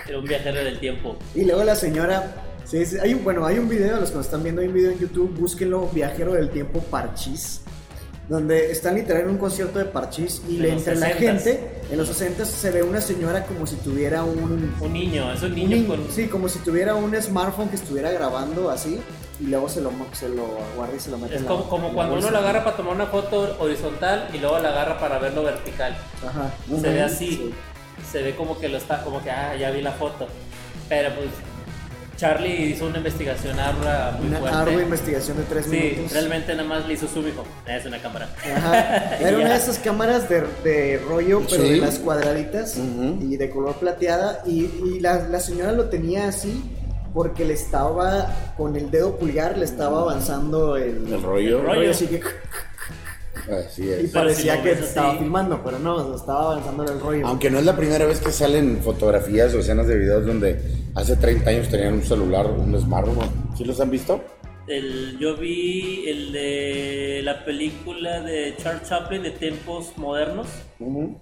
Era 0.09 0.18
un 0.18 0.25
viajero 0.25 0.64
del 0.64 0.81
tiempo. 0.81 1.16
Y 1.35 1.44
luego 1.44 1.62
la 1.64 1.75
señora... 1.75 2.33
Sí, 2.64 2.87
sí, 2.87 2.97
hay 3.03 3.12
un, 3.14 3.23
bueno, 3.25 3.44
hay 3.44 3.59
un 3.59 3.68
video, 3.68 3.99
los 4.01 4.11
que 4.11 4.16
nos 4.16 4.27
están 4.27 4.42
viendo, 4.42 4.61
hay 4.62 4.68
un 4.68 4.75
video 4.75 4.90
en 4.92 4.99
YouTube, 4.99 5.35
búsquenlo, 5.38 5.88
Viajero 5.92 6.33
del 6.35 6.49
Tiempo 6.51 6.81
Parchís, 6.81 7.61
donde 8.29 8.71
están 8.71 8.95
literal 8.97 9.23
en 9.23 9.31
un 9.31 9.38
concierto 9.38 9.79
de 9.79 9.87
Parchís 9.87 10.43
y 10.49 10.59
le, 10.59 10.73
entre 10.73 10.97
la 10.97 11.09
60s. 11.11 11.14
gente, 11.17 11.71
en 11.91 11.97
los 11.99 12.09
60 12.09 12.45
se 12.45 12.71
ve 12.71 12.83
una 12.83 13.01
señora 13.01 13.45
como 13.47 13.67
si 13.67 13.77
tuviera 13.77 14.23
un... 14.25 14.75
Un 14.81 14.93
niño, 14.93 15.33
es 15.33 15.43
un 15.43 15.49
un 15.53 15.55
niño 15.55 15.87
con. 15.87 16.07
Sí, 16.11 16.27
como 16.29 16.49
si 16.49 16.59
tuviera 16.59 16.95
un 16.95 17.14
smartphone 17.21 17.69
que 17.71 17.77
estuviera 17.77 18.11
grabando 18.11 18.71
así 18.71 19.01
y 19.41 19.45
luego 19.45 19.69
se 19.69 19.81
lo, 19.81 19.91
se 20.12 20.29
lo 20.29 20.45
guarda 20.77 20.95
y 20.97 21.01
se 21.01 21.11
lo 21.11 21.19
mete 21.19 21.35
Es 21.37 21.41
en 21.41 21.45
la- 21.47 21.51
como, 21.53 21.69
como 21.69 21.85
en 21.85 21.88
la 21.88 21.95
cuando 21.95 22.17
uno 22.19 22.31
lo 22.31 22.38
agarra 22.38 22.64
para 22.64 22.77
tomar 22.77 22.95
una 22.95 23.07
foto 23.07 23.57
horizontal 23.61 24.29
y 24.35 24.38
luego 24.38 24.59
la 24.59 24.69
agarra 24.71 24.99
para 24.99 25.19
verlo 25.19 25.45
vertical. 25.45 25.97
Ajá. 26.27 26.51
Se 26.81 26.88
ve 26.91 27.03
así. 27.03 27.29
Sí. 27.31 27.55
Se 28.12 28.23
ve 28.23 28.35
como 28.37 28.59
que 28.61 28.69
lo 28.69 28.77
está, 28.77 29.03
como 29.05 29.23
que, 29.23 29.31
ah, 29.31 29.57
ya 29.57 29.71
vi 29.71 29.81
la 29.81 29.93
foto. 29.93 30.27
Pero 30.88 31.14
pues, 31.14 31.29
Charlie 32.18 32.70
hizo 32.72 32.87
una 32.87 32.98
investigación 32.98 33.59
ardua 33.61 34.16
muy 34.18 34.26
Una 34.28 34.38
fuerte. 34.40 34.59
ardua 34.59 34.83
investigación 34.83 35.37
de 35.37 35.42
tres 35.44 35.66
Sí, 35.66 35.70
minutos. 35.70 36.12
realmente 36.12 36.52
nada 36.54 36.68
más 36.68 36.87
le 36.87 36.94
hizo 36.94 37.07
zoom 37.07 37.22
y 37.26 37.31
dijo, 37.31 37.44
es 37.66 37.87
una 37.87 37.98
cámara. 38.02 38.28
Ajá. 38.57 39.16
Era 39.20 39.38
una 39.38 39.50
de 39.50 39.57
esas 39.57 39.78
cámaras 39.78 40.28
de, 40.28 40.42
de 40.64 40.98
rollo, 41.09 41.42
pero 41.48 41.62
Sí. 41.62 41.70
de 41.70 41.76
las 41.78 41.98
cuadraditas 42.00 42.76
Ujú. 42.76 43.18
y 43.22 43.37
de 43.37 43.48
color 43.50 43.76
plateada. 43.76 44.42
Y, 44.44 44.64
y 44.64 45.00
la, 45.00 45.28
la 45.28 45.38
señora 45.40 45.70
lo 45.72 45.85
tenía 45.85 46.28
así 46.28 46.61
porque 47.14 47.44
le 47.44 47.54
estaba, 47.54 48.52
con 48.57 48.74
el 48.76 48.90
dedo 48.90 49.16
pulgar, 49.16 49.57
le 49.57 49.64
estaba 49.64 50.00
avanzando 50.02 50.76
el, 50.76 51.07
El 51.12 51.22
rollo. 51.22 51.61
El 51.61 51.66
rollo. 51.66 51.90
así 51.92 52.07
que 52.09 52.20
Así 53.51 53.85
y 53.85 53.91
es. 53.91 54.11
Parecía 54.11 54.63
que 54.63 54.71
ves 54.71 54.81
estaba 54.81 55.17
filmando, 55.17 55.63
pero 55.65 55.79
no, 55.79 56.15
estaba 56.15 56.53
avanzando 56.53 56.85
el 56.85 57.01
rollo. 57.01 57.27
Aunque 57.27 57.51
no 57.51 57.59
es 57.59 57.65
la 57.65 57.77
primera 57.77 58.07
vez 58.07 58.21
que 58.21 58.31
salen 58.31 58.81
fotografías 58.83 59.55
o 59.55 59.61
escenas 59.61 59.87
de 59.87 59.97
videos 59.97 60.27
donde 60.27 60.61
hace 60.95 61.17
30 61.17 61.51
años 61.51 61.69
tenían 61.69 61.95
un 61.95 62.03
celular, 62.03 62.47
un 62.47 62.79
smartphone. 62.81 63.31
¿Sí 63.57 63.65
los 63.65 63.81
han 63.81 63.91
visto? 63.91 64.23
El, 64.67 65.19
yo 65.19 65.35
vi 65.35 66.05
el 66.07 66.31
de 66.31 67.23
la 67.25 67.43
película 67.43 68.21
de 68.21 68.55
Charles 68.59 68.87
Chaplin 68.87 69.23
de 69.23 69.31
tiempos 69.31 69.97
modernos. 69.97 70.47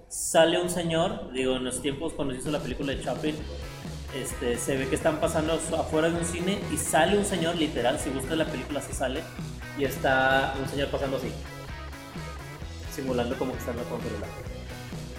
Sale 0.09 0.61
un 0.61 0.69
señor, 0.69 1.31
digo, 1.31 1.55
en 1.55 1.63
los 1.63 1.81
tiempos 1.81 2.11
cuando 2.11 2.33
se 2.33 2.41
hizo 2.41 2.51
la 2.51 2.59
película 2.59 2.93
de 2.93 3.01
Chaplin, 3.01 3.35
este, 4.21 4.57
se 4.57 4.75
ve 4.75 4.87
que 4.87 4.95
están 4.95 5.21
pasando 5.21 5.53
afuera 5.53 6.09
de 6.09 6.19
un 6.19 6.25
cine 6.25 6.59
y 6.73 6.77
sale 6.77 7.17
un 7.17 7.23
señor, 7.23 7.55
literal, 7.55 7.97
si 7.99 8.09
buscas 8.09 8.37
la 8.37 8.45
película 8.45 8.81
se 8.81 8.93
sale, 8.93 9.21
y 9.77 9.85
está 9.85 10.53
un 10.61 10.67
señor 10.67 10.89
pasando 10.89 11.17
así, 11.17 11.27
simulando 12.97 13.37
como 13.37 13.53
que 13.53 13.59
está 13.59 13.71
en 13.71 13.77
con 13.77 14.01
celular. 14.01 14.29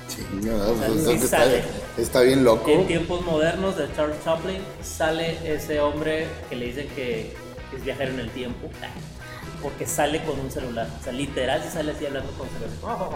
Sí, 0.09 0.23
no, 0.33 0.75
sea, 0.77 0.89
pues, 0.89 1.05
sí 1.05 1.13
está, 1.13 1.27
sale. 1.39 1.63
está 1.97 2.21
bien 2.23 2.45
loco. 2.45 2.69
En 2.71 2.87
tiempos 2.87 3.25
modernos 3.25 3.77
de 3.77 3.87
Charles 3.95 4.17
Chaplin 4.25 4.61
sale 4.83 5.39
ese 5.45 5.81
hombre 5.81 6.27
que 6.51 6.57
le 6.57 6.67
dicen 6.67 6.89
que 6.95 7.35
es 7.77 7.85
viajero 7.85 8.13
en 8.15 8.21
el 8.21 8.31
tiempo, 8.31 8.69
porque 9.63 9.87
sale 9.87 10.23
con 10.25 10.39
un 10.41 10.51
celular, 10.51 10.89
o 11.01 11.05
sea, 11.05 11.13
literal 11.13 11.63
se 11.63 11.71
sale 11.71 11.93
así 11.93 12.07
hablando 12.07 12.31
con 12.33 12.49
celular. 12.49 13.11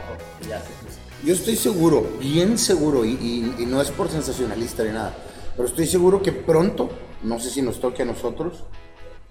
Y 0.45 0.49
ya 0.49 0.61
se 0.61 0.67
puso. 0.85 0.99
Yo 1.25 1.35
estoy 1.35 1.57
seguro, 1.57 2.03
bien 2.21 2.59
seguro, 2.59 3.05
y, 3.05 3.11
y- 3.13 3.63
y 3.63 3.67
no 3.67 3.81
es 3.81 3.91
por 3.91 4.09
sensacionalista 4.11 4.83
ni 4.85 4.91
nada, 4.93 5.15
pero 5.57 5.69
estoy 5.69 5.87
seguro 5.87 6.23
que 6.23 6.33
pronto, 6.33 6.91
no 7.23 7.39
sé 7.41 7.51
si 7.51 7.63
nos 7.63 7.81
toque 7.81 8.03
a 8.03 8.05
nosotros, 8.07 8.65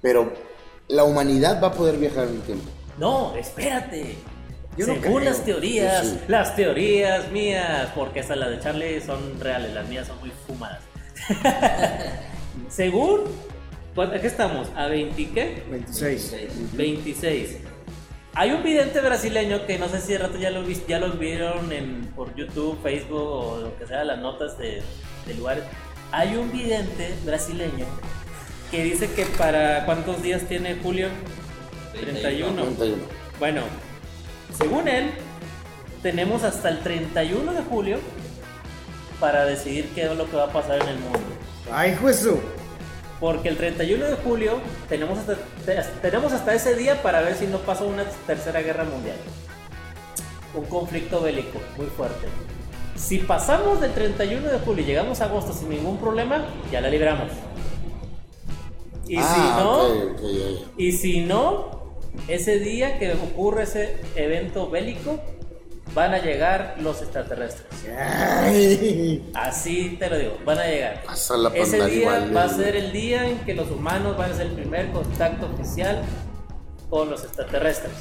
pero 0.01 0.33
la 0.87 1.03
humanidad 1.03 1.61
va 1.61 1.67
a 1.67 1.73
poder 1.73 1.97
viajar 1.97 2.27
en 2.27 2.35
el 2.35 2.41
tiempo. 2.41 2.69
No, 2.97 3.35
espérate. 3.35 4.15
Yo 4.77 4.87
no 4.87 4.93
Según 4.93 5.01
creo. 5.17 5.19
las 5.31 5.43
teorías, 5.45 6.07
sí. 6.07 6.19
las 6.27 6.55
teorías 6.55 7.29
mías, 7.31 7.89
porque 7.93 8.21
esas 8.21 8.37
las 8.37 8.49
de 8.51 8.59
Charlie 8.59 9.01
son 9.01 9.39
reales, 9.39 9.73
las 9.73 9.87
mías 9.87 10.07
son 10.07 10.19
muy 10.19 10.31
fumadas. 10.47 10.79
Según, 12.69 13.21
¿cuánto- 13.95 14.15
¿a 14.15 14.19
qué 14.21 14.27
estamos? 14.27 14.69
¿A 14.75 14.87
20 14.87 15.29
qué? 15.31 15.63
26. 15.69 16.35
26. 16.73 17.57
Hay 18.33 18.51
un 18.51 18.63
vidente 18.63 19.01
brasileño 19.01 19.65
que 19.65 19.77
no 19.77 19.89
sé 19.89 19.99
si 19.99 20.13
de 20.13 20.19
rato 20.19 20.37
ya 20.37 20.49
lo, 20.51 20.65
ya 20.69 20.99
lo 20.99 21.11
vieron 21.13 21.71
en, 21.73 22.05
por 22.15 22.33
YouTube, 22.35 22.79
Facebook 22.81 23.19
o 23.21 23.57
lo 23.59 23.77
que 23.77 23.85
sea, 23.87 24.05
las 24.05 24.19
notas 24.19 24.57
de, 24.57 24.81
de 25.27 25.33
lugares. 25.33 25.65
Hay 26.13 26.35
un 26.37 26.49
vidente 26.51 27.13
brasileño 27.25 27.85
que 28.69 28.83
dice 28.85 29.11
que 29.11 29.25
para 29.25 29.85
cuántos 29.85 30.23
días 30.23 30.43
tiene 30.43 30.75
Julio? 30.81 31.09
31. 31.99 32.55
31. 32.63 32.95
Bueno, 33.37 33.63
según 34.57 34.87
él, 34.87 35.11
tenemos 36.01 36.43
hasta 36.43 36.69
el 36.69 36.79
31 36.79 37.53
de 37.53 37.61
julio 37.63 37.97
para 39.19 39.45
decidir 39.45 39.89
qué 39.93 40.05
es 40.05 40.15
lo 40.17 40.29
que 40.29 40.35
va 40.37 40.45
a 40.45 40.51
pasar 40.53 40.81
en 40.81 40.87
el 40.89 40.99
mundo. 40.99 41.19
¡Ay, 41.71 41.95
juezo! 41.95 42.39
Porque 43.19 43.49
el 43.49 43.57
31 43.57 44.05
de 44.05 44.15
julio 44.15 44.59
tenemos 44.89 45.19
hasta, 45.19 45.35
te- 45.65 45.83
tenemos 46.01 46.33
hasta 46.33 46.55
ese 46.55 46.75
día 46.75 47.01
para 47.03 47.21
ver 47.21 47.35
si 47.35 47.45
no 47.45 47.59
pasa 47.59 47.83
una 47.83 48.03
tercera 48.25 48.61
guerra 48.61 48.83
mundial. 48.83 49.17
Un 50.55 50.65
conflicto 50.65 51.21
bélico 51.21 51.59
muy 51.77 51.85
fuerte. 51.85 52.27
Si 52.95 53.19
pasamos 53.19 53.79
del 53.79 53.93
31 53.93 54.47
de 54.47 54.59
julio 54.59 54.83
y 54.83 54.87
llegamos 54.87 55.21
a 55.21 55.25
agosto 55.25 55.53
sin 55.53 55.69
ningún 55.69 55.97
problema, 55.97 56.45
ya 56.71 56.81
la 56.81 56.89
libramos. 56.89 57.29
Y 59.07 59.17
Ah, 59.17 59.33
si 59.35 59.63
no, 59.63 60.75
y 60.77 60.91
si 60.93 61.21
no, 61.21 61.80
ese 62.27 62.59
día 62.59 62.99
que 62.99 63.13
ocurre 63.13 63.63
ese 63.63 63.95
evento 64.15 64.69
bélico, 64.69 65.19
van 65.93 66.13
a 66.13 66.19
llegar 66.19 66.75
los 66.79 67.01
extraterrestres. 67.01 67.65
¡Ay! 67.97 69.29
Así 69.33 69.97
te 69.99 70.09
lo 70.09 70.17
digo, 70.17 70.37
van 70.45 70.59
a 70.59 70.65
llegar. 70.67 71.03
Pasa 71.03 71.35
la 71.37 71.49
Ese 71.49 71.77
día 71.85 71.99
igual, 72.01 72.33
va 72.35 72.43
a 72.43 72.45
eh. 72.45 72.49
ser 72.55 72.75
el 72.77 72.91
día 72.93 73.27
en 73.27 73.39
que 73.39 73.53
los 73.53 73.69
humanos 73.71 74.15
van 74.17 74.31
a 74.31 74.35
ser 74.35 74.47
el 74.47 74.53
primer 74.53 74.89
contacto 74.91 75.47
oficial 75.53 76.01
con 76.89 77.09
los 77.09 77.23
extraterrestres. 77.23 77.91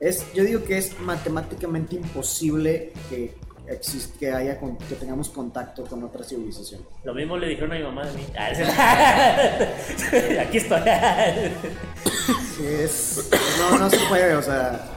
Es, 0.00 0.32
yo 0.32 0.42
digo 0.44 0.64
que 0.64 0.78
es 0.78 0.98
matemáticamente 1.00 1.94
imposible 1.96 2.92
que 3.10 3.34
exist- 3.68 4.16
que 4.18 4.32
haya 4.32 4.58
con- 4.58 4.76
que 4.78 4.94
tengamos 4.96 5.28
contacto 5.28 5.84
con 5.84 6.02
otra 6.02 6.24
civilización. 6.24 6.80
Lo 7.04 7.12
mismo 7.14 7.36
le 7.36 7.48
dijeron 7.48 7.72
a 7.72 7.74
mi 7.76 7.82
mamá 7.84 8.06
de 8.06 8.12
mí. 8.14 8.26
Aquí 10.40 10.56
estoy. 10.58 10.80
Sí, 12.56 12.64
es, 12.66 13.28
no, 13.58 13.78
no 13.78 13.90
se 13.90 13.98
puede, 14.08 14.34
o 14.34 14.42
sea, 14.42 14.88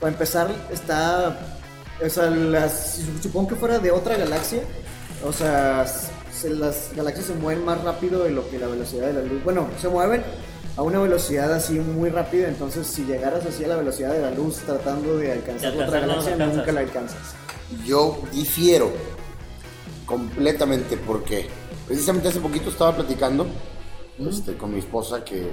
para 0.00 0.12
empezar 0.12 0.50
está, 0.72 1.38
o 2.04 2.08
sea, 2.08 2.30
las, 2.30 2.94
si 2.96 3.04
supongo 3.22 3.48
que 3.48 3.54
fuera 3.56 3.78
de 3.78 3.90
otra 3.90 4.16
galaxia, 4.16 4.62
o 5.26 5.32
sea, 5.32 5.86
se- 6.32 6.50
las 6.50 6.90
galaxias 6.96 7.26
se 7.26 7.34
mueven 7.34 7.64
más 7.64 7.82
rápido 7.84 8.24
de 8.24 8.30
lo 8.30 8.48
que 8.50 8.58
la 8.58 8.66
velocidad 8.66 9.06
de 9.08 9.12
la 9.14 9.20
luz. 9.22 9.42
Bueno, 9.44 9.68
se 9.80 9.88
mueven 9.88 10.22
a 10.76 10.82
una 10.82 10.98
velocidad 11.00 11.52
así 11.52 11.74
muy 11.78 12.08
rápida, 12.10 12.48
entonces 12.48 12.86
si 12.86 13.04
llegaras 13.04 13.44
así 13.44 13.64
a 13.64 13.68
la 13.68 13.76
velocidad 13.76 14.12
de 14.12 14.22
la 14.22 14.30
luz 14.30 14.56
tratando 14.64 15.16
de 15.18 15.32
alcanzar 15.32 15.72
otra 15.74 16.00
no 16.00 16.06
galaxia, 16.06 16.36
nunca 16.36 16.72
la 16.72 16.80
alcanzas. 16.80 17.18
Yo 17.84 18.20
difiero 18.32 18.90
completamente 20.06 20.96
porque 20.96 21.48
precisamente 21.86 22.28
hace 22.28 22.40
poquito 22.40 22.70
estaba 22.70 22.96
platicando 22.96 23.46
este, 24.18 24.54
con 24.56 24.72
mi 24.72 24.78
esposa 24.80 25.24
que 25.24 25.50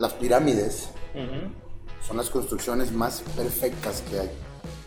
las 0.00 0.12
pirámides 0.14 0.88
son 2.06 2.16
las 2.16 2.28
construcciones 2.30 2.90
más 2.90 3.22
perfectas 3.36 4.02
que 4.10 4.18
hay. 4.20 4.30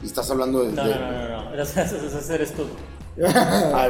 Y 0.02 0.08
estás 0.08 0.30
hablando 0.30 0.64
de... 0.64 0.74
No, 0.74 0.84
de- 0.84 0.96
no, 0.96 1.12
no, 1.12 1.28
no, 1.30 1.56
no. 1.56 2.34
Eres 2.34 2.54
tú. 2.54 2.66
Ay, 3.18 3.24
bueno. 3.24 3.90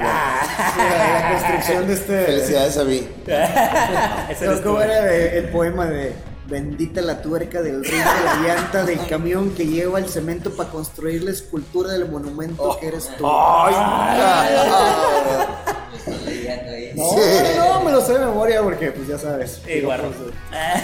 La, 0.77 1.19
la 1.21 1.31
construcción 1.31 1.87
de 1.87 1.93
este... 1.93 2.25
Felicidades 2.25 2.77
a 2.77 2.83
mí. 2.83 3.07
Tú. 4.55 4.61
¿Cómo 4.63 4.81
era 4.81 5.01
de- 5.01 5.37
el 5.39 5.49
poema 5.49 5.85
de 5.87 6.13
Bendita 6.45 7.01
la 7.01 7.21
tuerca 7.21 7.61
del 7.61 7.85
río 7.85 7.97
de 7.97 8.03
la 8.03 8.35
llanta 8.45 8.83
del 8.83 9.07
camión 9.07 9.51
que 9.55 9.65
lleva 9.65 9.97
el 9.99 10.09
cemento 10.09 10.51
para 10.51 10.69
construir 10.69 11.23
la 11.23 11.31
escultura 11.31 11.93
del 11.93 12.09
monumento 12.09 12.77
que 12.81 12.87
eres 12.87 13.09
tú? 13.17 13.25
¡Ay! 13.25 13.73
leyendo 14.49 14.77
ahí. 14.77 16.32
No, 16.95 17.09
Sí. 17.11 17.19
no, 17.57 17.81
me 17.83 17.91
lo 17.91 18.01
sé 18.01 18.13
de 18.13 18.19
memoria 18.19 18.61
porque 18.61 18.91
pues 18.91 19.07
ya 19.07 19.17
sabes. 19.17 19.61
Y 19.67 19.81
guarro. 19.81 20.09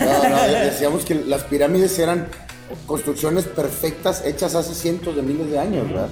No, 0.02 0.30
no, 0.30 0.44
decíamos 0.64 1.06
que 1.06 1.16
las 1.16 1.44
pirámides 1.44 1.98
eran 2.00 2.28
construcciones 2.86 3.46
perfectas 3.46 4.24
hechas 4.26 4.56
hace 4.56 4.74
cientos 4.76 5.16
de 5.16 5.22
miles 5.22 5.50
de 5.52 5.60
años, 5.60 5.88
¿verdad? 5.90 6.10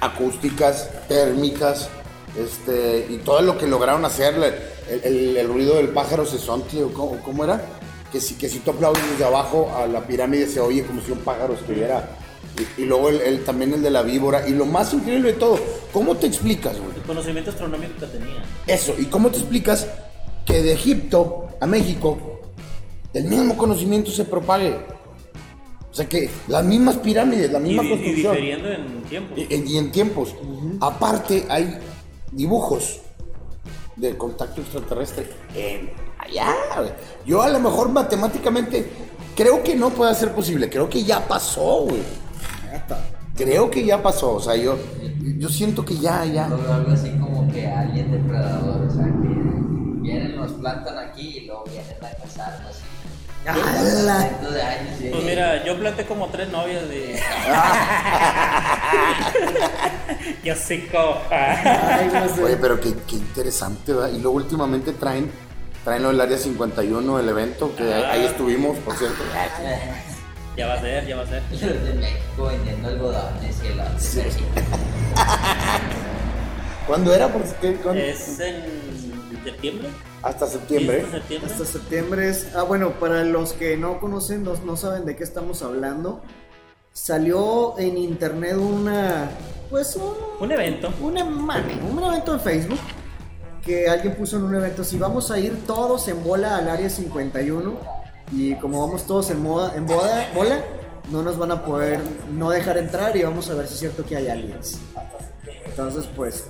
Acústicas, 0.00 0.88
térmicas, 1.08 1.88
este, 2.38 3.06
y 3.10 3.16
todo 3.18 3.42
lo 3.42 3.58
que 3.58 3.66
lograron 3.66 4.04
hacer, 4.04 4.34
el, 4.34 5.00
el- 5.04 5.36
el 5.36 5.48
ruido 5.48 5.74
del 5.76 5.88
pájaro 5.88 6.24
sesontle, 6.24 6.84
¿o 6.84 6.92
¿cómo, 6.92 7.18
cómo 7.22 7.44
era? 7.44 7.60
Que 8.12 8.20
si, 8.20 8.34
que 8.36 8.48
si 8.48 8.60
tú 8.60 8.70
aplaudes 8.70 9.02
desde 9.10 9.24
abajo 9.24 9.70
a 9.76 9.86
la 9.86 10.00
pirámide 10.06 10.46
se 10.46 10.60
oye 10.60 10.84
como 10.84 11.02
si 11.02 11.10
un 11.12 11.18
pájaro 11.18 11.54
estuviera 11.54 12.08
Y, 12.76 12.82
y 12.82 12.84
luego 12.86 13.08
el, 13.08 13.20
el- 13.20 13.44
también 13.44 13.72
el 13.74 13.82
de 13.82 13.90
la 13.90 14.02
víbora. 14.02 14.46
Y 14.48 14.52
lo 14.52 14.66
más 14.66 14.92
increíble 14.94 15.32
de 15.32 15.38
todo, 15.38 15.58
¿cómo 15.92 16.16
te 16.16 16.26
explicas, 16.26 16.78
güey? 16.78 16.94
El 16.96 17.02
conocimiento 17.02 17.50
astronómico 17.50 17.92
que 18.00 18.06
tenía. 18.06 18.42
Eso, 18.66 18.94
¿y 18.98 19.04
cómo 19.06 19.30
te 19.30 19.38
explicas 19.38 19.86
que 20.44 20.62
de 20.62 20.72
Egipto 20.72 21.48
a 21.60 21.66
México 21.66 22.40
el 23.14 23.24
mismo 23.24 23.56
conocimiento 23.56 24.10
se 24.10 24.24
propague? 24.24 24.76
O 25.90 25.94
sea 25.94 26.06
que 26.08 26.28
las 26.48 26.64
mismas 26.64 26.96
pirámides, 26.98 27.50
la 27.50 27.58
Y, 27.60 27.62
misma 27.62 27.84
y 27.84 27.88
construcción. 27.88 28.32
diferiendo 28.34 28.68
en 28.70 29.02
tiempo. 29.04 29.34
Y, 29.36 29.54
y 29.72 29.78
en 29.78 29.90
tiempos. 29.90 30.34
Aparte 30.80 31.46
hay 31.48 31.78
dibujos 32.32 33.00
de 33.96 34.16
contacto 34.16 34.60
extraterrestre 34.60 35.28
en 35.54 35.90
allá. 36.18 36.54
Yo 37.26 37.42
a 37.42 37.48
lo 37.48 37.58
mejor 37.58 37.88
matemáticamente 37.88 38.86
creo 39.34 39.62
que 39.64 39.74
no 39.74 39.90
puede 39.90 40.14
ser 40.14 40.32
posible. 40.32 40.68
Creo 40.68 40.88
que 40.88 41.02
ya 41.02 41.26
pasó, 41.26 41.80
güey. 41.86 42.02
Creo 43.38 43.70
que 43.70 43.84
ya 43.84 44.02
pasó. 44.02 44.34
O 44.34 44.40
sea, 44.40 44.56
yo, 44.56 44.76
yo 45.38 45.48
siento 45.48 45.84
que 45.84 45.96
ya, 45.96 46.24
ya. 46.24 46.46
Algo 46.46 46.92
así 46.92 47.10
como 47.12 47.50
que 47.52 47.66
alguien 47.66 48.10
depredador, 48.10 48.82
o 48.84 48.90
sea, 48.90 49.04
que 49.04 49.28
vienen, 50.02 50.34
nos 50.36 50.52
plantan 50.52 50.98
aquí 50.98 51.38
y 51.38 51.46
luego 51.46 51.64
vienen 51.64 51.96
a 52.02 52.10
cazarnos. 52.20 52.76
¡Hala! 53.46 54.28
Pues 55.10 55.24
mira, 55.24 55.64
yo 55.64 55.78
planté 55.78 56.04
como 56.04 56.26
tres 56.28 56.50
novias 56.50 56.88
de. 56.88 57.18
Yo 60.42 60.54
sí 60.54 60.88
coja. 60.90 61.98
Ay, 61.98 62.10
no 62.12 62.28
sé. 62.34 62.42
Oye, 62.42 62.56
pero 62.56 62.80
qué, 62.80 62.92
qué 63.06 63.16
interesante, 63.16 63.92
¿verdad? 63.92 64.10
Y 64.10 64.20
luego 64.20 64.36
últimamente 64.36 64.92
traen, 64.92 65.30
traen 65.84 66.02
lo 66.02 66.08
del 66.08 66.20
área 66.20 66.36
51, 66.36 67.20
el 67.20 67.28
evento, 67.28 67.74
que 67.76 67.94
ahí, 67.94 68.02
ahí 68.02 68.24
estuvimos, 68.26 68.76
por 68.78 68.96
cierto. 68.96 69.22
Ya 70.58 70.66
va 70.66 70.74
a 70.74 70.80
ser, 70.80 71.06
ya 71.06 71.16
va 71.16 71.22
a 71.22 71.26
ser. 71.26 71.40
Los 71.52 71.60
de 71.60 71.94
México 71.94 72.46
vendiendo 72.46 72.88
algodones 72.88 73.56
y 73.62 73.66
el 73.68 73.80
¿Cuándo 76.88 77.14
era? 77.14 77.32
¿Por 77.32 77.44
qué? 77.44 77.74
¿Cuándo? 77.76 78.02
Es 78.02 78.40
en 78.40 78.64
septiembre. 79.44 79.88
Hasta 80.20 80.48
septiembre. 80.48 81.04
¿Sí, 81.04 81.10
septiembre? 81.12 81.52
Hasta 81.52 81.64
septiembre 81.64 82.28
es. 82.28 82.56
Ah, 82.56 82.64
bueno, 82.64 82.90
para 82.98 83.22
los 83.22 83.52
que 83.52 83.76
no 83.76 84.00
conocen, 84.00 84.42
no, 84.42 84.54
no 84.64 84.76
saben 84.76 85.04
de 85.06 85.14
qué 85.14 85.22
estamos 85.22 85.62
hablando. 85.62 86.22
Salió 86.92 87.78
en 87.78 87.96
internet 87.96 88.56
una. 88.56 89.30
Pues 89.70 89.94
un. 89.94 90.12
Un 90.40 90.50
evento. 90.50 90.92
Una 91.00 91.24
mame, 91.24 91.78
un 91.88 92.02
evento 92.02 92.34
en 92.34 92.40
Facebook. 92.40 92.80
Que 93.64 93.88
alguien 93.88 94.16
puso 94.16 94.38
en 94.38 94.42
un 94.42 94.56
evento. 94.56 94.82
Si 94.82 94.98
vamos 94.98 95.30
a 95.30 95.38
ir 95.38 95.64
todos 95.68 96.08
en 96.08 96.24
bola 96.24 96.56
al 96.56 96.68
área 96.68 96.90
51. 96.90 97.97
Y 98.32 98.54
como 98.56 98.86
vamos 98.86 99.06
todos 99.06 99.30
en 99.30 99.42
moda, 99.42 99.74
en 99.74 99.86
boda, 99.86 100.28
bola, 100.34 100.60
no 101.10 101.22
nos 101.22 101.38
van 101.38 101.52
a 101.52 101.64
poder 101.64 102.00
no 102.32 102.50
dejar 102.50 102.78
entrar 102.78 103.16
y 103.16 103.22
vamos 103.22 103.48
a 103.50 103.54
ver 103.54 103.66
si 103.66 103.74
es 103.74 103.80
cierto 103.80 104.04
que 104.04 104.16
hay 104.16 104.28
aliens. 104.28 104.78
Entonces, 105.64 106.04
pues, 106.14 106.44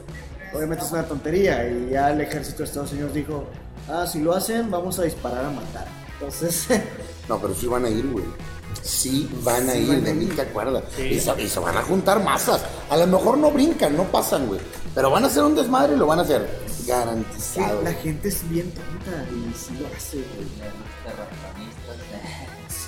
obviamente 0.54 0.84
es 0.84 0.90
una 0.90 1.04
tontería. 1.04 1.68
Y 1.68 1.90
ya 1.90 2.10
el 2.10 2.20
ejército 2.20 2.58
de 2.58 2.64
Estados 2.64 2.92
Unidos 2.92 3.14
dijo, 3.14 3.44
ah, 3.88 4.06
si 4.06 4.20
lo 4.20 4.34
hacen, 4.34 4.70
vamos 4.70 4.98
a 4.98 5.02
disparar 5.04 5.44
a 5.44 5.50
matar. 5.50 5.86
Entonces, 6.14 6.66
No, 7.28 7.38
pero 7.38 7.54
sí 7.54 7.66
van 7.66 7.84
a 7.84 7.90
ir, 7.90 8.06
güey. 8.10 8.24
Sí 8.82 9.28
van 9.42 9.68
a 9.68 9.72
Sí 9.72 9.80
ir, 9.80 9.88
van 9.88 9.98
a 9.98 10.00
de 10.00 10.14
mí 10.14 10.26
te 10.26 10.42
acuerdas. 10.42 10.84
Sí. 10.96 11.02
Y, 11.02 11.20
se, 11.20 11.42
y 11.42 11.48
se 11.48 11.60
van 11.60 11.76
a 11.76 11.82
juntar 11.82 12.22
masas. 12.24 12.62
A 12.88 12.96
lo 12.96 13.06
mejor 13.06 13.36
no 13.36 13.50
brincan, 13.50 13.96
no 13.96 14.04
pasan, 14.04 14.46
güey. 14.46 14.60
Pero 14.94 15.10
van 15.10 15.24
a 15.24 15.26
hacer 15.26 15.42
un 15.42 15.54
desmadre 15.54 15.94
y 15.94 15.98
lo 15.98 16.06
van 16.06 16.20
a 16.20 16.22
hacer. 16.22 16.48
sí, 16.66 16.88
Garantizado. 16.88 17.82
la 17.82 17.92
gente 17.92 18.28
es 18.28 18.48
bien 18.48 18.70
tonta 18.72 19.24
y 19.30 19.54
sí 19.54 19.74
lo 19.78 19.86
hace, 19.94 20.16
güey. 20.16 20.48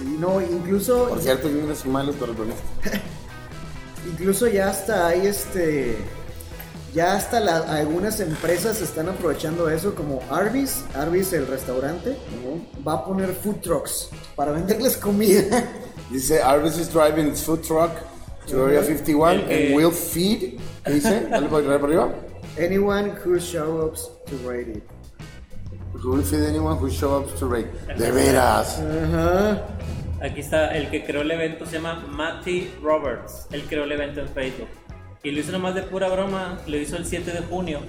Sí, 0.01 0.17
no, 0.19 0.41
incluso, 0.41 1.09
Por 1.11 1.21
cierto, 1.21 1.49
yo 1.51 1.63
no 1.67 1.75
soy 1.75 1.91
malo, 1.91 2.15
pero 2.19 2.33
bueno. 2.33 2.55
incluso 4.11 4.49
ya 4.49 4.71
hasta 4.71 5.07
hay 5.09 5.27
este... 5.27 5.97
Ya 6.95 7.15
hasta 7.15 7.39
la- 7.39 7.59
algunas 7.77 8.19
empresas 8.19 8.81
están 8.81 9.09
aprovechando 9.09 9.69
eso, 9.71 9.95
como 9.95 10.21
Arby's, 10.29 10.83
Arby's 10.97 11.33
el 11.35 11.47
restaurante, 11.47 12.17
va 12.87 12.95
a 12.95 13.05
poner 13.05 13.33
food 13.33 13.61
trucks 13.61 14.09
para 14.35 14.51
venderles 14.51 14.97
comida. 14.97 15.69
Dice, 16.11 16.43
Arby's 16.43 16.79
is 16.79 16.93
driving 16.93 17.29
its 17.29 17.43
food 17.45 17.63
truck 17.63 17.93
to 18.49 18.65
Area 18.65 18.83
51 18.83 19.31
El 19.43 19.47
que- 19.47 19.67
and 19.69 19.77
will 19.77 19.93
feed. 19.93 20.59
¿Qué 20.85 20.93
dice? 20.95 21.29
Dale 21.31 21.47
para 21.49 21.63
para 21.65 21.85
arriba. 21.85 22.15
Anyone 22.59 23.13
who 23.25 23.39
shows 23.39 24.09
up 24.09 24.25
to 24.27 24.37
rate 24.49 24.69
it. 24.69 24.83
Who 25.93 26.13
will 26.13 26.23
feed 26.23 26.43
anyone 26.45 26.79
who 26.79 26.89
show 26.89 27.21
up 27.21 27.39
to 27.39 27.47
raid. 27.49 27.67
De 27.97 28.11
veras. 28.11 28.81
Ajá. 28.81 29.67
Aquí 30.23 30.41
está, 30.41 30.77
el 30.77 30.91
que 30.91 31.05
creó 31.05 31.23
el 31.23 31.31
evento 31.31 31.65
se 31.67 31.77
llama 31.77 32.05
Matty 32.09 32.71
Roberts. 32.83 33.47
Él 33.53 33.65
creó 33.69 33.85
el 33.85 33.93
evento 33.93 34.21
en 34.21 34.29
Facebook. 34.29 34.69
Y 35.23 35.31
lo 35.31 35.41
hizo 35.41 35.53
nomás 35.53 35.75
de 35.75 35.83
pura 35.83 36.09
broma, 36.09 36.59
lo 36.67 36.77
hizo 36.77 36.97
el 36.97 37.07
7 37.07 37.31
de 37.31 37.41
junio. 37.41 37.81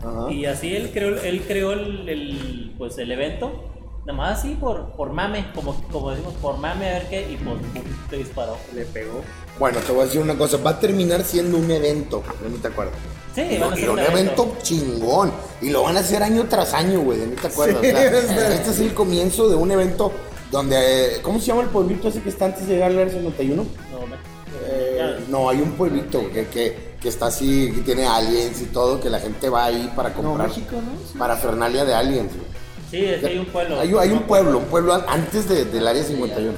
Ajá. 0.00 0.30
Y 0.30 0.44
así 0.46 0.74
él 0.74 0.90
creó, 0.92 1.20
él 1.20 1.42
creó 1.46 1.72
el, 1.72 2.08
el, 2.08 2.74
pues, 2.76 2.98
el 2.98 3.10
evento. 3.12 3.68
Nomás 4.06 4.40
así 4.40 4.56
por, 4.56 4.92
por 4.92 5.12
mame, 5.12 5.46
como, 5.54 5.80
como 5.92 6.10
decimos, 6.10 6.34
por 6.34 6.58
mame 6.58 6.88
a 6.88 6.92
ver 6.94 7.08
qué, 7.08 7.22
y 7.30 7.36
pues 7.36 7.56
pum, 7.72 7.82
te 8.10 8.16
disparó. 8.16 8.56
Le 8.74 8.84
pegó. 8.84 9.22
Bueno, 9.58 9.78
te 9.80 9.92
voy 9.92 10.02
a 10.02 10.04
decir 10.06 10.20
una 10.20 10.36
cosa. 10.36 10.56
Va 10.58 10.70
a 10.70 10.80
terminar 10.80 11.22
siendo 11.24 11.56
un 11.58 11.70
evento. 11.70 12.22
¿De 12.42 12.48
mí 12.48 12.58
te 12.58 12.68
acuerdas? 12.68 12.94
Sí, 13.34 13.42
Y, 13.42 13.58
van 13.58 13.72
a 13.72 13.74
y 13.76 13.78
hacer 13.78 13.90
un 13.90 13.98
evento 13.98 14.56
chingón. 14.62 15.32
Y 15.60 15.70
lo 15.70 15.82
van 15.84 15.96
a 15.96 16.00
hacer 16.00 16.22
año 16.22 16.44
tras 16.48 16.74
año, 16.74 17.00
güey. 17.00 17.18
¿De 17.20 17.26
mí 17.26 17.36
te 17.36 17.46
acuerdas? 17.48 17.80
Sí, 17.82 17.88
O 17.88 17.92
sea, 17.92 18.06
es 18.06 18.28
verdad. 18.28 18.52
este 18.52 18.70
es 18.70 18.78
el 18.80 18.94
comienzo 18.94 19.48
de 19.48 19.54
un 19.56 19.70
evento 19.70 20.12
donde. 20.50 21.16
eh, 21.16 21.20
¿Cómo 21.22 21.38
se 21.40 21.46
llama 21.46 21.62
el 21.62 21.68
pueblito 21.68 22.08
ese 22.08 22.20
que 22.22 22.28
está 22.30 22.46
antes 22.46 22.66
de 22.66 22.74
llegar 22.74 22.90
al 22.90 22.98
área 22.98 23.12
51? 23.12 23.54
No, 23.56 24.06
me- 24.06 24.16
Eh, 24.64 25.24
no, 25.28 25.48
hay 25.48 25.58
un 25.60 25.72
pueblito 25.72 26.20
que, 26.32 26.46
que, 26.46 26.94
que 27.00 27.08
está 27.08 27.26
así, 27.26 27.72
que 27.74 27.80
tiene 27.80 28.06
aliens 28.06 28.60
y 28.60 28.66
todo, 28.66 29.00
que 29.00 29.10
la 29.10 29.18
gente 29.18 29.48
va 29.48 29.64
ahí 29.66 29.90
para 29.96 30.10
No, 30.10 30.14
comprar. 30.22 30.48
México, 30.48 30.72
¿no? 30.76 30.92
Sí. 31.10 31.18
Parafernalia 31.18 31.84
de 31.84 31.94
aliens, 31.94 32.30
güey. 32.32 32.46
Sí, 32.90 33.04
es 33.06 33.20
que 33.20 33.26
hay 33.26 33.38
un 33.38 33.46
pueblo. 33.46 33.80
Hay, 33.80 33.92
hay 33.98 34.10
un 34.10 34.22
pueblo, 34.22 34.58
un 34.58 34.64
pueblo 34.66 34.92
an- 34.94 35.04
antes 35.08 35.48
de- 35.48 35.64
del 35.64 35.86
área 35.86 36.04
51. 36.04 36.52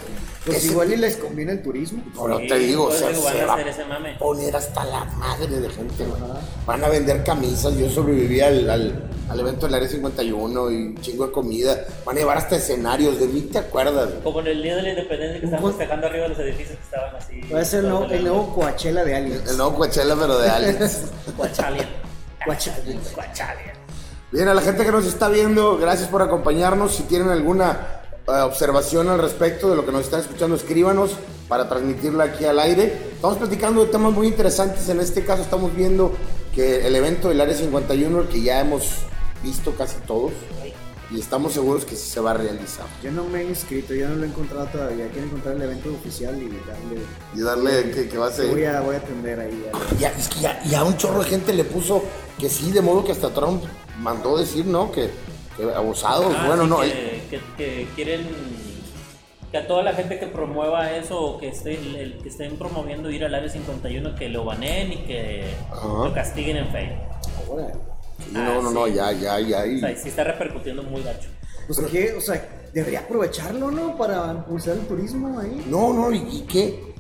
Pues 0.45 0.59
Ese- 0.59 0.67
igual 0.73 0.93
y 0.93 0.97
les 0.97 1.17
conviene 1.17 1.53
el 1.53 1.63
turismo. 1.63 2.03
Pero 2.15 2.39
Sí, 2.39 2.47
te 2.49 2.59
digo, 2.59 2.85
o 2.85 2.93
sea, 2.93 3.07
van 3.07 3.15
se 3.17 3.41
a 3.41 3.47
va 3.47 3.55
hacer 3.55 3.69
ese 3.69 3.85
mame. 3.87 4.15
a 4.15 4.19
poner 4.19 4.55
hasta 4.55 4.85
la 4.85 5.05
madre 5.07 5.47
de 5.61 5.71
gente, 5.71 6.05
güey. 6.05 6.21
Van 6.67 6.85
a 6.85 6.89
vender 6.89 7.25
camisas, 7.25 7.75
yo 7.79 7.89
sobreviví 7.89 8.41
al, 8.43 8.69
al, 8.69 9.09
al 9.31 9.41
evento 9.41 9.65
del 9.65 9.77
área 9.77 9.89
51 9.89 10.71
y 10.71 10.75
un 10.89 11.01
chingo 11.01 11.27
de 11.29 11.33
comida. 11.33 11.87
Van 12.05 12.17
a 12.17 12.21
llevar 12.21 12.37
hasta 12.37 12.57
escenarios, 12.57 13.19
de 13.19 13.27
mí 13.29 13.41
te 13.43 13.59
acuerdas? 13.59 14.11
Como 14.23 14.41
en 14.41 14.49
el 14.49 14.63
día 14.63 14.77
de 14.77 14.83
la 14.83 14.89
independencia 14.91 15.41
que 15.41 15.47
estaban 15.47 15.67
festejando 15.71 16.07
arriba 16.09 16.25
de 16.25 16.29
los 16.29 16.39
edificios 16.41 16.77
que 16.79 16.85
estaban 16.85 17.17
así. 17.17 17.41
Va 17.51 17.61
a 17.61 17.65
ser 17.65 17.85
el 17.85 17.89
nuevo, 17.91 18.05
el 18.07 18.23
nuevo 18.25 18.55
Coachella 18.55 19.03
de 19.05 19.15
aliens. 19.17 19.51
El 19.51 19.57
nuevo 19.57 19.75
Coachella, 19.77 20.15
pero 20.15 20.39
de 20.39 20.51
aliens. 20.51 21.01
Coachalian. 21.39 21.89
Coachella. 22.45 22.77
Coachalian. 23.15 23.75
Bien, 24.31 24.49
a 24.49 24.53
la 24.55 24.61
gente 24.61 24.85
que 24.85 24.93
nos 24.93 25.07
está 25.07 25.29
viendo, 25.29 25.79
gracias 25.79 26.09
por 26.09 26.21
acompañarnos. 26.21 26.95
Si 26.97 27.05
tienen 27.05 27.29
alguna 27.31 28.03
observación 28.27 29.09
al 29.09 29.19
respecto 29.21 29.69
de 29.71 29.77
lo 29.77 29.85
que 29.85 29.93
nos 29.93 30.03
están 30.03 30.21
escuchando, 30.21 30.57
escríbanos 30.57 31.11
para 31.49 31.69
transmitirla 31.69 32.25
aquí 32.25 32.45
al 32.45 32.59
aire. 32.59 32.93
Estamos 33.15 33.39
platicando 33.39 33.85
de 33.85 33.91
temas 33.93 34.13
muy 34.13 34.27
interesantes. 34.29 34.89
En 34.89 35.01
este 35.01 35.25
caso 35.25 35.43
estamos 35.43 35.75
viendo 35.77 36.13
que 36.55 36.87
el 36.87 36.97
evento 36.97 37.29
del 37.29 37.41
Área 37.41 37.55
51, 37.57 38.21
el 38.21 38.29
que 38.29 38.41
ya 38.43 38.61
hemos 38.61 38.89
visto 39.43 39.75
casi 39.77 39.97
todos, 40.07 40.33
y 41.11 41.21
estamos 41.21 41.53
seguros 41.53 41.85
que 41.85 41.97
sí 41.97 42.11
se 42.11 42.19
va 42.21 42.31
a 42.31 42.35
realizar. 42.35 42.87
Yo 43.03 43.13
no 43.13 43.25
me 43.25 43.43
he 43.43 43.45
inscrito, 43.45 43.93
yo 43.93 44.09
no 44.09 44.15
lo 44.17 44.25
he 44.25 44.29
encontrado 44.29 44.67
todavía. 44.67 45.07
Quiero 45.11 45.27
encontrar 45.27 45.57
el 45.57 45.63
evento 45.63 45.91
oficial 45.93 46.35
y 46.43 46.47
darle. 46.67 47.03
Y 47.35 47.41
darle 47.41 47.91
que, 47.91 48.09
que 48.09 48.17
va 48.19 48.29
a 48.29 48.33
ser... 48.33 48.47
Voy 48.51 48.65
a, 48.65 48.81
voy 48.81 48.95
a 48.95 48.99
atender 48.99 49.39
ahí. 49.39 49.67
a- 49.73 49.99
Ya, 49.99 50.09
es 50.09 50.29
que 50.29 50.41
ya, 50.41 50.63
ya 50.65 50.83
un 50.83 50.97
chorro 50.97 51.23
de 51.23 51.29
gente 51.29 51.53
le 51.53 51.65
puso 51.65 52.03
que 52.39 52.49
sí, 52.49 52.73
de 52.73 52.81
modo 52.81 53.05
que 53.05 53.13
hasta 53.13 53.29
Trump 53.35 53.63
mandó 54.01 54.39
decir, 54.39 54.65
¿no? 54.65 54.91
Que 54.91 55.11
abusados. 55.77 56.35
Ah, 56.39 56.45
bueno, 56.47 56.65
sí, 56.65 56.69
no. 56.71 56.81
que, 56.81 56.89
eh, 56.89 57.23
que, 57.31 57.41
que 57.57 57.87
quieren 57.95 58.27
que 59.51 59.59
a 59.59 59.67
toda 59.69 59.83
la 59.85 59.93
gente 59.93 60.19
que 60.19 60.27
promueva 60.27 60.91
eso 60.97 61.21
o 61.21 61.39
que, 61.39 61.49
esté, 61.49 61.75
el- 61.75 62.19
que 62.23 62.29
estén 62.29 62.57
promoviendo 62.57 63.09
ir 63.11 63.25
al 63.25 63.35
área 63.35 63.49
51 63.49 64.15
que 64.17 64.29
lo 64.29 64.45
baneen 64.45 64.93
y 64.93 64.97
que 65.05 65.45
Ajá. 65.71 65.87
lo 65.87 66.13
castiguen 66.13 66.57
en 66.57 66.69
Facebook. 66.69 67.07
Sí, 68.19 68.31
no, 68.33 68.63
no, 68.63 68.69
ah, 68.69 68.73
no, 68.73 68.87
sí. 68.87 68.95
ya, 68.95 69.13
ya, 69.13 69.39
ya. 69.41 69.67
y- 69.67 69.77
O 69.77 69.81
sea, 69.81 69.97
sí 69.97 70.09
está 70.09 70.25
repercutiendo 70.25 70.83
muy 70.83 71.03
gacho. 71.03 71.29
Pues 71.67 71.81
qué, 71.91 72.13
o 72.15 72.21
sea, 72.21 72.47
debería 72.73 73.01
aprovecharlo, 73.01 73.71
¿no? 73.71 73.97
Para 73.97 74.33
impulsar 74.33 74.75
el 74.77 74.87
turismo 74.87 75.39
ahí. 75.39 75.65
No, 75.69 75.93
no, 75.93 76.13
¿y, 76.13 76.41
qué? 76.49 76.93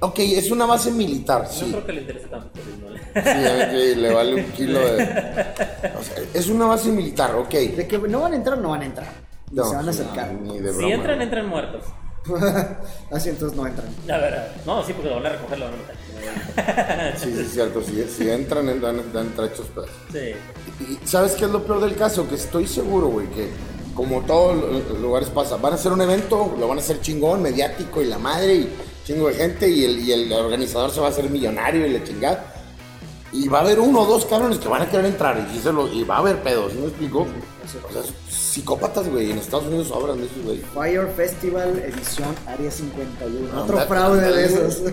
Ok, 0.00 0.18
es 0.20 0.50
una 0.50 0.66
base 0.66 0.90
militar, 0.92 1.42
No 1.42 1.48
sí. 1.48 1.66
creo 1.70 1.84
que 1.86 1.92
le 1.92 2.00
interese 2.02 2.26
tanto 2.28 2.46
el 2.58 2.62
turismo. 2.64 2.88
Sí, 3.14 3.94
le 3.96 4.12
vale 4.12 4.34
un 4.34 4.52
kilo 4.52 4.78
de... 4.80 5.02
O 5.02 6.02
sea, 6.02 6.24
es 6.34 6.48
una 6.48 6.66
base 6.66 6.90
militar, 6.90 7.34
ok. 7.34 7.50
De 7.50 7.88
que 7.88 7.98
no 7.98 8.20
van 8.20 8.32
a 8.32 8.36
entrar, 8.36 8.58
no 8.58 8.70
van 8.70 8.82
a 8.82 8.86
entrar. 8.86 9.08
No, 9.50 9.64
se 9.64 9.76
van 9.76 9.88
a 9.88 9.90
acercar. 9.90 10.32
Ni 10.32 10.58
de 10.58 10.72
Si 10.72 10.90
entran, 10.90 11.20
entran 11.22 11.48
muertos. 11.48 11.84
Así 13.10 13.30
entonces 13.30 13.56
no 13.56 13.66
entran. 13.66 13.88
La 14.06 14.18
verdad. 14.18 14.48
No, 14.66 14.84
sí, 14.84 14.92
porque 14.92 15.08
lo 15.08 15.16
van 15.16 15.26
a 15.26 15.28
recoger, 15.30 15.58
lo 15.58 15.64
van 15.66 15.74
a. 15.74 17.16
Sí, 17.16 17.32
sí, 17.32 17.40
es 17.40 17.52
cierto. 17.52 17.82
Si, 17.82 18.02
si 18.04 18.30
entran, 18.30 18.80
dan, 18.80 19.12
dan 19.12 19.34
trachos 19.34 19.66
pedazos. 19.68 19.94
Sí. 20.12 20.34
Y 20.84 21.06
¿sabes 21.06 21.32
qué 21.32 21.46
es 21.46 21.50
lo 21.50 21.64
peor 21.64 21.80
del 21.80 21.96
caso? 21.96 22.28
Que 22.28 22.34
estoy 22.34 22.66
seguro, 22.66 23.08
güey, 23.08 23.26
que 23.28 23.48
como 23.94 24.20
todos 24.22 24.56
los 24.56 25.00
lugares 25.00 25.28
pasa, 25.30 25.56
van 25.56 25.72
a 25.72 25.76
hacer 25.76 25.92
un 25.92 26.00
evento, 26.00 26.54
lo 26.58 26.68
van 26.68 26.78
a 26.78 26.80
hacer 26.80 27.00
chingón, 27.00 27.42
mediático 27.42 28.00
y 28.02 28.06
la 28.06 28.18
madre, 28.18 28.54
y, 28.54 28.68
chingo 29.04 29.28
de 29.28 29.34
gente 29.34 29.68
y 29.68 29.84
el, 29.84 29.98
y 29.98 30.12
el 30.12 30.32
organizador 30.32 30.90
se 30.90 31.00
va 31.00 31.06
a 31.06 31.10
hacer 31.10 31.28
millonario 31.28 31.86
y 31.86 31.90
la 31.90 32.04
chingada. 32.04 32.54
Y 33.32 33.48
va 33.48 33.58
a 33.58 33.60
haber 33.62 33.78
uno 33.78 34.00
o 34.00 34.06
dos 34.06 34.24
cabrones 34.26 34.58
que 34.58 34.66
van 34.66 34.82
a 34.82 34.90
querer 34.90 35.06
entrar 35.06 35.48
y, 35.54 35.58
se 35.60 35.72
lo- 35.72 35.86
y 35.86 36.02
va 36.02 36.16
a 36.16 36.18
haber 36.18 36.42
pedos, 36.42 36.72
¿sí 36.72 36.78
me 36.78 36.88
explico? 36.88 37.20
O 37.20 37.92
sea, 37.92 38.02
psicópatas, 38.28 39.08
güey, 39.08 39.30
en 39.30 39.38
Estados 39.38 39.66
Unidos 39.66 39.86
sobran 39.88 40.18
de 40.18 40.26
esos, 40.26 40.42
güey. 40.44 40.58
Fire 40.74 41.06
Festival 41.14 41.78
edición 41.78 42.34
Área 42.46 42.70
51. 42.70 43.52
No, 43.52 43.62
Otro 43.62 43.78
fraude 43.86 44.32
de 44.32 44.44
esos. 44.44 44.82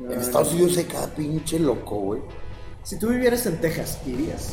En 0.00 0.12
Estados 0.20 0.52
Unidos 0.52 0.76
hay 0.76 0.84
cada 0.84 1.08
pinche 1.08 1.58
loco, 1.58 1.96
güey. 1.96 2.20
Si 2.84 2.98
tú 3.00 3.08
vivieras 3.08 3.44
en 3.46 3.60
Texas, 3.60 3.98
¿irías? 4.06 4.52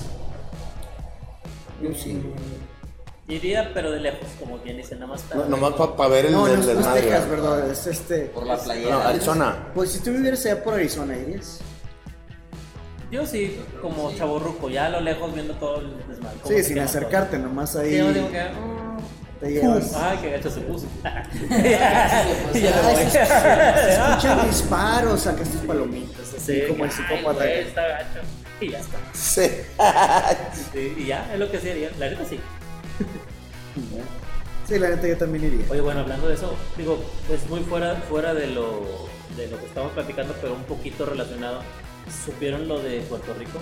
Yo 1.82 1.94
sí. 1.94 2.20
Iría, 3.28 3.72
pero 3.74 3.92
de 3.92 4.00
lejos, 4.00 4.28
como 4.40 4.58
quien 4.58 4.78
dice, 4.78 4.96
nada 4.96 5.08
más 5.08 5.22
para. 5.22 5.42
No, 5.46 5.58
nomás 5.58 5.74
para 5.92 6.10
ver 6.10 6.26
el, 6.26 6.32
No, 6.32 6.48
no, 6.48 6.54
el 6.54 6.60
es- 6.62 6.66
no 6.66 6.96
es. 6.96 7.02
Texas, 7.02 7.30
¿verdad? 7.30 7.70
Es 7.72 7.86
este. 7.88 8.22
Por 8.26 8.46
la 8.48 8.56
No, 8.58 8.64
playera. 8.64 9.08
Arizona. 9.08 9.72
Pues 9.76 9.92
si 9.92 10.00
tú 10.00 10.12
vivieras 10.12 10.44
allá 10.48 10.64
por 10.64 10.74
Arizona, 10.74 11.16
¿irías? 11.16 11.60
Yo 13.16 13.26
sí, 13.26 13.58
como 13.82 14.14
chaborruco, 14.14 14.70
ya 14.70 14.88
a 14.88 14.90
lo 14.90 15.00
lejos 15.00 15.34
viendo 15.34 15.54
todo 15.54 15.80
el 15.80 16.06
desmadre. 16.06 16.38
Sí, 16.44 16.62
sin 16.66 16.80
acercarte, 16.80 17.38
nomás 17.38 17.74
ahí 17.78 17.92
Sí, 17.92 17.98
yo 18.00 18.12
digo 18.12 18.30
que. 18.30 18.44
mm, 18.44 19.40
te 19.40 19.52
llevas. 19.54 19.94
Ay, 19.96 20.18
qué 20.22 20.32
gacho 20.32 20.50
se 20.52 20.60
puso. 20.60 20.86
pues, 21.02 22.64
escuchan 23.16 24.48
disparos, 24.50 25.22
sacas 25.22 25.48
tus 25.48 25.62
palomitas, 25.62 26.34
así 26.36 26.40
Sí, 26.40 26.62
como 26.68 26.84
el 26.84 26.92
psicópata. 26.92 27.50
está 27.50 27.88
gacho. 27.88 28.20
Y 28.60 28.72
ya 28.72 28.80
está. 28.80 28.98
Sí. 29.14 29.50
Sí, 30.74 30.94
y 30.98 31.06
ya, 31.06 31.32
es 31.34 31.40
lo 31.40 31.50
que 31.50 31.60
sí 31.62 31.70
haría. 31.70 31.92
La 31.98 32.10
neta 32.10 32.26
sí. 32.26 32.38
Sí, 34.68 34.78
la 34.78 34.90
neta 34.90 35.08
yo 35.08 35.18
también 35.18 35.46
iría. 35.46 35.66
Oye, 35.70 35.80
bueno, 35.80 36.02
hablando 36.02 36.28
de 36.28 36.34
eso, 36.34 36.54
digo, 36.76 37.00
es 37.32 37.50
muy 37.50 37.62
fuera, 37.62 37.96
fuera 38.10 38.34
de, 38.34 38.48
lo, 38.48 39.08
de 39.38 39.48
lo 39.48 39.58
que 39.60 39.68
estamos 39.68 39.94
platicando, 39.94 40.36
pero 40.42 40.54
un 40.54 40.64
poquito 40.64 41.06
relacionado. 41.06 41.62
¿Supieron 42.26 42.68
lo 42.68 42.80
de 42.80 43.02
Puerto 43.02 43.34
Rico? 43.34 43.60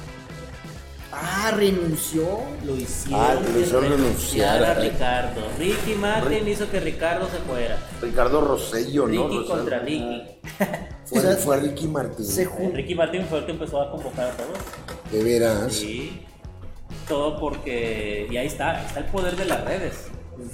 Ah, 1.12 1.54
renunció. 1.56 2.40
Lo 2.66 2.76
hicieron, 2.76 3.22
Ah, 3.22 3.36
lo 3.36 3.60
hicieron 3.60 3.90
renunciar, 3.90 4.64
a. 4.64 4.74
Ricardo. 4.74 5.42
Ricky 5.60 5.94
Martin 5.94 6.48
hizo 6.48 6.70
que 6.72 6.80
Ricardo 6.80 7.30
se 7.30 7.38
fuera. 7.38 7.78
Ricardo 8.02 8.42
Rosello, 8.42 9.08
¿no? 9.08 9.28
Ricky 9.28 9.46
contra 9.46 9.80
Ricky. 9.80 10.24
Fue, 11.06 11.20
O 11.20 11.22
sea, 11.22 11.36
fue 11.36 11.58
Ricky 11.60 11.88
Martin. 11.88 12.26
Se 12.26 12.50
Ricky 12.74 12.96
Martin 12.96 13.26
fue 13.26 13.40
el 13.40 13.46
que 13.46 13.52
empezó 13.52 13.82
a 13.82 13.92
convocar 13.92 14.32
a 14.32 14.32
todos. 14.32 14.58
De 15.12 15.24
veras. 15.24 15.74
Sí. 15.74 16.22
Todo 17.08 17.40
porque. 17.40 18.28
Y 18.32 18.38
ahí 18.38 18.48
está, 18.48 18.80
ahí 18.80 18.86
está 18.88 19.02
el 19.02 19.06
poder 19.08 19.36
de 19.36 19.46
las 19.46 19.64
redes. 19.66 20.06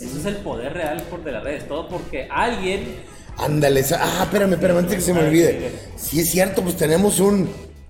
Eso 0.01 0.17
es 0.17 0.25
el 0.25 0.37
poder 0.37 0.73
real 0.73 1.01
por 1.09 1.23
de 1.23 1.31
las 1.31 1.43
redes. 1.43 1.67
Todo 1.67 1.87
porque 1.87 2.27
alguien. 2.29 3.03
Ándale. 3.37 3.85
Ah, 3.97 4.23
espérame, 4.23 4.53
espérame, 4.53 4.77
antes 4.79 4.95
que 4.95 5.01
se 5.01 5.13
me 5.13 5.21
olvide. 5.21 5.71
Sí, 5.95 6.19
es 6.19 6.31
cierto, 6.31 6.61
pues 6.63 6.75
tenemos 6.75 7.19
un, 7.19 7.47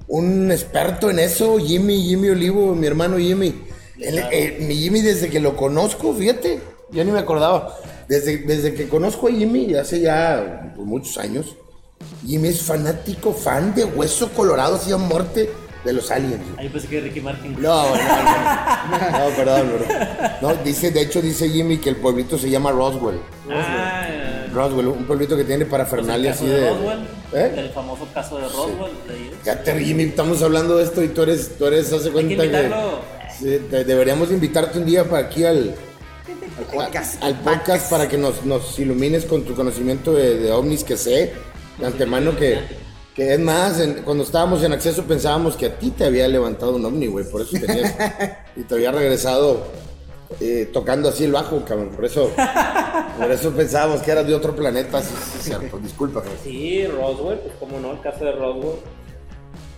un 0.10 0.52
experto 0.52 1.10
en 1.10 1.20
eso, 1.20 1.58
Jimmy, 1.60 2.02
Jimmy 2.02 2.30
Olivo, 2.30 2.76
mi 2.76 2.88
hermano 2.88 3.18
Jimmy. 3.18 3.54
Él- 4.00 4.24
eh, 4.32 4.58
mi 4.62 4.76
Jimmy, 4.76 5.02
desde 5.02 5.30
que 5.30 5.40
lo 5.40 5.56
conozco, 5.56 6.14
fíjate, 6.14 6.60
ya 6.92 7.04
ni 7.04 7.12
me 7.12 7.20
acordaba. 7.20 7.78
Desde, 8.08 8.38
desde 8.40 8.74
que 8.74 8.88
conozco 8.90 9.28
a 9.28 9.32
Jimmy, 9.32 9.76
hace 9.76 10.00
ya 10.02 10.74
pues, 10.76 10.88
muchos 10.88 11.18
años, 11.18 11.56
Jimmy 12.26 12.48
es 12.50 12.62
fanático, 12.62 13.34
fan 13.34 13.76
de 13.76 13.86
Hueso 13.86 14.30
Colorado, 14.34 14.76
así 14.76 14.92
a 14.92 14.98
muerte, 14.98 15.50
de 15.86 15.94
los 15.94 16.12
aliens. 16.12 16.42
Ahí 16.58 16.68
pensé 16.70 16.88
que 16.88 17.00
Ricky 17.02 17.22
Martin. 17.22 17.54
No, 17.60 17.84
no, 17.84 17.96
no. 17.96 19.30
No, 19.30 19.36
perdón, 19.36 19.70
perdón. 19.72 20.08
No, 20.42 20.54
dice, 20.64 20.92
de 20.92 21.02
hecho 21.02 21.22
dice 21.22 21.50
Jimmy 21.50 21.78
que 21.78 21.90
el 21.90 21.96
pueblito 21.96 22.38
se 22.38 22.50
llama 22.50 22.72
Roswell. 22.72 23.20
Ah, 23.50 24.06
Roswell, 24.54 24.88
un 24.88 25.06
pueblito 25.06 25.38
que 25.38 25.44
tiene 25.46 25.66
parafernalia 25.66 26.32
así 26.32 26.46
de 26.48 26.60
de. 26.60 26.70
Roswell. 26.70 27.00
¿Eh? 27.34 27.54
El 27.58 27.70
famoso 27.70 28.08
caso 28.14 28.38
de 28.38 28.44
Roswell. 28.44 28.92
ahí. 29.10 29.32
Fíjate, 29.42 29.80
Jimmy, 29.84 30.04
estamos 30.04 30.42
hablando 30.42 30.78
de 30.78 30.84
esto 30.84 31.02
y 31.04 31.08
tú 31.10 31.24
eres, 31.24 31.58
tú 31.58 31.66
eres, 31.68 31.92
hace 31.94 32.10
Hay 32.10 32.28
que 32.28 32.36
cuenta 32.36 32.44
que. 32.50 32.70
Sí, 33.40 33.60
te- 33.70 33.84
deberíamos 33.86 34.32
invitarte 34.32 34.80
un 34.80 34.86
día 34.86 35.06
para 35.06 35.28
aquí 35.28 35.46
al, 35.46 35.74
Al 36.58 36.66
podcast. 36.66 37.24
al 37.24 37.36
podcast 37.40 37.90
para 37.90 38.08
que 38.10 38.18
nos, 38.18 38.44
nos 38.44 38.78
ilumines 38.80 39.24
con 39.26 39.44
tu 39.44 39.56
conocimiento 39.56 40.14
de, 40.14 40.40
de 40.40 40.52
ovnis 40.52 40.84
que 40.84 40.98
sé, 40.98 41.32
de 41.78 41.86
antemano 41.86 42.36
que, 42.36 42.60
que 43.20 43.34
es 43.34 43.40
más, 43.40 43.80
en- 43.80 44.02
cuando 44.04 44.24
estábamos 44.24 44.64
en 44.64 44.72
acceso 44.74 45.04
pensábamos 45.04 45.56
que 45.56 45.66
a 45.68 45.78
ti 45.78 45.92
te 45.92 46.06
había 46.06 46.28
levantado 46.28 46.76
un 46.76 46.86
ovni, 46.86 47.08
güey, 47.08 47.26
por 47.30 47.42
eso 47.42 47.52
tenías, 47.60 47.94
y 48.56 48.62
te 48.64 48.76
había 48.76 48.92
regresado 48.92 49.64
eh, 50.40 50.70
tocando 50.72 51.10
así 51.10 51.26
el 51.26 51.32
bajo, 51.34 51.64
cabrón, 51.66 51.90
por 51.90 52.06
eso, 52.06 52.32
por 53.18 53.32
eso 53.32 53.52
pensábamos 53.52 54.02
que 54.02 54.12
eras 54.12 54.26
de 54.28 54.36
otro 54.36 54.56
planeta, 54.56 55.02
sí, 55.02 55.14
sí, 55.34 55.40
cierto, 55.50 55.78
disculpa. 55.80 56.22
cabrón. 56.22 56.38
Sí, 56.44 56.86
Roswell, 56.88 57.40
pues 57.40 57.54
como 57.60 57.80
no, 57.80 57.92
el 57.94 58.02
caso 58.02 58.24
de 58.26 58.32
Roswell. 58.32 58.78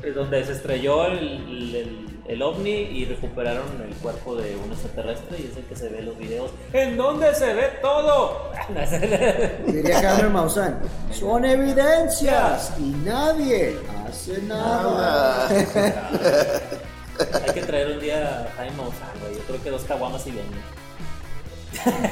Es 0.03 0.15
donde 0.15 0.43
se 0.43 0.51
estrelló 0.53 1.05
el, 1.05 1.17
el- 1.19 1.75
el 1.75 2.10
ovni 2.41 2.71
y 2.71 3.05
recuperaron 3.05 3.65
el 3.87 3.93
cuerpo 3.95 4.35
de 4.35 4.55
un 4.55 4.71
extraterrestre 4.71 5.37
y 5.39 5.49
es 5.51 5.57
el 5.57 5.63
que 5.65 5.75
se 5.75 5.89
ve 5.89 5.99
en 5.99 6.05
los 6.05 6.17
videos. 6.17 6.51
¿En 6.73 6.97
dónde 6.97 7.35
se 7.35 7.53
ve 7.53 7.69
todo? 7.81 8.51
Diría 9.67 10.01
Jaime 10.01 10.29
Maussan. 10.29 10.79
Son 11.11 11.43
evidencias 11.45 12.71
y 12.79 12.91
nadie 13.03 13.77
hace 14.07 14.41
nada. 14.43 15.47
Hay 15.49 17.53
que 17.53 17.61
traer 17.61 17.91
un 17.91 17.99
día 17.99 18.45
a 18.45 18.51
Jaime 18.57 18.77
Maussan, 18.77 19.09
güey. 19.21 19.35
Yo 19.35 19.41
creo 19.41 19.63
que 19.63 19.69
dos 19.71 19.83
caguamas 19.83 20.25
y 20.27 20.31
vienen. 20.31 20.81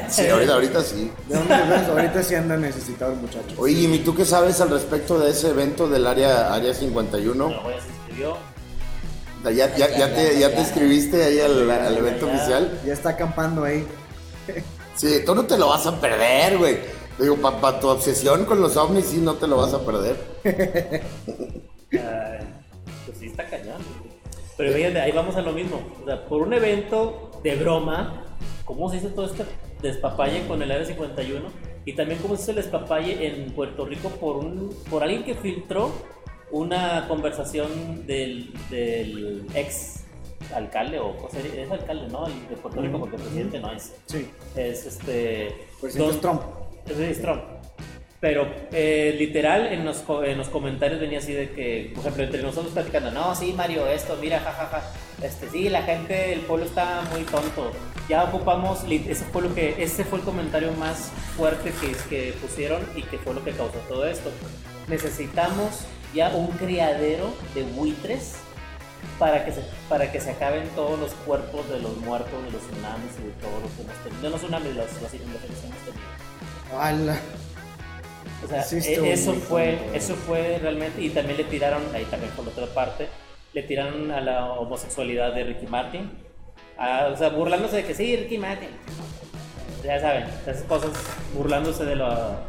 Sí, 0.09 0.27
ahorita, 0.27 0.53
ahorita 0.53 0.83
sí. 0.83 1.11
¿De 1.27 1.35
dónde 1.35 1.55
ves? 1.55 1.87
Ahorita 1.87 2.23
sí 2.23 2.35
anda 2.35 2.57
necesitado 2.57 3.13
el 3.13 3.19
muchacho. 3.19 3.55
Oye, 3.57 3.75
Jimmy, 3.75 3.99
¿tú 3.99 4.15
qué 4.15 4.25
sabes 4.25 4.59
al 4.61 4.69
respecto 4.69 5.19
de 5.19 5.31
ese 5.31 5.49
evento 5.49 5.87
del 5.87 6.07
área, 6.07 6.53
área 6.53 6.73
51? 6.73 7.49
La 7.49 7.61
güey 7.61 7.75
se 7.79 7.87
inscribió. 7.89 8.37
Ya, 9.43 9.51
ya, 9.51 9.89
ya, 9.97 10.13
te, 10.13 10.37
ya 10.39 10.51
te 10.53 10.59
inscribiste 10.59 11.23
ahí 11.23 11.39
al, 11.39 11.69
al 11.71 11.97
evento 11.97 12.27
Ya. 12.27 12.33
oficial. 12.35 12.81
Ya 12.85 12.93
está 12.93 13.09
acampando 13.11 13.63
ahí. 13.63 13.85
Sí, 14.95 15.21
tú 15.25 15.33
no 15.33 15.45
te 15.45 15.57
lo 15.57 15.67
vas 15.69 15.85
a 15.87 15.99
perder, 15.99 16.57
güey. 16.57 16.77
Digo, 17.17 17.35
para 17.37 17.79
tu 17.79 17.87
obsesión 17.87 18.45
con 18.45 18.61
los 18.61 18.75
ovnis, 18.77 19.05
sí, 19.05 19.17
no 19.17 19.35
te 19.35 19.47
lo 19.47 19.57
vas 19.57 19.73
a 19.73 19.79
perder. 19.85 20.17
Ay, 21.91 22.39
pues 23.05 23.17
sí 23.17 23.27
está 23.27 23.45
cañón. 23.45 23.81
Pero 24.57 24.73
fíjate, 24.73 24.99
ahí 24.99 25.11
vamos 25.11 25.35
a 25.35 25.41
lo 25.41 25.51
mismo. 25.53 25.81
O 26.01 26.05
sea, 26.05 26.25
por 26.25 26.41
un 26.41 26.53
evento 26.53 27.31
de 27.43 27.55
broma, 27.55 28.25
¿cómo 28.65 28.89
se 28.89 28.97
hizo 28.97 29.07
todo 29.09 29.25
este 29.25 29.43
despapalle 29.81 30.45
con 30.47 30.61
el 30.61 30.71
Área 30.71 30.85
51? 30.85 31.45
Y 31.85 31.93
también 31.95 32.19
cómo 32.21 32.35
se 32.35 32.43
hizo 32.43 32.51
el 32.51 32.57
despapalle 32.57 33.25
en 33.25 33.51
Puerto 33.53 33.85
Rico 33.85 34.09
por, 34.09 34.37
un, 34.37 34.69
por 34.89 35.01
alguien 35.03 35.23
que 35.23 35.35
filtró 35.35 35.91
una 36.51 37.07
conversación 37.07 38.05
del, 38.07 38.51
del 38.69 39.45
ex 39.55 40.03
alcalde, 40.55 40.99
o, 40.99 41.09
o 41.09 41.29
sea, 41.31 41.41
es 41.41 41.69
alcalde, 41.71 42.07
¿no? 42.11 42.25
El 42.27 42.47
de 42.49 42.55
Puerto 42.55 42.81
Rico, 42.81 42.99
porque 42.99 43.15
el 43.17 43.21
presidente 43.21 43.59
no 43.59 43.71
es. 43.71 43.93
Sí. 44.07 44.29
Es 44.55 44.85
este. 44.85 45.55
Presidente 45.79 46.11
don- 46.13 46.21
Trump. 46.21 46.41
es 46.87 47.21
Trump. 47.21 47.43
Pero 48.21 48.51
eh, 48.73 49.15
literal 49.17 49.67
en 49.67 49.85
los, 49.85 50.03
en 50.25 50.37
los 50.37 50.49
comentarios 50.49 50.99
venía 50.99 51.19
así 51.19 51.31
de 51.31 51.51
que, 51.51 51.91
por 51.95 52.01
ejemplo, 52.01 52.23
entre 52.25 52.41
nosotros 52.41 52.73
platicando, 52.73 53.11
no, 53.11 53.33
sí, 53.33 53.53
Mario, 53.55 53.87
esto, 53.87 54.17
mira, 54.19 54.41
jajaja, 54.41 54.81
este, 55.23 55.49
sí, 55.49 55.69
la 55.69 55.83
gente, 55.83 56.33
el 56.33 56.41
pueblo 56.41 56.65
está 56.65 57.01
muy 57.13 57.21
tonto. 57.21 57.71
Ya 58.09 58.25
ocupamos, 58.25 58.83
ese 58.89 59.23
fue 59.23 59.43
lo 59.43 59.55
que, 59.55 59.81
ese 59.81 60.03
fue 60.03 60.19
el 60.19 60.25
comentario 60.25 60.73
más 60.73 61.11
fuerte 61.37 61.71
que, 61.79 61.93
que 62.09 62.33
pusieron 62.33 62.81
y 62.93 63.03
que 63.03 63.17
fue 63.19 63.33
lo 63.33 63.41
que 63.41 63.51
causó 63.51 63.77
todo 63.87 64.05
esto. 64.05 64.29
Necesitamos 64.89 65.85
ya 66.13 66.29
un 66.29 66.47
criadero 66.47 67.33
de 67.53 67.63
buitres 67.63 68.35
para 69.17 69.45
que 69.45 69.51
se, 69.51 69.61
para 69.87 70.11
que 70.11 70.19
se 70.19 70.31
acaben 70.31 70.67
todos 70.75 70.99
los 70.99 71.11
cuerpos 71.13 71.69
de 71.69 71.79
los 71.79 71.95
muertos, 71.97 72.31
de 72.45 72.51
los 72.51 72.61
tsunamis 72.61 73.11
y 73.19 73.23
de 73.27 73.31
todo 73.41 73.51
lo 73.61 73.67
que 73.75 73.81
hemos 73.83 73.95
tenido. 74.03 74.21
No 74.23 74.29
los 74.29 74.41
tsunamis, 74.41 74.75
las, 74.75 75.01
las 75.01 75.13
inundaciones 75.13 75.57
que 75.59 75.67
hemos 75.67 75.79
tenido. 75.79 76.79
¡Hala! 76.81 77.19
O 78.43 78.47
sea, 78.47 78.63
Sí, 78.63 78.77
e- 78.77 79.11
eso 79.13 79.33
fue, 79.33 79.73
tonto. 79.73 79.93
eso 79.95 80.15
fue 80.15 80.59
realmente, 80.61 81.01
y 81.01 81.09
también 81.09 81.37
le 81.37 81.43
tiraron, 81.45 81.83
ahí 81.93 82.05
también 82.05 82.31
por 82.33 82.45
la 82.45 82.51
otra 82.51 82.67
parte, 82.67 83.07
le 83.53 83.63
tiraron 83.63 84.11
a 84.11 84.21
la 84.21 84.45
homosexualidad 84.53 85.33
de 85.33 85.43
Ricky 85.43 85.67
Martin, 85.67 86.09
a- 86.77 87.07
o 87.13 87.17
sea, 87.17 87.29
burlándose 87.29 87.77
de 87.77 87.83
que 87.85 87.93
sí, 87.93 88.15
Ricky 88.15 88.37
Martin, 88.37 88.69
ya 89.83 89.99
saben, 89.99 90.25
esas 90.47 90.63
cosas, 90.63 90.91
burlándose 91.33 91.83
de 91.85 91.95
la, 91.97 92.39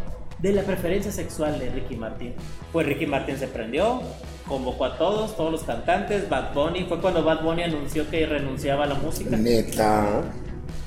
de 0.41 0.53
la 0.53 0.63
preferencia 0.63 1.13
sexual 1.13 1.59
de 1.59 1.71
Ricky 1.71 1.97
Martin. 1.97 2.35
Pues 2.73 2.87
Ricky 2.87 3.07
Martin 3.07 3.37
se 3.39 3.47
prendió, 3.47 4.03
convocó 4.47 4.87
a 4.87 4.97
todos, 4.97 5.37
todos 5.37 5.53
los 5.53 5.63
cantantes, 5.65 6.29
Bad 6.29 6.55
Bunny, 6.55 6.85
fue 6.85 7.01
cuando 7.01 7.23
Bad 7.23 7.43
Bunny 7.43 7.63
anunció 7.63 8.09
que 8.09 8.27
renunciaba 8.27 8.85
a 8.85 8.89
la 8.89 8.95
música. 8.95 9.37
Neta. 9.37 10.23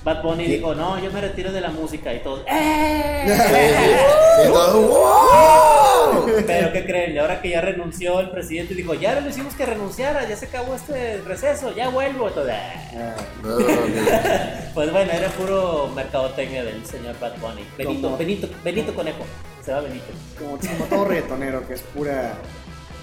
Bad 0.03 0.21
Bunny 0.21 0.45
dijo, 0.47 0.75
no, 0.75 0.99
yo 1.01 1.09
me 1.11 1.21
retiro 1.21 1.51
de 1.51 1.61
la 1.61 1.69
música 1.69 2.13
y 2.13 2.19
todos, 2.19 2.39
Sí, 2.41 2.45
¡eh! 2.51 3.25
sí, 3.25 4.43
sí, 4.45 4.51
todo, 4.51 4.81
¡wow! 4.81 6.25
Pero 6.47 6.73
¿qué 6.73 6.85
creen? 6.85 7.13
Y 7.15 7.17
ahora 7.19 7.41
que 7.41 7.49
ya 7.49 7.61
renunció 7.61 8.19
el 8.19 8.29
presidente, 8.29 8.73
dijo, 8.73 8.93
ya 8.95 9.19
le 9.19 9.29
hicimos 9.29 9.53
que 9.55 9.65
renunciara, 9.65 10.27
ya 10.27 10.35
se 10.35 10.45
acabó 10.47 10.75
este 10.75 11.21
receso, 11.21 11.73
ya 11.73 11.87
vuelvo. 11.89 12.27
Entonces, 12.27 12.53
ah. 12.55 13.15
No, 13.41 13.59
no, 13.59 13.59
no. 13.59 13.63
Pues 14.73 14.91
bueno, 14.91 15.11
era 15.13 15.27
puro 15.29 15.87
mercadotecnia 15.95 16.63
del 16.63 16.83
señor 16.85 17.17
Bad 17.19 17.37
Bunny. 17.39 17.63
Benito, 17.77 18.01
Como- 18.01 18.17
Benito, 18.17 18.47
Benito 18.63 18.93
Conejo. 18.95 19.23
Se 19.63 19.71
va 19.71 19.81
Benito. 19.81 20.05
Como, 20.37 20.57
como 20.57 20.85
todo 20.89 21.05
reggaetonero, 21.05 21.65
que 21.67 21.75
es 21.75 21.81
pura. 21.81 22.33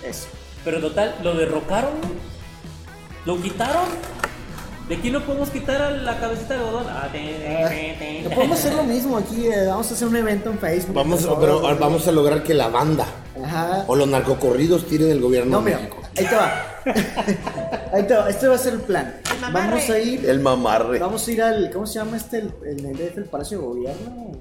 Eso. 0.05 0.27
Pero 0.65 0.81
total, 0.81 1.15
lo 1.23 1.35
derrocaron, 1.35 1.93
lo 3.25 3.41
quitaron. 3.41 3.85
¿De 4.89 4.97
aquí 4.97 5.11
no 5.11 5.21
podemos 5.25 5.51
quitar 5.51 5.81
a 5.81 5.91
la 5.93 6.19
cabecita 6.19 6.55
de 6.55 6.61
algodón? 6.65 6.87
Ah, 6.89 7.09
No 8.25 8.31
podemos 8.35 8.59
hacer 8.59 8.75
lo 8.75 8.83
mismo 8.83 9.17
aquí. 9.19 9.47
eh, 9.47 9.67
vamos 9.69 9.89
a 9.91 9.95
hacer 9.95 10.09
un 10.09 10.17
evento 10.17 10.51
en 10.51 10.59
Facebook. 10.59 10.95
Vamos, 10.97 11.29
pero 11.39 11.61
vamos 11.79 12.09
a 12.09 12.13
lograr 12.13 12.43
que 12.43 12.55
la 12.55 12.69
banda 12.69 13.07
Ajá. 13.45 13.85
o 13.87 13.95
los 13.95 14.09
narcocorridos 14.09 14.87
tiren 14.87 15.11
el 15.11 15.21
gobierno 15.21 15.59
No, 15.59 15.63
mira, 15.63 15.79
ahí 15.79 16.25
te 16.27 16.35
va. 16.35 16.65
ahí 17.93 18.03
te 18.03 18.15
va. 18.15 18.29
Este 18.31 18.49
va 18.49 18.57
a 18.57 18.59
ser 18.59 18.75
el 18.75 18.81
plan. 18.81 19.15
Vamos 19.53 19.89
a 19.91 19.99
ir. 19.99 20.29
El 20.29 20.41
mamarre. 20.41 20.99
Vamos 20.99 21.27
a 21.29 21.31
ir 21.31 21.43
al. 21.43 21.71
¿Cómo 21.71 21.87
se 21.87 21.95
llama 22.01 22.17
este? 22.17 22.39
El, 22.39 22.53
el, 22.67 22.87
el- 22.87 23.01
el 23.17 23.25
Palacio 23.27 23.59
de 23.61 23.65
Gobierno. 23.65 24.33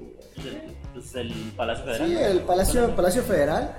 Pues 0.93 1.15
el 1.15 1.31
Palacio 1.55 1.85
Federal. 1.85 2.07
Sí, 2.07 2.17
el 2.17 2.39
Palacio, 2.39 2.85
el 2.85 2.91
Palacio 2.95 3.21
Federal. 3.23 3.75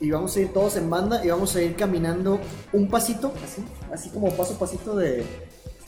Y 0.00 0.10
vamos 0.10 0.34
a 0.36 0.40
ir 0.40 0.52
todos 0.52 0.76
en 0.76 0.88
banda 0.88 1.22
y 1.24 1.28
vamos 1.28 1.54
a 1.56 1.60
ir 1.62 1.74
caminando 1.74 2.38
un 2.72 2.88
pasito, 2.88 3.32
así, 3.44 3.64
así 3.92 4.10
como 4.10 4.30
paso 4.30 4.54
a 4.54 4.58
pasito 4.58 4.94
de. 4.96 5.24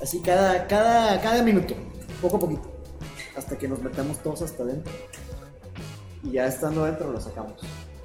Así 0.03 0.21
cada, 0.21 0.67
cada, 0.67 1.21
cada 1.21 1.43
minuto, 1.43 1.75
poco 2.23 2.37
a 2.37 2.41
poquito. 2.41 2.63
Hasta 3.37 3.57
que 3.59 3.69
nos 3.69 3.81
metamos 3.83 4.23
todos 4.23 4.43
hasta 4.43 4.63
adentro. 4.63 4.93
Y 6.23 6.33
ya 6.33 6.47
estando 6.47 6.85
adentro 6.85 7.13
lo 7.13 7.21
sacamos. 7.21 7.55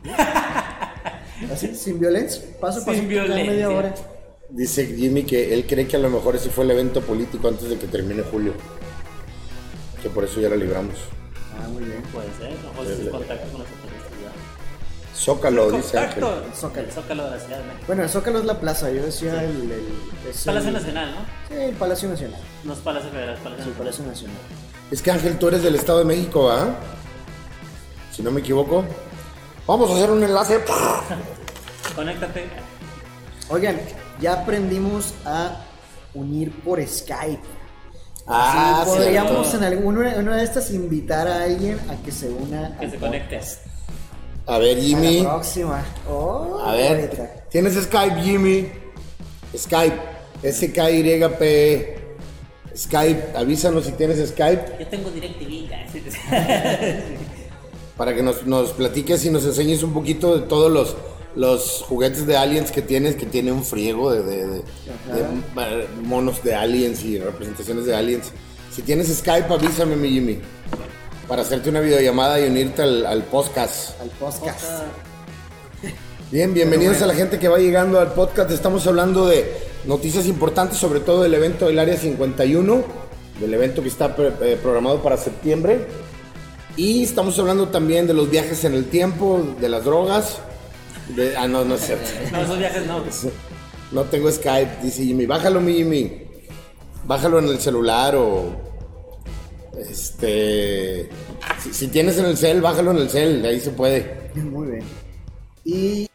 Así, 1.51 1.75
sin 1.75 1.99
violencia, 1.99 2.41
paso 2.61 2.79
a 2.79 2.93
Sin 2.93 3.07
media 3.07 3.23
violencia. 3.23 3.69
hora. 3.69 3.95
Dice 4.49 4.85
Jimmy 4.85 5.23
que 5.23 5.53
él 5.53 5.65
cree 5.67 5.87
que 5.87 5.95
a 5.95 5.99
lo 5.99 6.09
mejor 6.09 6.35
ese 6.35 6.49
fue 6.49 6.63
el 6.65 6.71
evento 6.71 7.01
político 7.01 7.47
antes 7.47 7.69
de 7.69 7.77
que 7.77 7.87
termine 7.87 8.21
julio. 8.23 8.53
Que 10.01 10.09
por 10.09 10.23
eso 10.23 10.39
ya 10.39 10.49
lo 10.49 10.55
libramos. 10.55 10.95
Ah, 11.57 11.67
muy 11.69 11.83
bien. 11.83 12.01
Puede 12.13 12.27
ser, 12.37 12.47
a 12.47 12.61
lo 12.63 12.69
mejor 12.69 12.85
es 12.91 12.99
el 12.99 13.09
contacto 13.09 13.51
con 13.51 13.61
ya. 13.61 13.84
Zócalo, 15.15 15.71
dice 15.71 15.97
Ángel. 15.97 16.23
Zócalo. 16.55 16.85
El 16.87 16.91
Zócalo 16.91 17.23
de 17.25 17.31
la 17.31 17.39
Ciudad 17.39 17.57
de 17.59 17.63
México. 17.63 17.83
Bueno, 17.87 18.03
el 18.03 18.09
Zócalo 18.09 18.39
es 18.39 18.45
la 18.45 18.59
plaza, 18.59 18.91
yo 18.91 19.03
decía 19.05 19.43
el, 19.43 19.71
el- 19.71 20.29
es 20.29 20.43
Palacio 20.43 20.67
el- 20.69 20.73
Nacional, 20.75 21.11
¿no? 21.11 21.17
Sí, 21.47 21.63
el 21.63 21.75
Palacio 21.75 22.09
Nacional. 22.09 22.39
No 22.63 22.73
es 22.73 22.79
Palacio 22.79 23.09
Federal, 23.11 23.35
es 23.35 23.39
Palacio 23.39 23.63
Sí, 23.65 23.69
el 23.71 23.77
Nacional. 23.77 23.77
Palacio 23.77 24.05
Nacional. 24.05 24.37
Es 24.91 25.01
que 25.01 25.11
Ángel, 25.11 25.39
tú 25.39 25.47
eres 25.47 25.63
del 25.63 25.75
Estado 25.75 25.99
de 25.99 26.05
México, 26.05 26.51
¿ah? 26.51 26.67
Si 28.11 28.21
no 28.23 28.31
me 28.31 28.41
equivoco. 28.41 28.83
Vamos 29.65 29.89
a 29.89 29.95
hacer 29.95 30.11
un 30.11 30.23
enlace. 30.23 30.59
Conéctate. 31.95 32.45
Oigan, 33.49 33.79
ya 34.19 34.33
aprendimos 34.41 35.13
a 35.25 35.61
unir 36.13 36.51
por 36.61 36.85
Skype. 36.85 37.41
Ah, 38.27 38.83
Sí, 38.85 38.91
podríamos 38.91 39.47
cierto. 39.47 39.57
en 39.57 39.63
alguna 39.73 40.15
una 40.17 40.35
de 40.37 40.43
estas 40.43 40.71
invitar 40.71 41.27
a 41.27 41.43
alguien 41.43 41.79
a 41.89 41.95
que 42.03 42.11
se 42.11 42.29
una 42.29 42.75
Que 42.77 42.85
al 42.85 42.91
se 42.91 42.97
podcast. 42.97 43.01
conecte. 43.01 43.41
A 44.47 44.57
ver, 44.59 44.77
A 44.77 44.81
Jimmy. 44.81 45.21
la 45.23 45.33
próxima. 45.33 45.85
Oh, 46.09 46.59
A 46.63 46.73
ver. 46.73 47.07
bonita. 47.07 47.45
¿Tienes 47.49 47.73
Skype, 47.75 48.21
Jimmy? 48.21 48.67
Skype. 49.57 49.95
S-K-Y-P. 50.43 51.97
Skype. 52.77 53.37
Avísanos 53.37 53.85
si 53.85 53.93
tienes 53.93 54.29
Skype 54.29 54.77
Yo 54.79 54.87
tengo 54.87 55.09
DirecTV. 55.09 55.65
para 57.97 58.13
que 58.13 58.21
nos, 58.21 58.45
nos 58.45 58.71
platiques 58.71 59.23
y 59.25 59.29
nos 59.29 59.45
enseñes 59.45 59.81
un 59.81 59.93
poquito 59.93 60.37
de 60.37 60.45
todos 60.47 60.69
los, 60.71 60.95
los 61.35 61.81
juguetes 61.87 62.27
de 62.27 62.35
aliens 62.35 62.69
que 62.71 62.81
tienes, 62.81 63.15
que 63.15 63.25
tiene 63.25 63.51
un 63.53 63.63
friego 63.63 64.11
de, 64.11 64.21
de- 64.23 64.47
de- 64.47 64.57
de 64.57 65.21
eh, 65.21 65.87
monos 66.03 66.43
de 66.43 66.53
aliens 66.53 67.03
y 67.05 67.17
representaciones 67.17 67.85
de 67.85 67.95
aliens. 67.95 68.31
Si 68.71 68.81
tienes 68.81 69.07
Skype, 69.07 69.51
avísame, 69.53 69.95
mi 69.95 70.09
Jimmy. 70.09 70.39
Para 71.27 71.41
hacerte 71.41 71.69
una 71.69 71.79
videollamada 71.81 72.39
y 72.39 72.47
unirte 72.47 72.83
al, 72.83 73.05
al 73.05 73.23
podcast. 73.23 73.99
Al 74.01 74.09
podcast. 74.09 74.63
Bien, 76.31 76.53
bienvenidos 76.53 77.01
a 77.01 77.07
la 77.07 77.15
gente 77.15 77.39
que 77.39 77.47
va 77.47 77.57
llegando 77.57 77.99
al 77.99 78.13
podcast. 78.13 78.51
Estamos 78.51 78.85
hablando 78.87 79.25
de 79.27 79.51
noticias 79.85 80.27
importantes, 80.27 80.77
sobre 80.77 80.99
todo 80.99 81.23
del 81.23 81.33
evento 81.33 81.65
del 81.67 81.79
Área 81.79 81.97
51, 81.97 82.83
del 83.39 83.53
evento 83.53 83.81
que 83.81 83.87
está 83.87 84.15
eh, 84.41 84.59
programado 84.61 85.01
para 85.01 85.17
septiembre. 85.17 85.87
Y 86.77 87.03
estamos 87.03 87.39
hablando 87.39 87.69
también 87.69 88.05
de 88.05 88.13
los 88.13 88.29
viajes 88.29 88.63
en 88.65 88.73
el 88.73 88.85
tiempo, 88.85 89.41
de 89.59 89.69
las 89.69 89.83
drogas. 89.83 90.37
de- 91.15 91.35
ah, 91.37 91.47
no, 91.47 91.63
no 91.65 91.75
es 91.75 91.81
cierto. 91.85 92.07
No, 92.31 92.41
esos 92.41 92.57
viajes 92.59 92.85
no. 92.85 93.01
No 93.91 94.03
tengo 94.03 94.31
Skype, 94.31 94.77
dice 94.83 95.03
Jimmy. 95.03 95.25
Bájalo, 95.25 95.59
mi 95.61 95.73
Jimmy. 95.73 96.21
Bájalo 97.05 97.39
en 97.39 97.47
el 97.47 97.59
celular 97.59 98.15
o. 98.15 98.74
Este. 99.77 101.09
Si, 101.61 101.73
si 101.73 101.87
tienes 101.87 102.17
en 102.17 102.25
el 102.25 102.37
cel, 102.37 102.61
bájalo 102.61 102.91
en 102.91 102.97
el 102.97 103.09
cel, 103.09 103.45
ahí 103.45 103.59
se 103.59 103.71
puede. 103.71 104.31
Muy 104.35 104.67
bien. 104.71 104.83
Y 105.63 106.09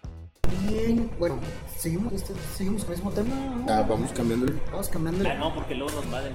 bien, 0.68 1.10
bueno, 1.18 1.38
seguimos, 1.78 2.12
este- 2.12 2.34
seguimos 2.56 2.84
con 2.84 2.92
el 2.94 2.98
mismo 2.98 3.10
tema. 3.12 3.34
¿no? 3.34 3.66
Ah, 3.72 3.82
vamos 3.88 4.10
cambiando. 4.12 4.46
Vamos 4.70 4.88
cambiando. 4.88 5.28
Ah, 5.28 5.34
no, 5.34 5.54
porque 5.54 5.74
luego 5.74 5.92
nos 5.96 6.04
invaden. 6.04 6.32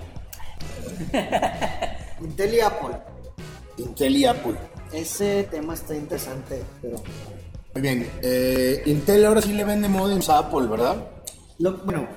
Intel 2.22 2.54
y 2.56 2.60
Apple. 2.62 2.96
Intel 3.78 4.18
y 4.18 4.26
Apple. 4.26 4.56
Ese 4.94 5.44
tema 5.52 5.74
está 5.74 5.96
interesante, 5.96 6.62
pero 6.82 6.98
Muy 7.74 7.82
bien. 7.82 8.10
eh, 8.22 8.82
Intel 8.86 9.26
ahora 9.26 9.42
sí 9.42 9.52
le 9.54 9.64
vende 9.66 9.90
modems 9.90 10.30
a 10.30 10.40
Apple, 10.40 10.68
¿verdad? 10.68 11.08
Lo- 11.60 11.78
bueno, 11.80 12.08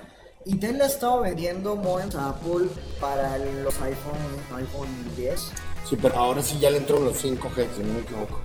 Intel 0.48 0.80
ha 0.80 0.86
estado 0.86 1.20
vendiendo 1.20 1.76
modems 1.76 2.14
a 2.14 2.30
Apple 2.30 2.68
para 2.98 3.36
los 3.36 3.74
iPhone, 3.82 4.56
iPhone 4.56 4.88
10. 5.14 5.52
Sí, 5.86 5.96
pero 6.00 6.16
ahora 6.16 6.40
sí 6.40 6.58
ya 6.58 6.70
le 6.70 6.78
entró 6.78 6.98
los 7.00 7.22
5G, 7.22 7.66
si 7.76 7.82
no 7.82 7.92
me 7.92 8.00
equivoco. 8.00 8.40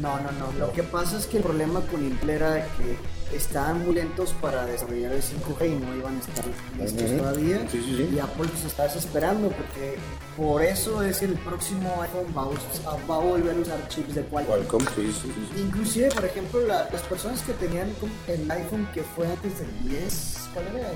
No, 0.00 0.18
no, 0.20 0.32
no. 0.32 0.52
Lo 0.58 0.72
que 0.72 0.82
pasa 0.82 1.16
es 1.16 1.26
que 1.26 1.36
el 1.36 1.44
problema 1.44 1.80
con 1.82 2.04
Intel 2.04 2.30
era 2.30 2.66
que 2.76 2.96
estaban 3.34 3.84
muy 3.84 3.94
lentos 3.94 4.32
para 4.40 4.64
desarrollar 4.66 5.12
el 5.12 5.22
5G 5.22 5.66
y 5.66 5.74
no 5.84 5.94
iban 5.96 6.16
a 6.16 6.20
estar 6.20 6.44
listos 6.78 7.10
Ujú. 7.10 7.18
todavía. 7.18 7.58
Sí, 7.70 7.82
sí, 7.82 7.96
sí. 7.96 8.14
Y 8.14 8.18
Apple 8.18 8.48
se 8.60 8.66
está 8.68 8.84
desesperando 8.84 9.48
porque 9.48 9.96
por 10.36 10.62
eso 10.62 11.02
es 11.02 11.18
que 11.18 11.26
el 11.26 11.34
próximo 11.34 12.00
iPhone 12.02 12.26
va 12.36 12.42
a, 12.42 12.46
us- 12.48 13.08
va 13.08 13.14
a 13.16 13.18
volver 13.18 13.56
a 13.56 13.60
usar 13.60 13.88
chips 13.88 14.14
de 14.14 14.22
Qualcomm. 14.24 14.54
Qualcomm, 14.56 14.80
sí, 14.94 15.12
sí, 15.12 15.32
sí. 15.34 15.48
sí. 15.54 15.60
Inclusive, 15.60 16.08
por 16.10 16.24
ejemplo, 16.24 16.60
la- 16.66 16.88
las 16.90 17.02
personas 17.02 17.42
que 17.42 17.52
tenían 17.54 17.90
el 18.28 18.50
iPhone 18.50 18.88
que 18.94 19.02
fue 19.02 19.26
antes 19.26 19.58
del 19.58 19.88
10, 19.90 20.38
¿cuál 20.54 20.66
era? 20.76 20.90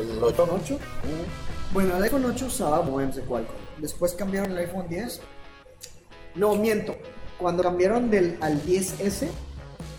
El, 0.00 0.10
¿El 0.10 0.22
8? 0.22 0.48
8? 0.64 0.78
Bueno, 1.72 1.96
el 1.96 2.02
iPhone 2.04 2.24
8 2.24 2.46
usaba 2.46 2.82
modems 2.82 3.16
de 3.16 3.22
Qualcomm. 3.22 3.56
Después 3.78 4.12
cambiaron 4.12 4.52
el 4.52 4.58
iPhone 4.58 4.86
10. 4.88 5.20
No, 6.36 6.54
miento. 6.56 6.96
Cuando 7.38 7.62
cambiaron 7.62 8.10
del 8.10 8.38
al 8.40 8.62
10S 8.64 9.26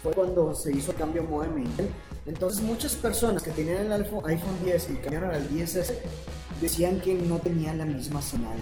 fue 0.06 0.14
cuando 0.14 0.54
se 0.54 0.72
hizo 0.72 0.92
el 0.92 0.98
cambio 0.98 1.24
modem 1.24 1.58
Intel. 1.58 1.90
Entonces 2.28 2.62
muchas 2.62 2.94
personas 2.94 3.42
que 3.42 3.50
tenían 3.50 3.78
el 3.88 3.92
iPhone, 3.92 4.24
iPhone 4.30 4.56
10 4.64 4.90
y 4.92 4.94
cambiaron 4.98 5.32
al 5.32 5.50
10S 5.50 5.96
decían 6.62 7.02
que 7.02 7.16
no 7.16 7.40
tenían 7.40 7.80
la 7.80 7.86
misma 7.86 8.22
señal 8.22 8.58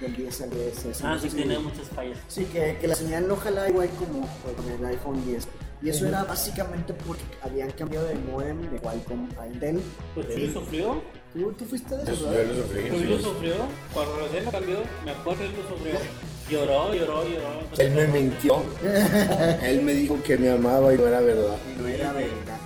del 0.00 0.14
10 0.14 0.40
al 0.42 0.50
10S. 0.50 1.00
Ah, 1.02 1.18
sí, 1.20 1.28
tiene 1.30 1.58
muchas 1.58 1.88
fallas. 1.88 2.16
Sí, 2.28 2.44
que, 2.44 2.78
que 2.80 2.86
la 2.86 2.94
señal 2.94 3.26
no 3.26 3.34
jalaba 3.36 3.68
igual 3.68 3.88
como 3.98 4.20
con 4.56 4.70
el 4.70 4.86
iPhone 4.86 5.24
10. 5.26 5.48
Y 5.82 5.88
eso 5.88 6.06
era 6.06 6.22
básicamente 6.22 6.94
porque 6.94 7.24
habían 7.42 7.72
cambiado 7.72 8.06
de 8.06 8.14
modem 8.14 8.60
de 8.70 8.78
Qualcomm 8.78 9.28
a 9.40 9.48
Intel. 9.48 9.80
Pues 10.14 10.28
sí, 10.32 10.48
sufrió. 10.52 11.02
¿Tú, 11.32 11.52
tú 11.54 11.64
fuiste 11.64 11.96
de 11.96 12.04
Yo 12.06 12.12
esos, 12.12 12.32
yo 12.32 12.44
lo 12.44 12.62
sufrí, 12.62 12.82
sí. 12.88 13.04
lo 13.04 13.18
sufrió. 13.18 13.54
Cuando 13.92 14.16
recién 14.16 14.44
lo 14.44 14.50
cambió, 14.52 14.76
me 15.04 15.10
acuerdo 15.10 15.42
él 15.42 15.50
lo 15.56 15.76
sufrió. 15.76 15.94
Lloró, 16.50 16.94
lloró, 16.94 17.24
lloró. 17.24 17.60
Él 17.78 17.92
me 17.92 18.06
mintió. 18.08 18.62
Él 19.62 19.82
me 19.82 19.92
dijo 19.94 20.22
que 20.22 20.36
me 20.36 20.50
amaba 20.50 20.92
y 20.92 20.98
no 20.98 21.06
era 21.06 21.20
verdad. 21.20 21.56
No 21.78 21.86
era 21.86 22.12
verdad. 22.12 22.58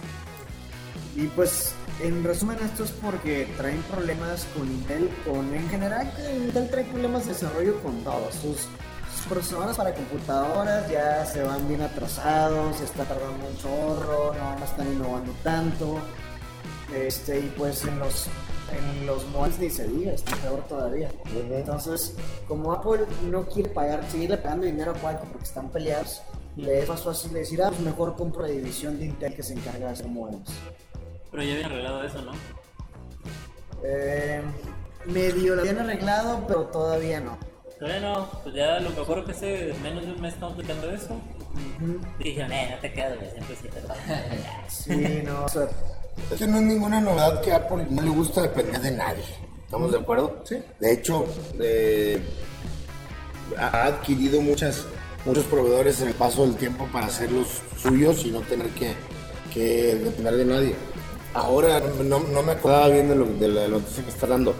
Y 1.14 1.26
pues, 1.28 1.72
en 2.02 2.24
resumen, 2.24 2.58
esto 2.62 2.84
es 2.84 2.90
porque 2.90 3.48
traen 3.56 3.82
problemas 3.82 4.46
con 4.56 4.66
Intel, 4.66 5.08
con 5.24 5.54
en 5.54 5.68
general, 5.68 6.12
que 6.16 6.36
Intel 6.36 6.68
trae 6.68 6.84
problemas 6.84 7.26
de 7.26 7.32
desarrollo 7.32 7.80
con 7.82 8.02
todos. 8.02 8.34
Sus, 8.34 8.68
sus 9.14 9.26
procesadores 9.28 9.76
para 9.76 9.94
computadoras 9.94 10.90
ya 10.90 11.24
se 11.24 11.42
van 11.42 11.66
bien 11.68 11.82
atrasados, 11.82 12.76
se 12.76 12.84
está 12.84 13.04
tardando 13.04 13.46
un 13.46 13.56
chorro, 13.58 14.34
no, 14.34 14.58
no 14.58 14.64
están 14.64 14.92
innovando 14.92 15.32
tanto. 15.42 15.98
Este, 16.94 17.40
y 17.40 17.54
pues 17.56 17.84
en 17.84 17.98
los 17.98 18.28
en 18.72 19.06
los 19.06 19.26
modems 19.28 19.58
ni 19.58 19.70
se 19.70 19.86
diga, 19.86 20.12
está 20.12 20.34
peor 20.36 20.62
todavía. 20.68 21.10
Entonces, 21.34 22.14
como 22.48 22.72
Apple 22.72 23.06
no 23.30 23.46
quiere 23.46 23.68
pagar, 23.70 24.04
seguirle 24.10 24.38
pagando 24.38 24.66
dinero 24.66 24.92
a 24.92 24.94
Qualcomm 24.94 25.28
porque 25.30 25.44
están 25.44 25.68
peleados, 25.70 26.22
le 26.56 26.80
es 26.80 26.88
más 26.88 27.02
fácil 27.02 27.32
decir, 27.32 27.62
ah, 27.62 27.68
pues 27.68 27.80
mejor 27.80 28.16
compro 28.16 28.42
la 28.42 28.48
división 28.48 28.98
de 28.98 29.06
Intel 29.06 29.34
que 29.34 29.42
se 29.42 29.54
encarga 29.54 29.86
de 29.86 29.92
hacer 29.92 30.08
modems. 30.08 30.50
Pero 31.30 31.42
ya 31.42 31.52
habían 31.52 31.72
arreglado 31.72 32.04
eso, 32.04 32.22
¿no? 32.22 32.32
Eh, 33.84 34.42
medio 35.04 35.54
lo 35.54 35.60
habían 35.60 35.80
arreglado, 35.80 36.44
pero 36.46 36.64
todavía 36.66 37.20
no. 37.20 37.38
Bueno, 37.80 38.26
pues 38.42 38.54
ya 38.54 38.80
lo 38.80 38.90
mejor 38.90 39.24
que 39.26 39.32
hace 39.32 39.74
menos 39.82 40.06
de 40.06 40.12
un 40.12 40.20
mes 40.20 40.32
estamos 40.32 40.54
aplicando 40.54 40.90
eso. 40.90 41.20
Dijeron, 42.18 42.52
eh, 42.52 42.68
no 42.70 42.78
te 42.78 42.92
quedas, 42.92 43.18
siempre 43.32 43.56
sí 43.56 43.68
te 43.68 43.80
va. 43.82 43.94
Sí, 44.68 45.22
no, 45.24 45.44
o 45.44 45.48
sea, 45.48 45.68
Es 46.30 46.38
que 46.38 46.46
no 46.46 46.56
es 46.56 46.62
ninguna 46.62 47.00
novedad 47.00 47.40
que 47.40 47.52
a 47.52 47.56
Apple 47.56 47.86
no 47.90 48.02
le 48.02 48.10
gusta 48.10 48.42
depender 48.42 48.80
de 48.80 48.90
nadie. 48.90 49.24
¿Estamos 49.64 49.92
de 49.92 49.98
acuerdo? 49.98 50.42
Sí. 50.44 50.56
De 50.80 50.92
hecho, 50.92 51.24
eh, 51.60 52.20
ha 53.58 53.84
adquirido 53.86 54.40
muchas, 54.40 54.84
muchos 55.24 55.44
proveedores 55.44 56.00
en 56.00 56.08
el 56.08 56.14
paso 56.14 56.42
del 56.42 56.56
tiempo 56.56 56.88
para 56.92 57.06
hacer 57.06 57.30
los 57.30 57.46
suyos 57.80 58.24
y 58.24 58.30
no 58.30 58.40
tener 58.40 58.68
que, 58.70 58.92
que 59.52 59.96
depender 59.96 60.36
de 60.36 60.44
nadie. 60.44 60.74
Ahora 61.34 61.80
no, 62.02 62.20
no 62.20 62.42
me 62.42 62.52
acordaba 62.52 62.88
bien 62.88 63.08
de, 63.08 63.14
lo, 63.14 63.26
de 63.26 63.48
la 63.48 63.68
noticia 63.68 64.02
que 64.02 64.10
está 64.10 64.26
dando. 64.26 64.54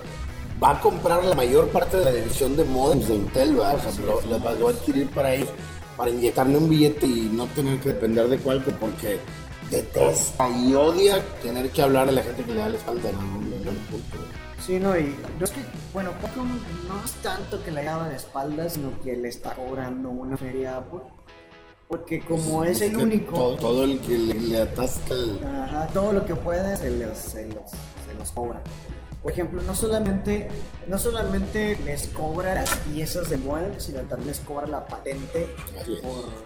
Va 0.63 0.71
a 0.71 0.81
comprar 0.81 1.25
la 1.25 1.35
mayor 1.35 1.69
parte 1.69 1.99
de 1.99 2.05
la 2.05 2.13
división 2.13 2.57
de 2.57 2.65
modems 2.65 3.09
de 3.09 3.15
Intel, 3.15 3.57
¿verdad? 3.57 3.77
O 3.77 3.81
sea, 3.81 4.05
lo, 4.05 4.21
lo 4.23 4.43
va 4.43 4.53
lo 4.53 4.67
va 4.67 4.71
a 4.71 4.75
adquirir 4.75 5.09
para 5.11 5.35
ellos, 5.35 5.49
para 5.97 6.11
inyectarle 6.11 6.59
un 6.59 6.69
billete 6.69 7.07
y 7.07 7.31
no 7.33 7.47
tener 7.49 7.79
que 7.81 7.91
depender 7.91 8.29
de 8.29 8.39
Qualcomm 8.39 8.75
porque 8.75 9.19
detesta 9.71 10.49
y 10.49 10.75
odia 10.75 11.23
tener 11.43 11.71
que 11.71 11.83
hablar 11.83 12.09
a 12.09 12.13
la 12.13 12.23
gente 12.23 12.45
que 12.45 12.53
le 12.53 12.61
da 12.61 12.69
la 12.69 12.77
espalda 12.77 13.11
en 13.11 13.17
punto. 13.17 14.19
sí, 14.65 14.79
no, 14.79 14.97
y 14.97 15.15
no 15.39 15.45
es 15.45 15.51
que, 15.51 15.61
bueno, 15.93 16.13
no 16.89 17.05
es 17.05 17.13
tanto 17.23 17.63
que 17.65 17.71
le 17.71 17.87
haga 17.89 18.09
de 18.09 18.17
espaldas, 18.17 18.75
sino 18.75 18.93
que 19.03 19.17
le 19.17 19.29
está 19.29 19.55
cobrando 19.55 20.11
una 20.11 20.37
feria. 20.37 20.83
Porque 21.89 22.21
como 22.21 22.65
es 22.65 22.81
el 22.81 22.97
único, 22.97 23.37
Todo, 23.37 23.57
todo 23.57 23.85
el 23.85 24.01
que 24.01 24.19
le, 24.19 24.35
le 24.35 24.63
atasca 24.63 25.15
el... 25.15 25.41
Ajá, 25.45 25.87
todo 25.95 26.13
lo 26.13 26.27
que 26.27 26.35
puede 26.35 26.77
se 26.77 26.91
los, 26.91 27.17
se 27.17 27.47
los, 27.47 27.71
se 27.71 28.15
los 28.19 28.33
cobra. 28.33 28.61
Por 29.23 29.33
ejemplo, 29.33 29.61
no 29.63 29.75
solamente, 29.75 30.49
no 30.87 30.99
solamente 30.99 31.77
les 31.85 32.07
cobra 32.09 32.55
las 32.55 32.71
piezas 32.77 33.29
de 33.29 33.37
modem, 33.39 33.79
sino 33.79 34.01
también 34.03 34.29
les 34.29 34.41
cobra 34.41 34.67
la 34.67 34.87
patente, 34.87 35.49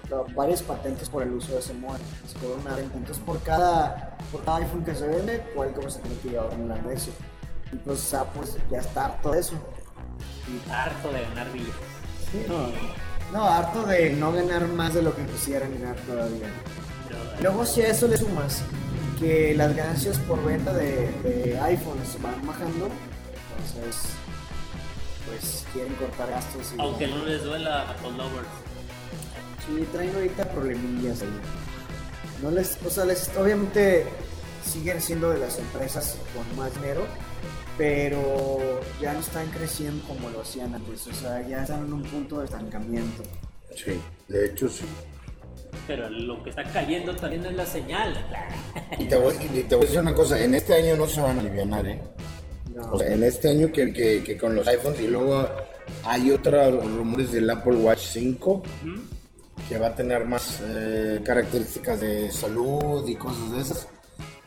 por, 0.08 0.32
varias 0.34 0.62
patentes 0.62 1.08
por 1.10 1.22
el 1.22 1.32
uso 1.32 1.52
de 1.52 1.58
ese 1.58 1.74
modem. 1.74 2.00
Les 2.22 2.34
cobra 2.34 2.60
una 2.60 2.76
renta. 2.76 2.96
Entonces, 2.96 3.22
por 3.22 3.42
cada, 3.42 4.16
por 4.32 4.42
cada 4.44 4.58
iPhone 4.58 4.84
que 4.84 4.94
se 4.94 5.06
vende, 5.06 5.44
Qualcomm 5.54 5.90
se 5.90 5.98
tiene 6.00 6.16
que 6.20 6.28
llevar 6.30 6.54
un 6.54 6.68
lana 6.68 6.88
de 6.88 6.94
eso. 6.94 7.10
Entonces, 7.70 8.14
Apple 8.14 8.42
ya 8.70 8.78
está 8.78 9.06
harto 9.06 9.30
de 9.32 9.40
eso. 9.40 9.54
Harto 10.70 11.12
de 11.12 11.20
ganar 11.20 11.52
billetes. 11.52 11.74
No, 13.32 13.44
harto 13.44 13.84
de 13.84 14.10
no 14.10 14.32
ganar 14.32 14.66
más 14.68 14.94
de 14.94 15.02
lo 15.02 15.14
que 15.14 15.24
quisieran 15.26 15.72
ganar 15.78 15.96
todavía. 15.96 16.48
Luego 17.40 17.64
si 17.64 17.82
a 17.82 17.88
eso 17.88 18.06
le 18.06 18.16
sumas 18.16 18.62
que 19.20 19.54
las 19.54 19.76
ganancias 19.76 20.18
por 20.20 20.42
venta 20.44 20.72
de, 20.72 21.12
de 21.22 21.60
iPhones 21.60 22.20
van 22.22 22.46
bajando, 22.46 22.88
entonces 23.58 24.12
pues 25.28 25.64
quieren 25.72 25.92
cortar 25.94 26.30
gastos 26.30 26.72
y 26.76 26.80
Aunque 26.80 27.06
no 27.06 27.24
les 27.24 27.44
duela 27.44 27.82
a 27.82 27.90
Apple 27.90 28.12
Lovers. 28.16 28.48
sí 29.66 29.86
traen 29.92 30.14
ahorita 30.14 30.50
problemillas 30.50 31.22
ahí. 31.22 31.40
No 32.42 32.50
les, 32.50 32.78
o 32.84 32.90
sea, 32.90 33.04
les, 33.04 33.30
obviamente 33.36 34.06
siguen 34.64 35.00
siendo 35.00 35.30
de 35.30 35.38
las 35.38 35.58
empresas 35.58 36.16
con 36.34 36.56
más 36.56 36.74
dinero, 36.74 37.06
pero 37.76 38.80
ya 39.00 39.12
no 39.12 39.20
están 39.20 39.46
creciendo 39.50 40.02
como 40.08 40.30
lo 40.30 40.40
hacían 40.40 40.74
antes, 40.74 41.06
o 41.06 41.12
sea, 41.12 41.46
ya 41.46 41.62
están 41.62 41.84
en 41.84 41.92
un 41.92 42.02
punto 42.02 42.38
de 42.38 42.46
estancamiento. 42.46 43.22
Sí, 43.76 44.00
de 44.28 44.46
hecho 44.46 44.68
sí. 44.68 44.84
Pero 45.86 46.08
lo 46.08 46.42
que 46.42 46.50
está 46.50 46.62
cayendo 46.64 47.14
también 47.16 47.46
es 47.46 47.54
la 47.54 47.66
señal. 47.66 48.14
Y 48.98 49.04
te, 49.06 49.16
voy, 49.16 49.34
y 49.54 49.62
te 49.62 49.74
voy 49.74 49.84
a 49.84 49.86
decir 49.86 50.00
una 50.00 50.14
cosa, 50.14 50.42
en 50.42 50.54
este 50.54 50.74
año 50.74 50.96
no 50.96 51.06
se 51.06 51.20
van 51.20 51.38
a 51.38 51.40
aliviar, 51.40 51.86
¿eh? 51.86 52.00
No. 52.74 52.92
O 52.92 52.98
sea, 52.98 53.12
en 53.12 53.22
este 53.24 53.50
año 53.50 53.72
que, 53.72 53.92
que, 53.92 54.22
que 54.22 54.36
con 54.36 54.54
los 54.54 54.66
iPhones 54.68 55.00
y 55.00 55.08
luego 55.08 55.48
hay 56.04 56.30
otros 56.30 56.84
rumores 56.96 57.32
del 57.32 57.50
Apple 57.50 57.76
Watch 57.76 58.00
5 58.00 58.62
que 59.68 59.78
va 59.78 59.88
a 59.88 59.94
tener 59.94 60.24
más 60.24 60.60
eh, 60.64 61.20
características 61.24 62.00
de 62.00 62.30
salud 62.30 63.06
y 63.08 63.14
cosas 63.16 63.52
de 63.52 63.60
esas. 63.60 63.88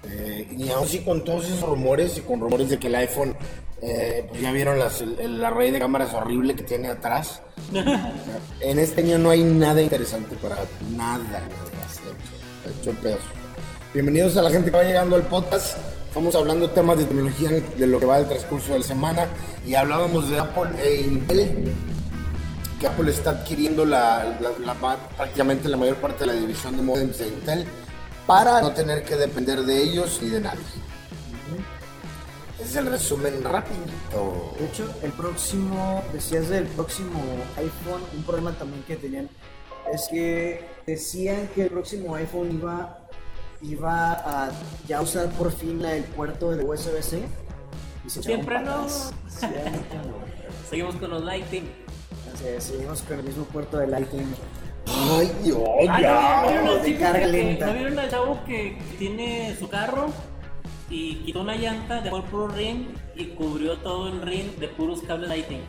Eh, 0.10 0.48
y 0.58 0.70
aún 0.70 0.86
así 0.86 1.00
con 1.00 1.24
todos 1.24 1.46
esos 1.46 1.62
rumores 1.62 2.18
y 2.18 2.22
con 2.22 2.40
rumores 2.40 2.70
de 2.70 2.78
que 2.80 2.88
el 2.88 2.96
iPhone, 2.96 3.36
eh, 3.82 4.26
pues 4.30 4.42
ya 4.42 4.52
vieron 4.52 4.78
las, 4.80 5.02
el, 5.02 5.20
el 5.20 5.44
array 5.44 5.72
de 5.72 5.80
cámaras 5.80 6.14
horrible 6.14 6.56
que 6.56 6.64
tiene 6.64 6.90
atrás. 6.90 7.42
en 8.60 8.80
este 8.80 9.02
año 9.02 9.18
no 9.18 9.30
hay 9.30 9.44
nada 9.44 9.82
interesante 9.82 10.36
para 10.36 10.58
nada. 10.96 11.20
nada, 11.24 11.40
hecho, 11.40 12.82
hecho 12.92 13.00
pedazo. 13.02 13.22
Bienvenidos 13.94 14.36
a 14.38 14.42
la 14.42 14.50
gente 14.50 14.72
que 14.72 14.78
va 14.78 14.84
llegando 14.84 15.16
al 15.16 15.24
podcast. 15.24 15.78
Estamos 16.08 16.36
hablando 16.36 16.70
temas 16.70 16.98
de 17.00 17.06
tecnología 17.06 17.50
de 17.50 17.88
lo 17.88 18.00
que 18.00 18.06
va 18.06 18.18
del 18.20 18.28
transcurso 18.28 18.74
de 18.74 18.80
la 18.80 18.86
semana 18.86 19.28
y 19.66 19.74
hablábamos 19.76 20.30
de 20.30 20.38
Apple 20.40 20.70
e 20.84 21.02
Intel 21.02 21.72
que 22.80 22.88
Apple 22.88 23.10
está 23.10 23.32
adquiriendo 23.32 23.86
la, 23.86 24.38
la- 24.42 24.74
la 24.74 24.98
prácticamente 25.18 25.70
la 25.70 25.78
mayor 25.78 25.96
parte 25.96 26.20
de 26.26 26.28
la 26.28 26.34
división 26.34 26.76
de 26.76 26.84
modems 26.84 27.18
de 27.18 27.28
Intel 27.30 27.66
para 28.26 28.62
no 28.62 28.72
tener 28.72 29.04
que 29.04 29.16
depender 29.16 29.64
de 29.64 29.84
ellos 29.84 30.20
y 30.22 30.30
de 30.30 30.42
nadie. 30.42 30.60
Ese 32.60 32.70
es 32.70 32.76
el 32.76 32.86
resumen 32.88 33.44
rapidito. 33.44 34.54
De 34.58 34.66
hecho, 34.66 34.90
el 35.02 35.12
próximo, 35.12 36.04
decías 36.14 36.50
del 36.50 36.66
próximo 36.68 37.20
iPhone, 37.58 38.02
un 38.16 38.24
problema 38.24 38.52
también 38.54 38.84
que 38.84 38.96
tenían 38.96 39.30
es 39.92 40.08
que 40.10 40.66
decían 40.86 41.50
que 41.54 41.64
el 41.64 41.70
próximo 41.70 42.16
iPhone 42.16 42.52
iba, 42.52 43.00
iba 43.62 44.12
a 44.14 44.52
ya 44.88 45.02
usar 45.02 45.30
por 45.32 45.52
fin 45.52 45.82
la, 45.82 45.96
el 45.96 46.04
puerto 46.04 46.52
de 46.52 46.64
USB-C. 46.64 47.24
Siempre 48.08 48.60
no. 48.62 48.72
atrás. 48.72 49.14
Siempre 49.28 49.62
no. 50.06 50.70
Seguimos 50.70 50.96
con 50.96 51.10
los 51.10 51.24
Lighting. 51.24 51.70
Entonces, 52.26 52.64
seguimos 52.64 53.02
con 53.02 53.20
el 53.20 53.26
mismo 53.26 53.46
puerto 53.46 53.78
de 53.78 53.88
Lightning. 53.88 54.34
Ay, 55.12 55.32
Dios, 55.44 55.60
Ah, 55.90 56.02
ya. 56.02 56.42
¿no 56.44 56.48
vieron 56.50 56.68
al 56.70 56.82
de 56.84 56.98
carga 56.98 57.20
que- 57.20 57.28
lenta. 57.28 57.66
¿No 57.68 57.74
vieron 57.74 58.00
al 58.00 58.10
chavo 58.10 58.40
que 58.46 58.78
tiene 58.98 59.56
su 59.60 59.68
carro 59.68 60.08
y 60.90 61.16
quitó 61.18 61.42
una 61.42 61.56
llanta, 61.56 62.02
dejó 62.02 62.18
el 62.18 62.24
puro 62.24 62.48
ring 62.50 62.86
y 63.16 63.26
cubrió 63.28 63.78
todo 63.78 64.08
el 64.08 64.22
ring 64.22 64.56
de 64.60 64.68
puros 64.70 65.02
cables 65.02 65.30
Lighting? 65.30 65.62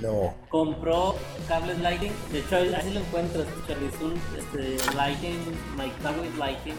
No. 0.00 0.34
Compró 0.48 1.16
cables 1.48 1.78
Lighting, 1.80 2.12
de 2.32 2.38
hecho 2.40 2.56
así 2.76 2.90
lo 2.90 3.00
encuentras, 3.00 3.46
Charlie, 3.66 3.88
es 3.88 4.00
un 4.00 4.14
este, 4.38 4.94
Lighting, 4.96 5.38
My 5.76 5.90
Cable 6.02 6.30
Lighting, 6.38 6.74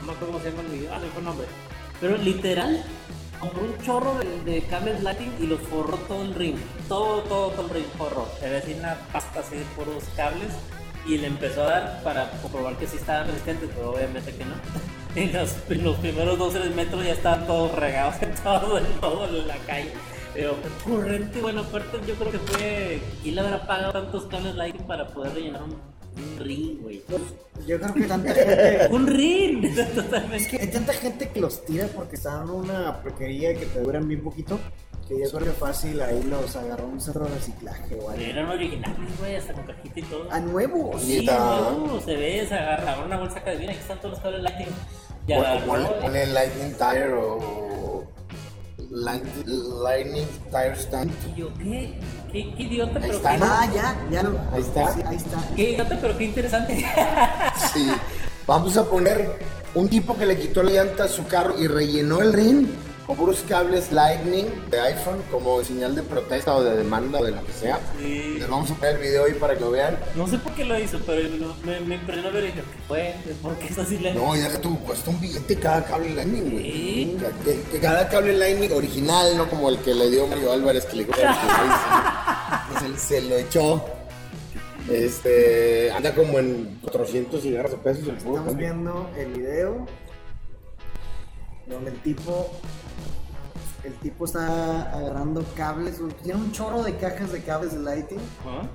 no 0.00 0.06
me 0.06 0.12
acuerdo 0.12 0.26
cómo 0.34 0.40
se 0.40 0.50
llama 0.50 0.62
el 0.62 0.68
video, 0.78 0.92
ah, 0.94 0.98
no 1.00 1.06
fue 1.08 1.18
el 1.18 1.24
nombre, 1.24 1.46
pero 2.00 2.16
literal, 2.18 2.84
compró 3.40 3.62
un 3.64 3.78
chorro 3.82 4.14
de, 4.18 4.52
de 4.52 4.60
cables 4.62 5.02
Lighting 5.02 5.32
y 5.40 5.46
los 5.48 5.58
forró 5.62 5.96
todo 5.96 6.22
el 6.22 6.34
ring, 6.34 6.56
todo, 6.88 7.22
todo, 7.22 7.48
todo 7.50 7.66
el 7.66 7.70
ring 7.70 7.86
forró, 7.98 8.28
se 8.38 8.48
ve 8.48 8.58
así 8.58 8.74
una 8.78 8.94
pasta 9.12 9.40
así 9.40 9.56
de 9.56 9.64
puros 9.74 10.04
cables 10.14 10.52
y 11.06 11.18
le 11.18 11.26
empezó 11.28 11.62
a 11.62 11.66
dar 11.66 12.02
para 12.02 12.30
comprobar 12.42 12.76
que 12.76 12.86
sí 12.86 12.96
estaban 12.96 13.26
resistentes, 13.28 13.70
pero 13.74 13.92
obviamente 13.92 14.32
que 14.32 14.44
no. 14.44 14.54
En 15.16 15.32
los, 15.32 15.54
en 15.70 15.82
los 15.82 15.96
primeros 15.96 16.38
2 16.38 16.52
3 16.52 16.74
metros 16.74 17.02
ya 17.02 17.12
estaban 17.14 17.46
todos 17.46 17.74
regados 17.74 18.16
en 18.20 18.34
todo, 18.34 18.76
en 18.76 18.84
todo 19.00 19.26
en 19.26 19.48
la 19.48 19.56
calle. 19.66 19.90
Pero 20.34 20.54
corriente, 20.84 21.40
bueno, 21.40 21.62
aparte 21.62 21.98
yo 22.06 22.14
creo 22.16 22.30
que 22.32 22.38
fue. 22.38 23.00
¿Quién 23.22 23.34
le 23.36 23.40
habrá 23.40 23.66
pagado 23.66 23.92
tantos 23.92 24.24
cables 24.26 24.54
Lighting 24.54 24.86
para 24.86 25.06
poder 25.08 25.32
rellenar 25.32 25.62
un, 25.62 25.70
un 25.72 26.38
ring, 26.38 26.82
güey? 26.82 27.02
Yo 27.66 27.80
creo 27.80 27.94
que 27.94 28.02
tanta 28.04 28.34
gente. 28.34 28.88
¡Un 28.90 29.06
ring! 29.06 29.64
Es 29.64 29.94
Totalmente. 29.94 30.48
que 30.50 30.60
hay 30.60 30.70
tanta 30.70 30.92
gente 30.92 31.30
que 31.30 31.40
los 31.40 31.64
tira 31.64 31.86
porque 31.86 32.16
están 32.16 32.50
una 32.50 33.00
porquería 33.00 33.54
que 33.54 33.64
te 33.64 33.80
duran 33.80 34.06
bien 34.06 34.22
poquito. 34.22 34.60
Que 35.08 35.20
yo 35.22 35.30
creo 35.30 35.44
que 35.44 35.50
fácil 35.52 36.00
ahí 36.02 36.20
los 36.24 36.56
agarró 36.56 36.86
un 36.88 37.00
centro 37.00 37.24
de 37.26 37.34
reciclaje 37.36 37.94
algo. 37.94 38.12
Eran 38.12 38.48
originales, 38.48 39.18
güey, 39.20 39.36
hasta 39.36 39.52
con 39.52 39.64
cajita 39.66 40.00
y 40.00 40.02
todo. 40.02 40.28
A 40.32 40.40
nuevos. 40.40 41.00
Sí, 41.02 41.24
no, 41.26 42.00
se 42.04 42.16
ve, 42.16 42.44
se 42.48 42.54
agarra, 42.54 43.04
una 43.04 43.16
bolsa 43.18 43.42
que 43.44 43.54
viene, 43.56 43.72
aquí 43.72 43.82
están 43.82 43.98
todos 43.98 44.12
los 44.14 44.20
cables 44.20 44.42
Lighting. 44.42 44.66
Y 45.28 45.34
Pon- 45.34 45.44
agarró, 45.44 46.00
Ponle, 46.00 46.26
Lightning 46.26 46.72
Tire 46.74 47.12
o 47.14 48.04
Light- 48.90 49.46
Lightning 49.84 50.26
Tire 50.50 50.74
Stand. 50.76 51.12
y 51.34 51.40
yo, 51.40 51.54
¿qué? 51.54 51.94
¿Qué, 52.32 52.54
qué 52.56 52.62
idiota, 52.64 52.96
Ahí 52.96 53.00
pero 53.02 53.14
está, 53.14 53.32
qué, 53.32 53.38
¿no? 53.38 53.46
Ah, 53.48 53.68
ya, 53.74 53.96
ya 54.10 54.22
lo. 54.24 54.38
Ahí 54.52 54.60
está. 54.62 54.92
Sí, 54.92 55.00
ahí 55.06 55.16
está. 55.16 55.36
qué 55.54 55.70
idiota, 55.70 55.98
pero 56.00 56.18
qué 56.18 56.24
interesante. 56.24 56.84
Sí. 57.72 57.90
Vamos 58.46 58.76
a 58.76 58.84
poner 58.84 59.38
un 59.74 59.88
tipo 59.88 60.16
que 60.16 60.26
le 60.26 60.36
quitó 60.38 60.62
la 60.62 60.70
llanta 60.70 61.04
a 61.04 61.08
su 61.08 61.26
carro 61.26 61.54
y 61.58 61.66
rellenó 61.66 62.20
el 62.22 62.32
ring 62.32 62.66
con 63.06 63.16
puros 63.16 63.44
cables 63.48 63.92
Lightning 63.92 64.46
de 64.68 64.80
iPhone 64.80 65.22
como 65.30 65.62
señal 65.62 65.94
de 65.94 66.02
protesta 66.02 66.56
o 66.56 66.64
de 66.64 66.76
demanda 66.76 67.20
o 67.20 67.24
de 67.24 67.30
lo 67.30 67.44
que 67.44 67.52
sea. 67.52 67.78
Sí. 67.98 68.36
Les 68.38 68.48
vamos 68.48 68.70
a 68.70 68.74
poner 68.74 68.96
el 68.96 69.02
video 69.02 69.24
ahí 69.26 69.34
para 69.34 69.54
que 69.54 69.60
lo 69.60 69.70
vean. 69.70 69.96
No 70.16 70.26
sé 70.26 70.38
por 70.38 70.52
qué 70.54 70.64
lo 70.64 70.78
hizo, 70.78 70.98
pero 71.06 71.28
me, 71.64 71.80
me 71.80 71.94
impresionó 71.94 72.32
ver 72.32 72.44
y 72.44 72.46
dije, 72.48 72.60
¿qué 72.60 72.82
fue? 72.88 73.14
¿Por 73.42 73.56
qué 73.58 73.66
es 73.68 73.78
así 73.78 73.98
la 73.98 74.12
No, 74.12 74.34
ya 74.34 74.50
que 74.50 74.58
tú, 74.58 74.76
cuesta 74.80 75.10
un 75.10 75.20
billete 75.20 75.56
cada 75.56 75.84
cable 75.84 76.14
Lightning, 76.14 76.50
güey. 76.50 76.72
Sí. 76.72 77.18
Que, 77.70 77.78
cada 77.78 78.08
cable 78.08 78.36
Lightning 78.36 78.72
original, 78.72 79.36
no 79.36 79.48
como 79.48 79.68
el 79.68 79.78
que 79.78 79.94
le 79.94 80.10
dio 80.10 80.26
Mario 80.26 80.52
Álvarez, 80.52 80.84
que 80.86 80.96
le 80.96 81.04
dio 81.04 81.14
se, 82.80 82.98
se 82.98 83.22
lo 83.22 83.36
echó. 83.36 83.84
Este, 84.90 85.90
anda 85.92 86.14
como 86.14 86.38
en 86.38 86.78
400 86.82 87.42
cigarros 87.42 87.72
de 87.72 87.78
pesos 87.78 88.06
Estamos 88.06 88.56
viendo 88.56 89.10
el 89.18 89.32
video 89.32 89.84
donde 91.66 91.90
el 91.90 91.98
tipo 92.02 92.52
el 93.86 93.94
tipo 93.94 94.24
está 94.24 94.90
agarrando 94.92 95.44
cables, 95.56 96.00
tiene 96.22 96.40
un 96.40 96.52
chorro 96.52 96.82
de 96.82 96.96
cajas 96.96 97.32
de 97.32 97.40
cables 97.42 97.72
de 97.72 97.78
lighting. 97.80 98.18
¿Ah? 98.44 98.68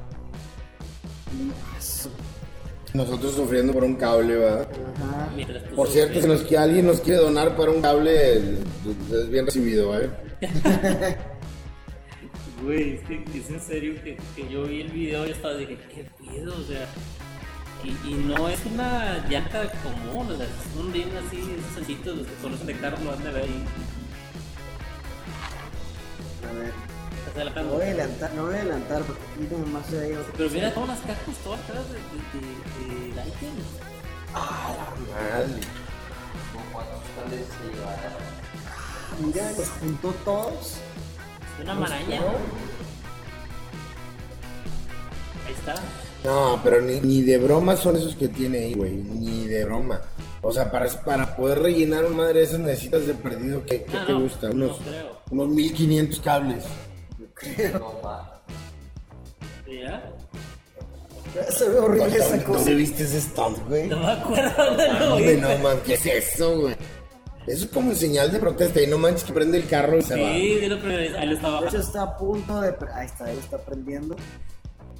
Nosotros 2.93 3.35
sufriendo 3.35 3.73
por 3.73 3.83
un 3.83 3.95
cable, 3.95 4.35
¿verdad? 4.37 4.67
ajá. 4.97 5.29
Por 5.75 5.87
cierto, 5.87 6.21
si 6.21 6.27
nos, 6.27 6.41
que 6.41 6.57
alguien 6.57 6.87
nos 6.87 6.99
quiere 6.99 7.21
donar 7.21 7.55
para 7.55 7.71
un 7.71 7.81
cable, 7.81 8.37
es 8.37 9.29
bien 9.29 9.45
recibido, 9.45 9.97
¿eh? 9.99 10.09
Güey, 12.63 12.93
es 12.93 13.01
que 13.01 13.39
es 13.39 13.49
en 13.49 13.59
serio 13.59 13.95
que, 14.03 14.17
que 14.35 14.47
yo 14.47 14.65
vi 14.65 14.81
el 14.81 14.91
video 14.91 15.25
y 15.25 15.31
estaba 15.31 15.55
dije, 15.55 15.79
qué 15.95 16.05
pedo, 16.19 16.53
o 16.53 16.63
sea. 16.63 16.87
Y, 17.83 17.89
y 18.07 18.13
no 18.13 18.47
es 18.47 18.59
una 18.71 19.25
llanta 19.27 19.71
común, 19.81 20.31
o 20.31 20.37
sea, 20.37 20.45
es 20.45 20.79
un 20.79 20.93
ring 20.93 21.07
así, 21.25 21.37
esos 21.37 21.73
sencitos, 21.73 22.17
los 22.17 22.27
que 22.27 22.33
conocen 22.35 22.67
de 22.67 22.75
carro 22.75 22.97
lo 23.03 23.13
han 23.13 23.23
de 23.23 23.31
ver 23.31 23.43
ahí. 23.45 23.65
A 26.49 26.53
ver, 26.53 27.53
me 27.55 27.63
voy 27.63 27.81
a 27.81 27.85
adelantar, 27.85 28.33
me 28.33 28.41
voy 28.41 28.53
a 28.55 28.57
adelantar 28.61 29.01
porque 29.03 29.21
aquí 29.21 29.55
nomás 29.55 29.85
se 29.87 29.99
hay 30.01 30.11
otro. 30.13 30.33
Pero 30.37 30.49
mira 30.49 30.73
todas 30.73 30.89
las 30.89 30.99
cajas 30.99 31.35
todas 31.43 31.59
atrás 31.61 31.83
de, 31.89 31.95
de, 31.95 32.01
de, 32.39 33.07
de. 33.07 33.21
Madre. 34.33 35.61
¿Cómo 36.53 36.65
cuántos 36.73 37.01
cables 37.15 37.45
se 37.47 37.73
llevará? 37.73 38.11
Mira, 39.19 39.51
los 39.57 39.69
juntó 39.79 40.13
todos. 40.25 40.77
Es 41.57 41.63
una 41.63 41.73
maraña. 41.75 42.21
Ahí 45.45 45.53
está. 45.53 45.75
No, 46.23 46.59
pero 46.63 46.81
ni, 46.81 46.99
ni 47.01 47.21
de 47.23 47.37
broma 47.37 47.75
son 47.75 47.95
esos 47.97 48.15
que 48.15 48.27
tiene 48.27 48.59
ahí, 48.59 48.73
güey. 48.73 48.91
Ni 48.93 49.47
de 49.47 49.65
broma. 49.65 50.01
O 50.41 50.51
sea, 50.51 50.71
para, 50.71 50.87
para 51.03 51.35
poder 51.35 51.59
rellenar 51.59 52.05
una 52.05 52.17
madre 52.17 52.39
de 52.39 52.45
esas 52.45 52.59
necesitas 52.59 53.05
de 53.07 53.13
perdido, 53.13 53.63
¿qué, 53.65 53.83
qué 53.83 53.97
Ah, 53.97 54.05
te 54.05 54.13
no, 54.13 54.21
gusta? 54.21 54.47
no 54.49 54.53
Unos, 54.65 54.77
creo. 54.79 55.20
Unos 55.31 55.47
1500 55.49 56.19
cables. 56.19 56.63
No 57.73 57.93
más. 58.03 58.21
¿Ya? 59.67 60.11
Se 61.49 61.69
ve 61.69 61.79
horrible 61.79 62.07
esa 62.17 62.29
¿Dónde, 62.29 62.43
cosa. 62.43 62.57
dónde 62.59 62.75
viste 62.75 63.03
ese 63.03 63.21
stunt, 63.21 63.57
güey? 63.67 63.87
No 63.87 63.99
me 63.99 64.11
acuerdo 64.11 64.65
dónde 64.65 64.87
lo 64.93 65.05
¿Dónde 65.07 65.35
vi. 65.35 65.41
no, 65.41 65.57
man? 65.59 65.77
¿Qué 65.85 65.93
es 65.93 66.05
eso, 66.05 66.59
güey? 66.59 66.75
Eso 67.47 67.65
es 67.65 67.71
como 67.71 67.95
señal 67.95 68.31
de 68.31 68.39
protesta. 68.39 68.81
Y 68.81 68.87
no 68.87 68.97
manches 68.97 69.23
que 69.23 69.33
prende 69.33 69.57
el 69.57 69.67
carro 69.67 69.97
y 69.97 70.01
se 70.03 70.21
va. 70.21 70.29
Sí, 70.33 70.55
dilo 70.59 70.79
primero. 70.79 71.17
Ahí 71.17 71.27
lo 71.27 71.35
estaba 71.35 71.61
De 71.61 71.67
hecho 71.69 71.77
está 71.79 72.03
a 72.03 72.17
punto 72.17 72.59
de... 72.61 72.75
Ahí 72.93 73.05
está, 73.07 73.31
él 73.31 73.39
está 73.39 73.57
prendiendo. 73.57 74.15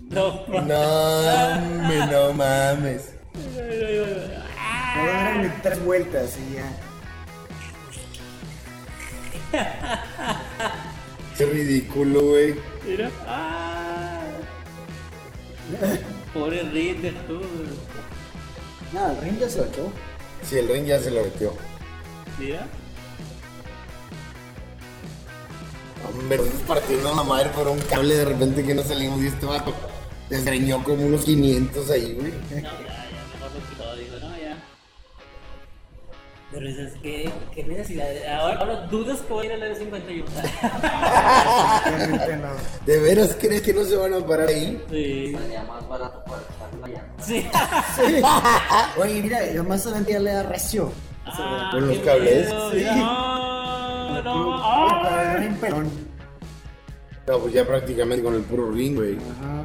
No, 0.10 0.46
No, 0.48 0.58
hombre, 0.58 2.06
no 2.12 2.34
mames. 2.34 3.14
Me 3.56 4.00
va 4.00 5.20
a 5.20 5.24
dar 5.24 5.36
ni 5.38 5.50
tres 5.62 5.84
vueltas 5.86 6.38
y 6.50 6.56
ya. 6.56 6.72
Qué 11.38 11.46
ridículo, 11.46 12.22
güey. 12.22 12.56
Mira. 12.88 13.10
Ah. 13.28 14.22
Pobre 16.34 16.64
Rinder, 16.64 17.14
tú. 17.28 17.42
Nada, 18.94 19.14
el 19.14 19.22
ring 19.22 19.40
ya 19.40 19.50
se 19.50 19.60
lo 19.60 19.66
echó. 19.66 19.92
Sí, 20.44 20.58
el 20.58 20.68
ring 20.68 20.86
ya 20.86 21.00
se 21.00 21.12
lo 21.12 21.24
metió. 21.24 21.54
Mira. 22.40 22.68
Hombre, 26.08 26.40
partiendo 26.68 27.16
la 27.16 27.24
madre 27.24 27.50
por 27.50 27.68
un 27.68 27.80
cable 27.80 28.16
de 28.16 28.26
repente 28.26 28.64
que 28.64 28.74
no 28.74 28.84
salimos 28.84 29.22
y 29.22 29.28
este 29.28 29.46
vato 29.46 29.74
desgreñó 30.30 30.84
como 30.84 31.06
unos 31.06 31.24
500 31.24 31.90
ahí, 31.90 32.14
güey. 32.14 32.32
No, 32.62 32.70
Pero 36.52 36.68
dices, 36.68 36.94
¿qué, 37.02 37.32
qué 37.56 37.64
necesidad? 37.64 38.08
Ahora, 38.40 38.60
ahora 38.60 38.88
dudas 38.88 39.20
que 39.22 39.34
voy 39.34 39.44
a 39.44 39.50
ir 39.50 39.54
a 39.54 39.58
la 39.58 39.66
de 39.68 39.76
51. 39.76 40.26
Obviamente 41.86 42.38
no. 42.38 42.50
¿De 42.86 43.00
veras 43.00 43.38
crees 43.40 43.62
que 43.62 43.74
no 43.74 43.86
se 43.86 43.96
van 43.96 44.14
a 44.14 44.26
parar 44.26 44.50
ahí? 44.50 44.84
Sí. 44.90 45.34
Salía 45.34 45.64
más 45.64 45.88
barato 45.88 46.24
para 46.26 46.42
estar 46.42 46.74
la 46.82 46.88
llanta. 46.88 47.24
Sí. 47.24 47.46
Oye, 49.02 49.22
mira, 49.22 49.52
yo 49.54 49.64
más 49.64 49.86
adelante 49.86 50.12
ya 50.12 50.20
le 50.20 50.34
da 50.34 50.44
recio. 50.44 50.92
Ah, 51.26 51.70
Con 51.72 51.88
los 51.88 51.98
cables. 52.00 52.48
miedo, 52.48 52.72
Sí. 52.72 52.84
No, 52.84 54.22
no, 54.24 54.54
ah. 54.58 55.38
pues 57.42 57.54
ya 57.54 57.66
prácticamente 57.66 58.24
con 58.24 58.36
el 58.36 58.42
puro 58.42 58.72
ring, 58.72 58.96
güey. 58.96 59.16
Ajá. 59.16 59.64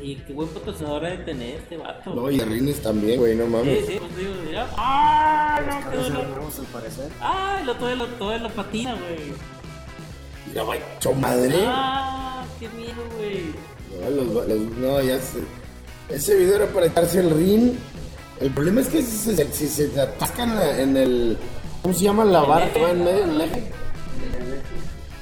Y 0.00 0.16
qué 0.16 0.32
buen 0.32 0.48
patrocinador 0.50 1.04
ha 1.06 1.10
de 1.10 1.18
tener 1.18 1.56
este 1.56 1.76
vato. 1.76 2.14
No, 2.14 2.30
y 2.30 2.38
rines 2.40 2.80
también, 2.82 3.18
güey, 3.18 3.34
no 3.34 3.44
Sí, 3.46 3.50
mames. 3.50 3.86
sí, 3.86 3.96
pues 3.98 4.16
digo, 4.16 4.32
mira. 4.46 4.68
¡Ah! 4.76 5.60
No, 5.92 6.02
de 6.02 6.10
nuevos 6.10 6.58
al 6.58 6.64
parecer. 6.66 7.08
¡Ah! 7.20 7.60
Lo 7.64 7.74
todo, 7.74 7.94
lo 7.96 8.06
todo 8.06 8.36
la 8.38 8.48
patina, 8.48 8.94
güey. 8.94 9.32
Mira, 10.46 10.64
hecho 10.96 11.12
madre. 11.14 11.54
¡Ah! 11.66 12.44
¡Qué 12.60 12.68
miedo, 12.70 13.02
güey! 13.16 13.52
No, 14.00 14.10
los- 14.10 14.48
los- 14.48 14.76
no, 14.78 15.02
ya 15.02 15.18
sé. 15.18 15.40
Ese 16.08 16.36
video 16.36 16.56
era 16.56 16.66
para 16.66 16.86
echarse 16.86 17.20
el 17.20 17.30
ring. 17.30 17.72
El 18.40 18.50
problema 18.52 18.80
es 18.80 18.88
que 18.88 19.02
si 19.02 19.34
se, 19.34 19.52
si 19.52 19.66
se 19.66 20.00
atascan 20.00 20.56
en, 20.78 20.96
el. 20.96 21.36
¿Cómo 21.82 21.92
se 21.92 22.04
llama 22.04 22.24
la 22.24 22.42
barra 22.42 22.70
en 22.90 23.04
medio 23.04 23.26
del 23.26 23.40
eje? 23.40 23.72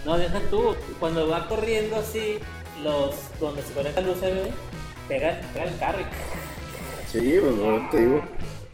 No, 0.05 0.17
deja 0.19 0.39
tú. 0.51 0.75
Cuando 1.01 1.27
va 1.29 1.49
corriendo 1.49 1.97
así, 1.97 2.39
los 2.83 3.15
donde 3.41 3.63
se 3.63 3.73
conecta 3.73 4.01
el 4.01 4.09
USB, 4.09 4.51
pega, 5.09 5.41
pega 5.53 5.65
el 5.67 5.79
carro. 5.79 5.99
y- 6.01 7.13
Sí, 7.13 7.39
pues 7.41 7.57
bueno, 7.59 7.89
te 7.91 7.99
digo. 8.01 8.21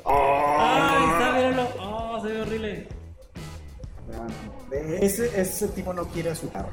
¡Ah! 0.04 0.96
Ahí 0.96 1.04
está, 1.12 1.32
míralo. 1.36 1.68
¡Ah! 1.80 2.18
se 2.22 2.28
ve 2.28 2.40
horrible. 2.42 2.88
Ese, 5.00 5.40
ese 5.40 5.68
tipo 5.68 5.92
no 5.92 6.04
quiere 6.06 6.30
a 6.30 6.34
su 6.34 6.50
carro. 6.50 6.68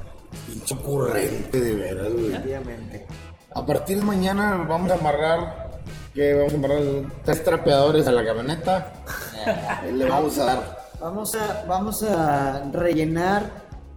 Pinche 0.48 0.74
ocurrente, 0.76 1.60
de 1.60 1.76
veras, 1.76 2.12
güey. 2.14 2.36
Obviamente. 2.36 3.06
A 3.54 3.66
partir 3.66 3.98
de 4.00 4.04
mañana 4.06 4.66
vamos 4.68 4.92
a 4.92 4.96
amarrar. 4.96 5.70
que 6.14 6.34
Vamos 6.34 6.54
a 6.54 6.56
amarrar 6.58 6.82
tres 7.24 7.44
trapeadores 7.44 8.08
a 8.08 8.12
la 8.12 8.26
camioneta. 8.26 8.94
Y 9.90 9.94
le 9.94 10.06
vamos 10.10 10.38
a 10.38 10.46
dar. 10.46 10.80
Vamos 11.00 11.34
a, 11.36 11.64
vamos 11.66 12.04
a 12.04 12.62
rellenar 12.74 13.50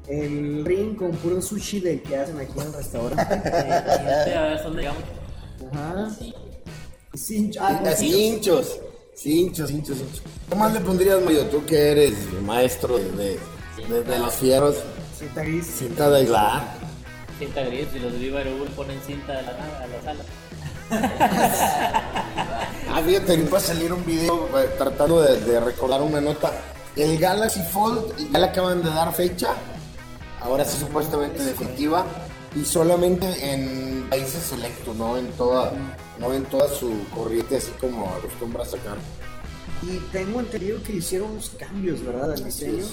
el 0.09 0.65
ring 0.65 0.97
con 0.97 1.13
puro 1.13 1.41
sushi 1.41 1.81
del 1.81 2.03
que 2.03 2.17
hacen 2.17 2.39
aquí 2.39 2.53
en 2.59 2.67
el 2.67 2.73
restaurante. 2.73 3.23
A 4.35 4.43
ver 4.43 4.63
dónde 4.63 4.83
llegamos. 4.83 5.03
Ajá. 5.73 6.11
Sin, 7.15 7.53
ah, 7.61 7.81
cinchos. 7.97 8.03
hinchos. 8.03 8.81
Hinchos, 9.25 9.71
hinchos, 9.71 9.99
hinchos. 10.01 10.23
¿Qué 10.49 10.55
más 10.57 10.73
le 10.73 10.81
pondrías, 10.81 11.21
Mario? 11.23 11.45
Tú 11.47 11.65
que 11.67 11.93
eres 11.93 12.15
maestro 12.45 12.99
de, 12.99 13.11
de, 13.13 13.39
de- 13.89 14.03
de 14.05 14.19
los 14.19 14.35
fierros. 14.35 14.77
Cinta 15.19 15.43
gris. 15.45 15.67
Cinta 15.67 16.11
de 16.11 16.17
aislar. 16.19 16.65
Cinta 17.39 17.63
gris 17.63 17.89
y 17.95 17.99
los 18.01 18.13
de 18.13 18.19
Viva 18.19 18.39
Aerobús 18.39 18.69
ponen 18.71 18.99
cinta 19.07 19.33
de 19.35 19.43
la 19.43 19.53
nada 19.53 19.85
a 19.85 19.87
la 19.87 20.03
sala. 20.03 20.25
Ah, 22.91 23.01
fíjate, 23.07 23.43
va 23.49 23.59
a 23.59 23.61
salir 23.61 23.93
un 23.93 24.05
video 24.05 24.49
eh, 24.59 24.69
tratando 24.77 25.23
de, 25.23 25.41
de 25.41 25.61
recordar 25.61 26.03
una 26.03 26.21
nota. 26.21 26.51
El 26.97 27.19
Galaxy 27.19 27.61
Fold 27.63 28.31
ya 28.33 28.39
le 28.39 28.47
acaban 28.47 28.83
de 28.83 28.91
dar 28.91 29.13
fecha. 29.15 29.55
Ahora 30.45 30.65
sí, 30.65 30.79
supuestamente 30.79 31.45
definitiva. 31.45 32.05
Y 32.55 32.65
solamente 32.65 33.27
en 33.51 34.07
países 34.11 34.43
selectos, 34.43 34.95
no 34.97 35.17
en 35.17 35.27
toda, 35.33 35.73
no 36.19 36.35
en 36.35 36.45
toda 36.45 36.69
su 36.69 36.93
corriente, 37.15 37.57
así 37.57 37.71
como 37.81 38.07
acostumbra 38.11 38.65
sacar. 38.65 38.99
Y 39.83 39.97
tengo 40.13 40.41
entendido 40.41 40.83
que 40.83 40.93
hicieron 40.93 41.31
unos 41.31 41.51
cambios, 41.51 42.05
¿verdad? 42.05 42.33
Al 42.33 42.45
diseño. 42.45 42.85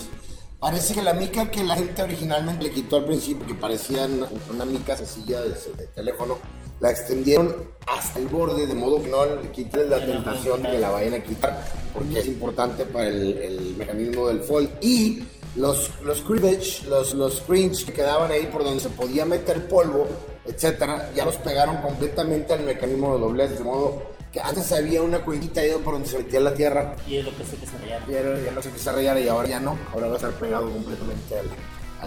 Parece 0.59 0.93
que 0.93 1.01
la 1.01 1.13
mica 1.13 1.51
que 1.51 1.63
la 1.63 1.75
gente 1.75 2.01
originalmente 2.01 2.63
le 2.63 2.71
quitó 2.71 2.97
al 2.97 3.05
principio, 3.05 3.45
que 3.45 3.53
parecía 3.53 4.05
una, 4.05 4.27
una 4.49 4.65
mica 4.65 4.95
sencilla 4.95 5.41
de, 5.41 5.49
de 5.49 5.87
teléfono, 5.93 6.37
la 6.79 6.91
extendieron 6.91 7.53
hasta 7.87 8.19
el 8.19 8.27
borde, 8.27 8.65
de 8.65 8.75
modo 8.75 9.01
que 9.01 9.09
no 9.09 9.25
le 9.25 9.51
quiten 9.51 9.89
la 9.89 10.05
tentación 10.05 10.63
de 10.63 10.71
que 10.71 10.79
la 10.79 10.89
vayan 10.89 11.13
a 11.15 11.23
quitar, 11.23 11.65
porque 11.93 12.19
es 12.19 12.27
importante 12.27 12.85
para 12.85 13.07
el, 13.07 13.37
el 13.37 13.75
mecanismo 13.77 14.27
del 14.27 14.41
fold. 14.41 14.69
Y 14.81 15.23
los, 15.59 15.89
los 16.03 16.21
cribbage, 16.21 16.83
los, 16.87 17.13
los 17.13 17.37
screens 17.37 17.83
que 17.83 17.93
quedaban 17.93 18.31
ahí 18.31 18.45
por 18.47 18.63
donde 18.63 18.79
se 18.79 18.89
podía 18.89 19.25
meter 19.25 19.67
polvo, 19.67 20.07
etcétera, 20.45 21.11
ya 21.15 21.25
los 21.25 21.35
pegaron 21.35 21.77
completamente 21.77 22.53
al 22.53 22.61
mecanismo 22.63 23.13
de 23.15 23.19
doblez, 23.21 23.57
de 23.57 23.63
modo 23.63 24.01
que 24.31 24.39
antes 24.39 24.71
había 24.71 25.01
una 25.01 25.19
cuevita 25.19 25.61
ahí 25.61 25.71
por 25.83 25.93
donde 25.95 26.07
se 26.07 26.19
metía 26.19 26.39
la 26.39 26.53
tierra 26.53 26.95
Y 27.07 27.17
es 27.17 27.25
lo 27.25 27.31
que 27.35 27.43
se 27.43 27.55
veía. 27.81 27.99
ya 28.07 28.21
no, 28.29 28.39
ya 28.45 28.51
no 28.51 28.61
se 28.61 28.67
empieza 28.69 28.91
a 28.91 28.93
rayar 28.93 29.19
y 29.19 29.27
ahora 29.27 29.47
ya 29.47 29.59
no, 29.59 29.77
ahora 29.93 30.07
va 30.07 30.13
a 30.13 30.15
estar 30.17 30.31
pegado 30.33 30.69
completamente 30.71 31.39
al, 31.39 31.47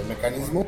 al 0.00 0.04
mecanismo 0.06 0.64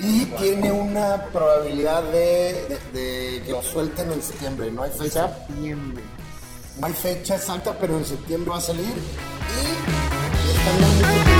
y 0.00 0.24
tiene 0.24 0.72
una 0.72 1.26
probabilidad 1.26 2.02
de, 2.04 2.78
de- 2.92 3.00
de 3.00 3.42
que 3.44 3.52
lo 3.52 3.62
suelten 3.62 4.10
en 4.12 4.22
septiembre, 4.22 4.70
no 4.72 4.82
hay 4.82 4.90
fecha, 4.90 5.28
Septiembre. 5.46 6.02
no 6.80 6.86
hay 6.86 6.92
fecha 6.94 7.36
exacta, 7.36 7.76
pero 7.78 7.96
en 7.98 8.04
septiembre 8.04 8.50
va 8.50 8.56
a 8.56 8.60
salir 8.62 8.86
y 8.86 10.50
están 10.56 10.80
dando 10.80 11.06
mucho 11.06 11.33